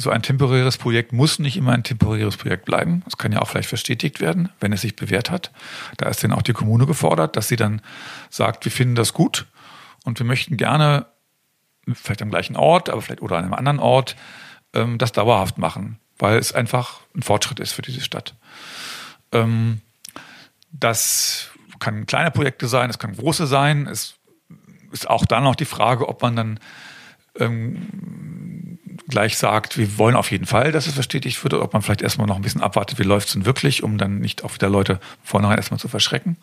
[0.00, 3.02] so ein temporäres Projekt muss nicht immer ein temporäres Projekt bleiben.
[3.06, 5.50] Es kann ja auch vielleicht verstetigt werden, wenn es sich bewährt hat.
[5.96, 7.82] Da ist dann auch die Kommune gefordert, dass sie dann
[8.30, 9.46] sagt, wir finden das gut
[10.04, 11.06] und wir möchten gerne,
[11.92, 14.14] vielleicht am gleichen Ort, aber vielleicht oder an einem anderen Ort,
[14.72, 18.36] ähm, das dauerhaft machen, weil es einfach ein Fortschritt ist für diese Stadt.
[19.32, 19.80] Ähm,
[20.70, 21.50] das
[21.80, 23.88] kann kleine Projekte sein, es kann große sein.
[23.88, 24.14] Es
[24.92, 26.60] ist auch dann noch die Frage, ob man dann
[27.38, 28.47] ähm,
[29.08, 32.02] gleich sagt, wir wollen auf jeden Fall, dass es verstetigt wird, oder ob man vielleicht
[32.02, 34.68] erstmal noch ein bisschen abwartet, wie läuft es denn wirklich, um dann nicht auch wieder
[34.68, 36.36] Leute vornherein erstmal zu verschrecken.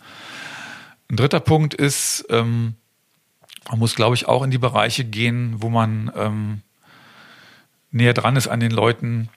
[1.10, 2.76] Ein dritter Punkt ist, ähm,
[3.70, 6.62] man muss, glaube ich, auch in die Bereiche gehen, wo man ähm,
[7.92, 9.30] näher dran ist an den Leuten,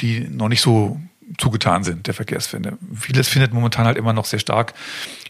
[0.00, 1.00] die noch nicht so
[1.38, 2.78] zugetan sind, der Verkehrswende.
[2.94, 4.74] Vieles findet momentan halt immer noch sehr stark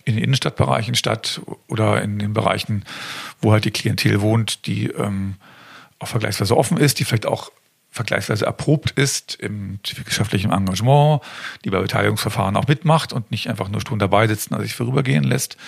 [0.04, 2.84] in den Innenstadtbereichen statt oder in den Bereichen,
[3.40, 5.36] wo halt die Klientel wohnt, die ähm,
[6.02, 7.50] auch vergleichsweise offen ist, die vielleicht auch
[7.90, 11.20] vergleichsweise erprobt ist im zivilgesellschaftlichen Engagement,
[11.64, 15.24] die bei Beteiligungsverfahren auch mitmacht und nicht einfach nur stumm dabei sitzt und sich vorübergehen
[15.24, 15.58] lässt.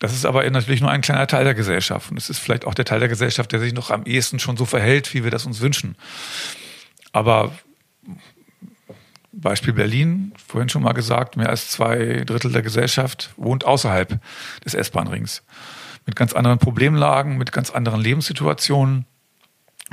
[0.00, 2.10] Das ist aber natürlich nur ein kleiner Teil der Gesellschaft.
[2.10, 4.56] Und es ist vielleicht auch der Teil der Gesellschaft, der sich noch am ehesten schon
[4.56, 5.94] so verhält, wie wir das uns wünschen.
[7.12, 7.52] Aber
[9.30, 14.20] Beispiel Berlin, vorhin schon mal gesagt, mehr als zwei Drittel der Gesellschaft wohnt außerhalb
[14.64, 15.44] des S-Bahn-Rings.
[16.06, 19.06] Mit ganz anderen Problemlagen, mit ganz anderen Lebenssituationen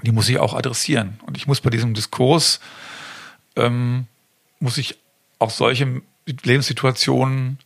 [0.03, 1.19] die muss ich auch adressieren.
[1.25, 2.59] Und ich muss bei diesem Diskurs,
[3.55, 4.07] ähm,
[4.59, 4.97] muss ich
[5.39, 7.59] auch solche Lebenssituationen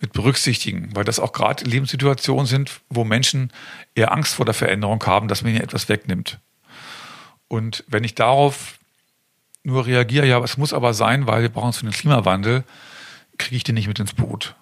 [0.00, 3.50] mit berücksichtigen, weil das auch gerade Lebenssituationen sind, wo Menschen
[3.94, 6.38] eher Angst vor der Veränderung haben, dass man ihnen etwas wegnimmt.
[7.48, 8.78] Und wenn ich darauf
[9.62, 12.64] nur reagiere, ja, es muss aber sein, weil wir brauchen es für den Klimawandel,
[13.38, 14.54] kriege ich den nicht mit ins Boot.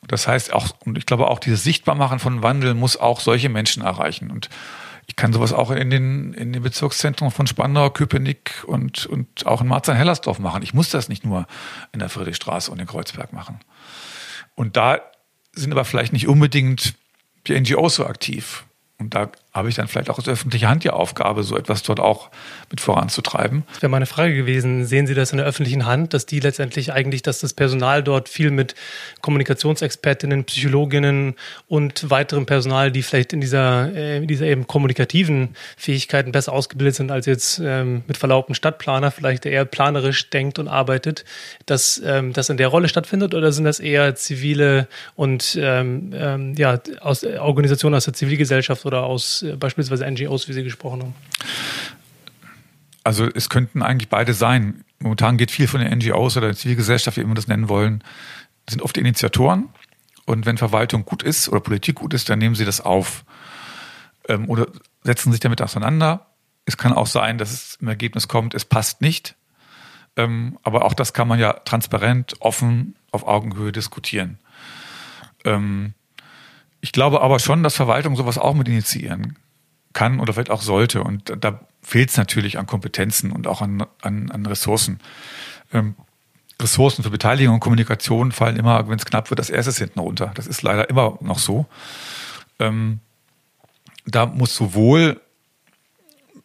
[0.00, 3.48] Und das heißt auch, und ich glaube auch dieses Sichtbarmachen von Wandel muss auch solche
[3.48, 4.30] Menschen erreichen.
[4.30, 4.48] Und
[5.10, 9.60] ich kann sowas auch in den, in den Bezirkszentren von Spandau, Köpenick und, und auch
[9.60, 10.62] in Marzahn-Hellersdorf machen.
[10.62, 11.48] Ich muss das nicht nur
[11.90, 13.58] in der Friedrichstraße und in Kreuzberg machen.
[14.54, 15.00] Und da
[15.52, 16.94] sind aber vielleicht nicht unbedingt
[17.48, 18.64] die NGOs so aktiv.
[18.98, 21.98] Und da habe ich dann vielleicht auch als öffentliche Hand die Aufgabe, so etwas dort
[21.98, 22.30] auch
[22.70, 23.64] mit voranzutreiben.
[23.72, 24.86] Das wäre meine Frage gewesen.
[24.86, 28.28] Sehen Sie das in der öffentlichen Hand, dass die letztendlich eigentlich, dass das Personal dort
[28.28, 28.76] viel mit
[29.22, 31.34] Kommunikationsexpertinnen, Psychologinnen
[31.66, 37.10] und weiterem Personal, die vielleicht in dieser, äh, dieser eben kommunikativen Fähigkeiten besser ausgebildet sind
[37.10, 41.24] als jetzt ähm, mit Verlaub ein Stadtplaner, vielleicht der eher planerisch denkt und arbeitet,
[41.66, 44.86] dass ähm, das in der Rolle stattfindet oder sind das eher zivile
[45.16, 50.52] und ähm, ähm ja, aus Organisationen aus der Zivilgesellschaft oder aus äh, beispielsweise NGOs, wie
[50.52, 51.14] Sie gesprochen haben?
[53.04, 54.84] Also es könnten eigentlich beide sein.
[54.98, 58.04] Momentan geht viel von den NGOs oder der Zivilgesellschaft, wie immer das nennen wollen,
[58.68, 59.68] sind oft Initiatoren.
[60.26, 63.24] Und wenn Verwaltung gut ist oder Politik gut ist, dann nehmen sie das auf
[64.28, 64.66] ähm, oder
[65.02, 66.26] setzen sich damit auseinander.
[66.66, 69.34] Es kann auch sein, dass es im Ergebnis kommt, es passt nicht.
[70.16, 74.38] Ähm, aber auch das kann man ja transparent, offen, auf Augenhöhe diskutieren.
[75.44, 75.94] Ähm,
[76.80, 79.36] ich glaube aber schon, dass Verwaltung sowas auch mit initiieren
[79.92, 81.02] kann oder vielleicht auch sollte.
[81.02, 85.00] Und da fehlt es natürlich an Kompetenzen und auch an, an, an Ressourcen.
[85.72, 85.94] Ähm,
[86.60, 90.32] Ressourcen für Beteiligung und Kommunikation fallen immer, wenn es knapp wird, das erstes hinten runter.
[90.34, 91.66] Das ist leider immer noch so.
[92.58, 93.00] Ähm,
[94.06, 95.20] da muss sowohl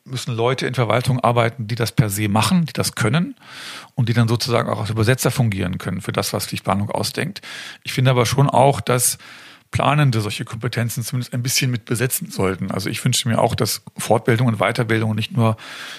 [0.05, 3.35] müssen Leute in Verwaltung arbeiten, die das per se machen, die das können
[3.95, 7.41] und die dann sozusagen auch als Übersetzer fungieren können für das, was Pflichtplanung ausdenkt.
[7.83, 9.17] Ich finde aber schon auch, dass
[9.75, 12.71] Planende solche Kompetenzen zumindest ein bisschen mit besetzen sollten.
[12.71, 15.57] Also ich wünsche mir auch, dass Fortbildung und Weiterbildung nicht nur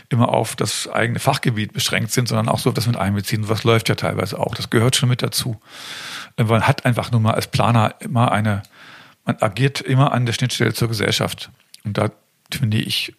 [0.08, 3.50] immer auf das eigene Fachgebiet beschränkt sind, sondern auch so das mit einbeziehen.
[3.50, 4.54] Was läuft ja teilweise auch.
[4.54, 5.60] Das gehört schon mit dazu.
[6.38, 8.62] Man hat einfach nur mal als Planer immer eine,
[9.26, 11.50] man agiert immer an der Schnittstelle zur Gesellschaft.
[11.84, 12.12] Und da
[12.50, 13.12] finde ich,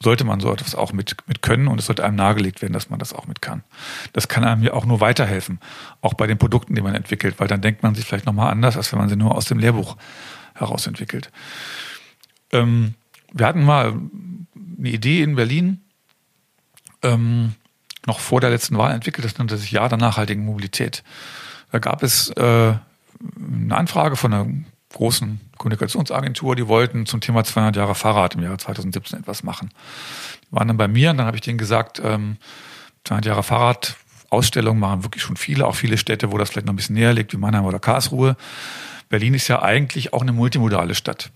[0.00, 2.88] sollte man so etwas auch mit, mit können und es sollte einem nahegelegt werden, dass
[2.88, 3.64] man das auch mit kann.
[4.12, 5.58] Das kann einem ja auch nur weiterhelfen,
[6.00, 8.76] auch bei den Produkten, die man entwickelt, weil dann denkt man sich vielleicht nochmal anders,
[8.76, 9.96] als wenn man sie nur aus dem Lehrbuch
[10.54, 11.30] heraus entwickelt.
[12.52, 12.94] Ähm,
[13.32, 14.00] wir hatten mal
[14.78, 15.80] eine Idee in Berlin,
[17.02, 17.54] ähm,
[18.06, 21.02] noch vor der letzten Wahl entwickelt, das nannte sich Jahr der nachhaltigen Mobilität.
[21.72, 24.46] Da gab es äh, eine Anfrage von einer
[24.92, 29.70] großen Kommunikationsagentur, die wollten zum Thema 200 Jahre Fahrrad im Jahre 2017 etwas machen.
[30.50, 32.38] Die waren dann bei mir und dann habe ich denen gesagt, ähm,
[33.04, 33.96] 200 Jahre Fahrrad,
[34.30, 37.14] Ausstellungen machen wirklich schon viele, auch viele Städte, wo das vielleicht noch ein bisschen näher
[37.14, 38.36] liegt, wie Mannheim oder Karlsruhe.
[39.08, 41.30] Berlin ist ja eigentlich auch eine multimodale Stadt.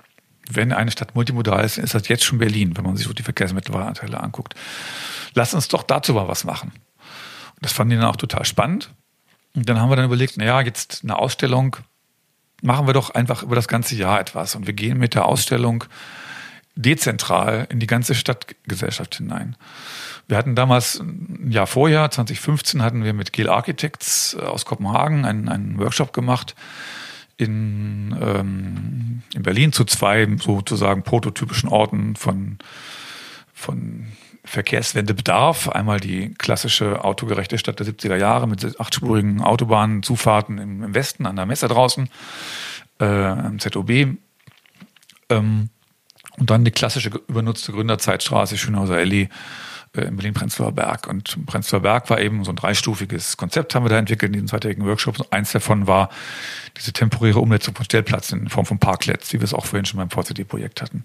[0.51, 3.23] Wenn eine Stadt multimodal ist, ist das jetzt schon Berlin, wenn man sich so die
[3.23, 4.55] Verkehrsmittelanteile anguckt.
[5.35, 6.73] Lass uns doch dazu mal was machen.
[6.73, 8.93] Und das fanden die dann auch total spannend.
[9.55, 11.77] Und dann haben wir dann überlegt, naja, jetzt eine Ausstellung,
[12.63, 14.55] machen wir doch einfach über das ganze Jahr etwas.
[14.55, 15.85] Und wir gehen mit der Ausstellung
[16.75, 19.57] dezentral in die ganze Stadtgesellschaft hinein.
[20.29, 25.25] Wir hatten damals ein Jahr vorher, 2015, hatten wir mit Gel Architects äh, aus Kopenhagen
[25.27, 26.55] einen, einen Workshop gemacht
[27.37, 32.59] in, ähm, in Berlin zu zwei sozusagen prototypischen Orten von,
[33.53, 34.07] von
[34.45, 35.69] Verkehrswendebedarf.
[35.69, 41.27] Einmal die klassische autogerechte Stadt der 70er Jahre mit achtspurigen Autobahnen, Zufahrten im, im Westen
[41.27, 42.09] an der Messe draußen,
[42.99, 44.17] äh, am ZOB.
[45.29, 45.69] Ähm,
[46.39, 49.29] und dann die klassische übernutzte Gründerzeitstraße, Schönhauser Allee
[49.95, 51.07] äh, in Berlin-Prenzlauer Berg.
[51.07, 54.49] Und Prenzlauer Berg war eben so ein dreistufiges Konzept, haben wir da entwickelt in diesen
[54.49, 55.23] zweitägigen Workshops.
[55.31, 56.09] Eins davon war
[56.77, 59.99] diese temporäre Umsetzung von Stellplätzen in Form von Parklets, wie wir es auch vorhin schon
[59.99, 61.05] beim VCD-Projekt hatten.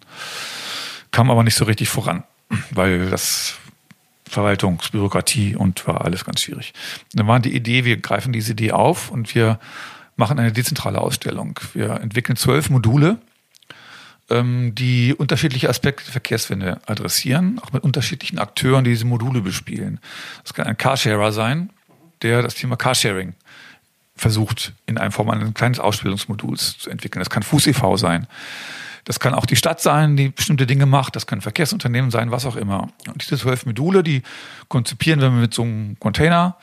[1.12, 2.24] Kam aber nicht so richtig voran
[2.72, 3.56] weil das
[4.30, 6.74] Verwaltungsbürokratie und war alles ganz schwierig.
[7.14, 9.60] Dann war die Idee, wir greifen diese Idee auf und wir
[10.16, 11.60] machen eine dezentrale Ausstellung.
[11.74, 13.20] Wir entwickeln zwölf Module,
[14.30, 20.00] ähm, die unterschiedliche Aspekte der Verkehrswende adressieren, auch mit unterschiedlichen Akteuren, die diese Module bespielen.
[20.44, 21.70] Das kann ein Carsharer sein,
[22.22, 23.34] der das Thema Carsharing
[24.16, 27.22] versucht, in einer Form eines kleinen Ausbildungsmoduls zu entwickeln.
[27.22, 27.98] Das kann Fuß e.V.
[27.98, 28.28] sein.
[29.08, 31.16] Das kann auch die Stadt sein, die bestimmte Dinge macht.
[31.16, 32.90] Das kann ein Verkehrsunternehmen sein, was auch immer.
[33.08, 34.22] Und diese zwölf Module, die
[34.68, 36.58] konzipieren wir mit so einem Container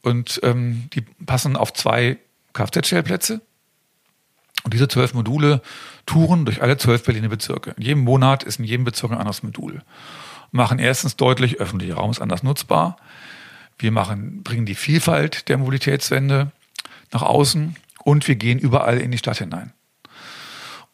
[0.00, 2.16] und ähm, die passen auf zwei
[2.54, 3.42] Kfz-Stellplätze.
[4.64, 5.60] Und diese zwölf Module
[6.06, 7.74] touren durch alle zwölf Berliner Bezirke.
[7.76, 9.82] In jedem Monat ist in jedem Bezirk ein anderes Modul.
[10.52, 12.96] Machen erstens deutlich, öffentlicher Raum ist anders nutzbar.
[13.78, 16.52] Wir machen, bringen die Vielfalt der Mobilitätswende
[17.12, 19.74] nach außen und wir gehen überall in die Stadt hinein.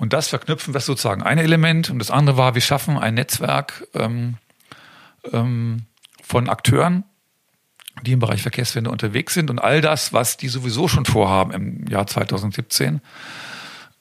[0.02, 1.88] Und das verknüpfen, das sozusagen ein Element.
[1.88, 4.34] Und das andere war, wir schaffen ein Netzwerk ähm,
[5.32, 5.84] ähm,
[6.24, 7.04] von Akteuren,
[8.02, 11.86] die im Bereich Verkehrswende unterwegs sind und all das, was die sowieso schon vorhaben im
[11.86, 13.00] Jahr 2017.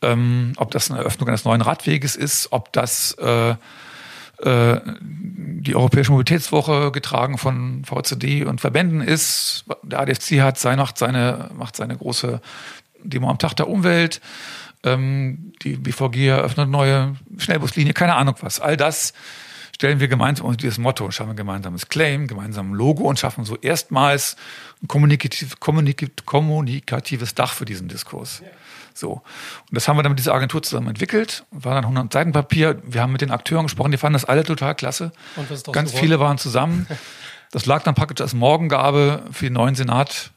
[0.02, 6.14] Ähm, ob das eine Eröffnung eines neuen Radweges ist, ob das äh, äh, die Europäische
[6.14, 9.66] Mobilitätswoche getragen von VCD und Verbänden ist.
[9.84, 12.42] Der ADFC hat seine, macht seine große
[13.04, 14.20] Demo am Tag der Umwelt.
[14.84, 18.60] Ähm, die BVG eröffnet neue Schnellbuslinie, keine Ahnung was.
[18.60, 19.14] All das
[19.76, 23.46] stellen wir gemeinsam unter dieses Motto und schaffen ein gemeinsames Claim, gemeinsames Logo und schaffen
[23.46, 24.36] so erstmals
[24.84, 28.44] ein kommunikativ, kommunikativ, kommunikatives Dach für diesen Diskurs.
[28.94, 29.14] So.
[29.14, 29.24] Und
[29.72, 31.46] das haben wir dann mit dieser Agentur zusammen entwickelt.
[31.50, 32.82] War dann 100 Seiten Papier.
[32.86, 35.14] Wir haben mit den Akteuren gesprochen, die fanden das alle total klasse.
[35.36, 36.88] Und was ist Ganz viele waren zusammen.
[37.54, 40.32] Das lag dann praktisch als Morgengabe für den neuen Senat,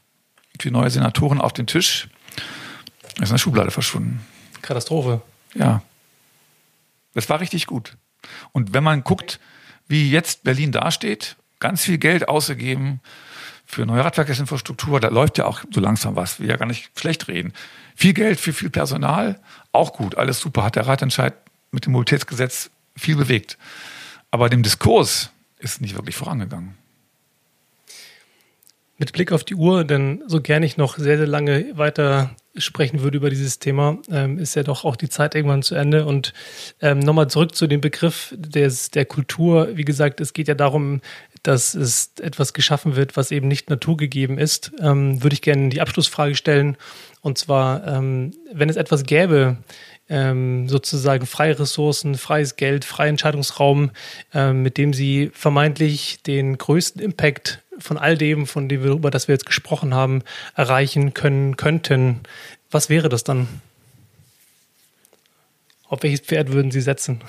[0.59, 2.09] für die neue Senatoren auf den Tisch.
[2.35, 4.19] Das ist in der Schublade verschwunden.
[4.65, 5.21] Katastrophe.
[5.53, 5.81] Ja.
[7.13, 7.97] Das war richtig gut.
[8.51, 9.39] Und wenn man guckt,
[9.87, 12.99] wie jetzt Berlin dasteht, ganz viel Geld ausgegeben
[13.65, 17.27] für neue Radverkehrsinfrastruktur, da läuft ja auch so langsam was, will ja gar nicht schlecht
[17.27, 17.53] reden.
[17.95, 19.39] Viel Geld für viel Personal,
[19.71, 21.33] auch gut, alles super, hat der Ratentscheid
[21.71, 23.57] mit dem Mobilitätsgesetz viel bewegt.
[24.31, 26.75] Aber dem Diskurs ist nicht wirklich vorangegangen.
[28.97, 33.01] Mit Blick auf die Uhr, denn so gerne ich noch sehr, sehr lange weiter sprechen
[33.01, 36.05] würde über dieses Thema, ähm, ist ja doch auch die Zeit irgendwann zu Ende.
[36.05, 36.33] Und
[36.81, 39.69] ähm, nochmal zurück zu dem Begriff des, der Kultur.
[39.73, 41.01] Wie gesagt, es geht ja darum,
[41.43, 44.71] dass es etwas geschaffen wird, was eben nicht naturgegeben ist.
[44.79, 46.77] Ähm, würde ich gerne die Abschlussfrage stellen.
[47.21, 49.57] Und zwar, ähm, wenn es etwas gäbe,
[50.09, 53.91] ähm, sozusagen freie Ressourcen, freies Geld, freien Entscheidungsraum,
[54.33, 59.11] ähm, mit dem sie vermeintlich den größten Impact von all dem, von dem wir, über
[59.11, 60.23] das wir jetzt gesprochen haben,
[60.55, 62.21] erreichen können könnten,
[62.71, 63.47] was wäre das dann?
[65.87, 67.21] Auf welches Pferd würden Sie setzen?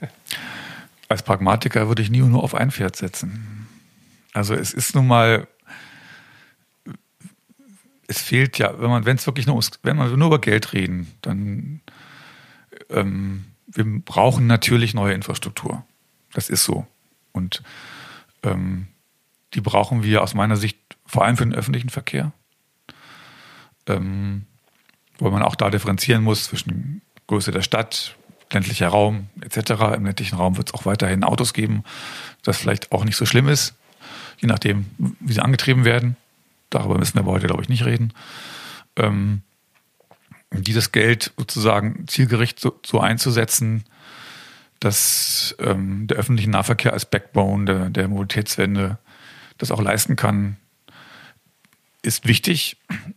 [1.08, 3.66] Als Pragmatiker würde ich nie nur auf ein Pferd setzen.
[4.32, 5.46] Also es ist nun mal,
[8.06, 11.12] es fehlt ja, wenn man, wenn es wirklich nur, wenn man nur über Geld reden,
[11.22, 11.80] dann
[12.90, 15.84] ähm, wir brauchen natürlich neue Infrastruktur.
[16.32, 16.86] Das ist so.
[17.32, 17.62] Und
[18.42, 18.88] ähm,
[19.54, 22.32] die brauchen wir aus meiner Sicht vor allem für den öffentlichen Verkehr.
[23.86, 24.46] Ähm,
[25.18, 28.16] weil man auch da differenzieren muss zwischen Größe der Stadt,
[28.52, 29.70] ländlicher Raum etc.
[29.96, 31.84] Im ländlichen Raum wird es auch weiterhin Autos geben,
[32.42, 33.74] das vielleicht auch nicht so schlimm ist,
[34.38, 34.86] je nachdem,
[35.20, 36.16] wie sie angetrieben werden.
[36.70, 38.12] Darüber müssen wir aber heute, glaube ich, nicht reden.
[38.96, 39.42] Ähm,
[40.52, 43.84] dieses Geld sozusagen zielgerichtet so, so einzusetzen,
[44.80, 48.98] dass ähm, der öffentliche Nahverkehr als Backbone der, der Mobilitätswende
[49.58, 50.56] das auch leisten kann,
[52.02, 52.76] ist wichtig.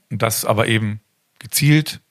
[0.10, 1.00] Das aber eben
[1.40, 2.02] gezielt,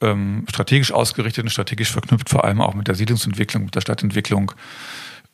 [0.00, 4.52] ähm, strategisch ausgerichtet und strategisch verknüpft, vor allem auch mit der Siedlungsentwicklung, mit der Stadtentwicklung,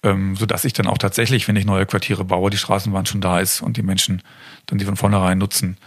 [0.02, 3.40] ähm, sodass ich dann auch tatsächlich, wenn ich neue Quartiere baue, die Straßenbahn schon da
[3.40, 4.22] ist und die Menschen
[4.66, 5.78] dann die von vornherein nutzen.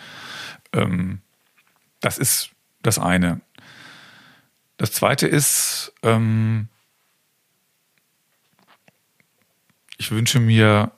[0.74, 1.20] Ähm,
[2.06, 2.52] das ist
[2.84, 3.42] das eine.
[4.78, 6.68] Das zweite ist, ähm,
[9.98, 10.92] ich wünsche mir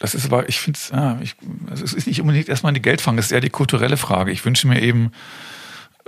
[0.00, 0.90] das ist aber, ich finde es,
[1.22, 1.36] ich,
[1.68, 4.32] also es ist nicht unbedingt erstmal die Geldfrage, es ist eher die kulturelle Frage.
[4.32, 5.12] Ich wünsche mir eben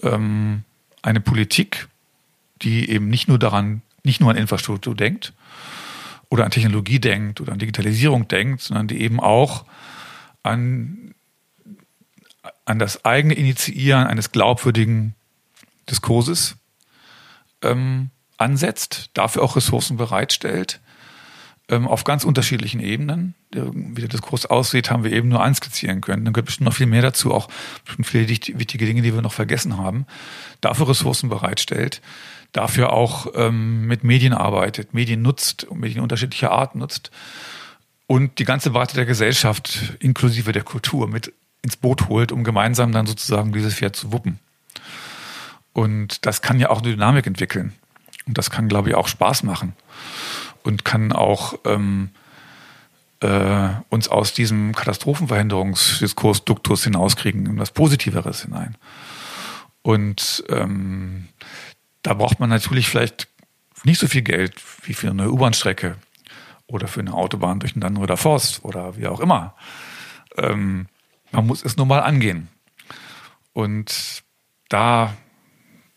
[0.02, 0.64] ähm,
[1.02, 1.88] eine Politik,
[2.62, 5.34] die eben nicht nur daran, nicht nur an Infrastruktur denkt
[6.30, 9.66] oder an Technologie denkt oder an Digitalisierung denkt, sondern die eben auch
[10.42, 11.14] an,
[12.64, 15.14] an das eigene Initiieren eines glaubwürdigen
[15.88, 16.56] Diskurses
[17.62, 20.80] ähm, ansetzt, dafür auch Ressourcen bereitstellt
[21.68, 23.34] ähm, auf ganz unterschiedlichen Ebenen.
[23.52, 26.24] Wie der Diskurs aussieht, haben wir eben nur anskizzieren können.
[26.24, 27.48] Dann gehört bestimmt noch viel mehr dazu, auch
[28.02, 30.06] viele wichtige Dinge, die wir noch vergessen haben.
[30.60, 32.00] Dafür Ressourcen bereitstellt,
[32.52, 37.10] dafür auch ähm, mit Medien arbeitet, Medien nutzt und Medien unterschiedlicher Art nutzt
[38.06, 41.32] und die ganze Breite der Gesellschaft inklusive der Kultur mit
[41.62, 44.38] ins Boot holt, um gemeinsam dann sozusagen dieses Pferd zu wuppen.
[45.72, 47.72] Und das kann ja auch eine Dynamik entwickeln.
[48.26, 49.74] Und das kann, glaube ich, auch Spaß machen
[50.62, 52.10] und kann auch ähm,
[53.20, 58.76] äh, uns aus diesem Katastrophenverhinderungsdiskurs Duktus hinauskriegen, in was Positiveres hinein.
[59.82, 61.28] Und ähm,
[62.02, 63.28] da braucht man natürlich vielleicht
[63.84, 65.96] nicht so viel Geld wie für eine U-Bahn-Strecke
[66.66, 69.54] oder für eine Autobahn durch den Dannröder Forst oder wie auch immer.
[70.36, 70.86] Ähm,
[71.32, 72.48] man muss es nur mal angehen.
[73.52, 74.22] Und
[74.68, 75.14] da,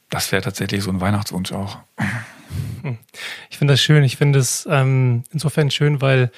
[0.10, 1.78] das wäre tatsächlich so ein Weihnachtswunsch auch.
[3.50, 4.04] Ich finde das schön.
[4.04, 6.32] Ich finde es ähm, insofern schön, weil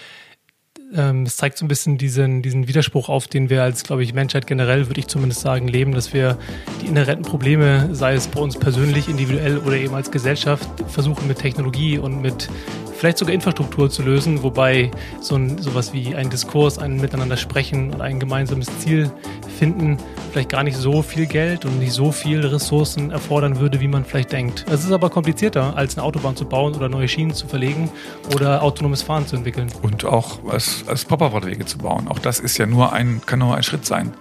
[0.95, 4.13] ähm, es zeigt so ein bisschen diesen, diesen Widerspruch auf, den wir als, glaube ich,
[4.13, 6.37] Menschheit generell, würde ich zumindest sagen, leben, dass wir
[6.81, 11.39] die inhärenten Probleme, sei es bei uns persönlich, individuell oder eben als Gesellschaft, versuchen mit
[11.39, 12.49] Technologie und mit
[12.97, 14.91] vielleicht sogar Infrastruktur zu lösen, wobei
[15.21, 19.11] so ein, sowas wie ein Diskurs, ein Miteinander sprechen und ein gemeinsames Ziel
[19.57, 19.97] finden
[20.31, 24.03] vielleicht gar nicht so viel Geld und nicht so viel Ressourcen erfordern würde, wie man
[24.03, 24.65] vielleicht denkt.
[24.69, 27.89] Es ist aber komplizierter, als eine Autobahn zu bauen oder neue Schienen zu verlegen
[28.35, 29.67] oder autonomes Fahren zu entwickeln.
[29.81, 32.07] Und auch als, als Pop-Up-Radwege zu bauen.
[32.07, 34.13] Auch das ist ja nur ein, kann nur ein Schritt sein.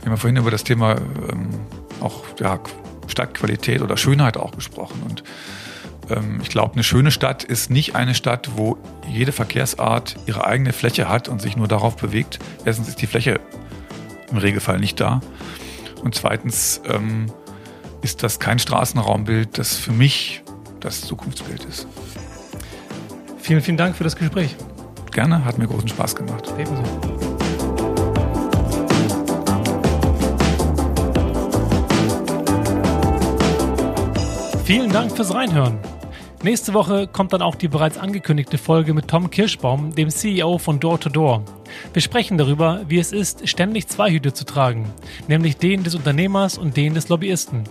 [0.00, 0.96] Wir haben ja vorhin über das Thema
[1.30, 1.48] ähm,
[2.00, 2.58] auch ja,
[3.06, 5.02] Stadtqualität oder Schönheit auch gesprochen.
[5.08, 5.22] Und
[6.42, 8.78] ich glaube, eine schöne Stadt ist nicht eine Stadt, wo
[9.08, 12.38] jede Verkehrsart ihre eigene Fläche hat und sich nur darauf bewegt.
[12.64, 13.40] Erstens ist die Fläche
[14.30, 15.20] im Regelfall nicht da.
[16.02, 17.26] Und zweitens ähm,
[18.02, 20.42] ist das kein Straßenraumbild, das für mich
[20.80, 21.86] das Zukunftsbild ist.
[23.38, 24.56] Vielen, vielen Dank für das Gespräch.
[25.12, 26.52] Gerne, hat mir großen Spaß gemacht.
[26.58, 26.82] Ebenso.
[34.64, 35.80] Vielen Dank fürs Reinhören.
[36.42, 40.80] Nächste Woche kommt dann auch die bereits angekündigte Folge mit Tom Kirschbaum, dem CEO von
[40.80, 41.44] Door to Door.
[41.92, 44.90] Wir sprechen darüber, wie es ist, ständig zwei Hüte zu tragen,
[45.28, 47.64] nämlich den des Unternehmers und den des Lobbyisten.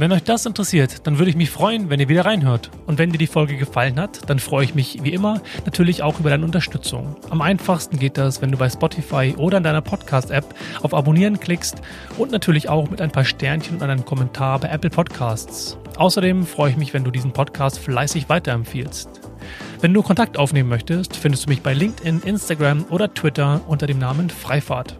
[0.00, 2.70] Wenn euch das interessiert, dann würde ich mich freuen, wenn ihr wieder reinhört.
[2.86, 6.18] Und wenn dir die Folge gefallen hat, dann freue ich mich wie immer natürlich auch
[6.20, 7.16] über deine Unterstützung.
[7.28, 11.82] Am einfachsten geht das, wenn du bei Spotify oder in deiner Podcast-App auf Abonnieren klickst
[12.16, 15.76] und natürlich auch mit ein paar Sternchen und einem Kommentar bei Apple Podcasts.
[15.98, 19.10] Außerdem freue ich mich, wenn du diesen Podcast fleißig weiterempfiehlst.
[19.82, 23.98] Wenn du Kontakt aufnehmen möchtest, findest du mich bei LinkedIn, Instagram oder Twitter unter dem
[23.98, 24.99] Namen Freifahrt.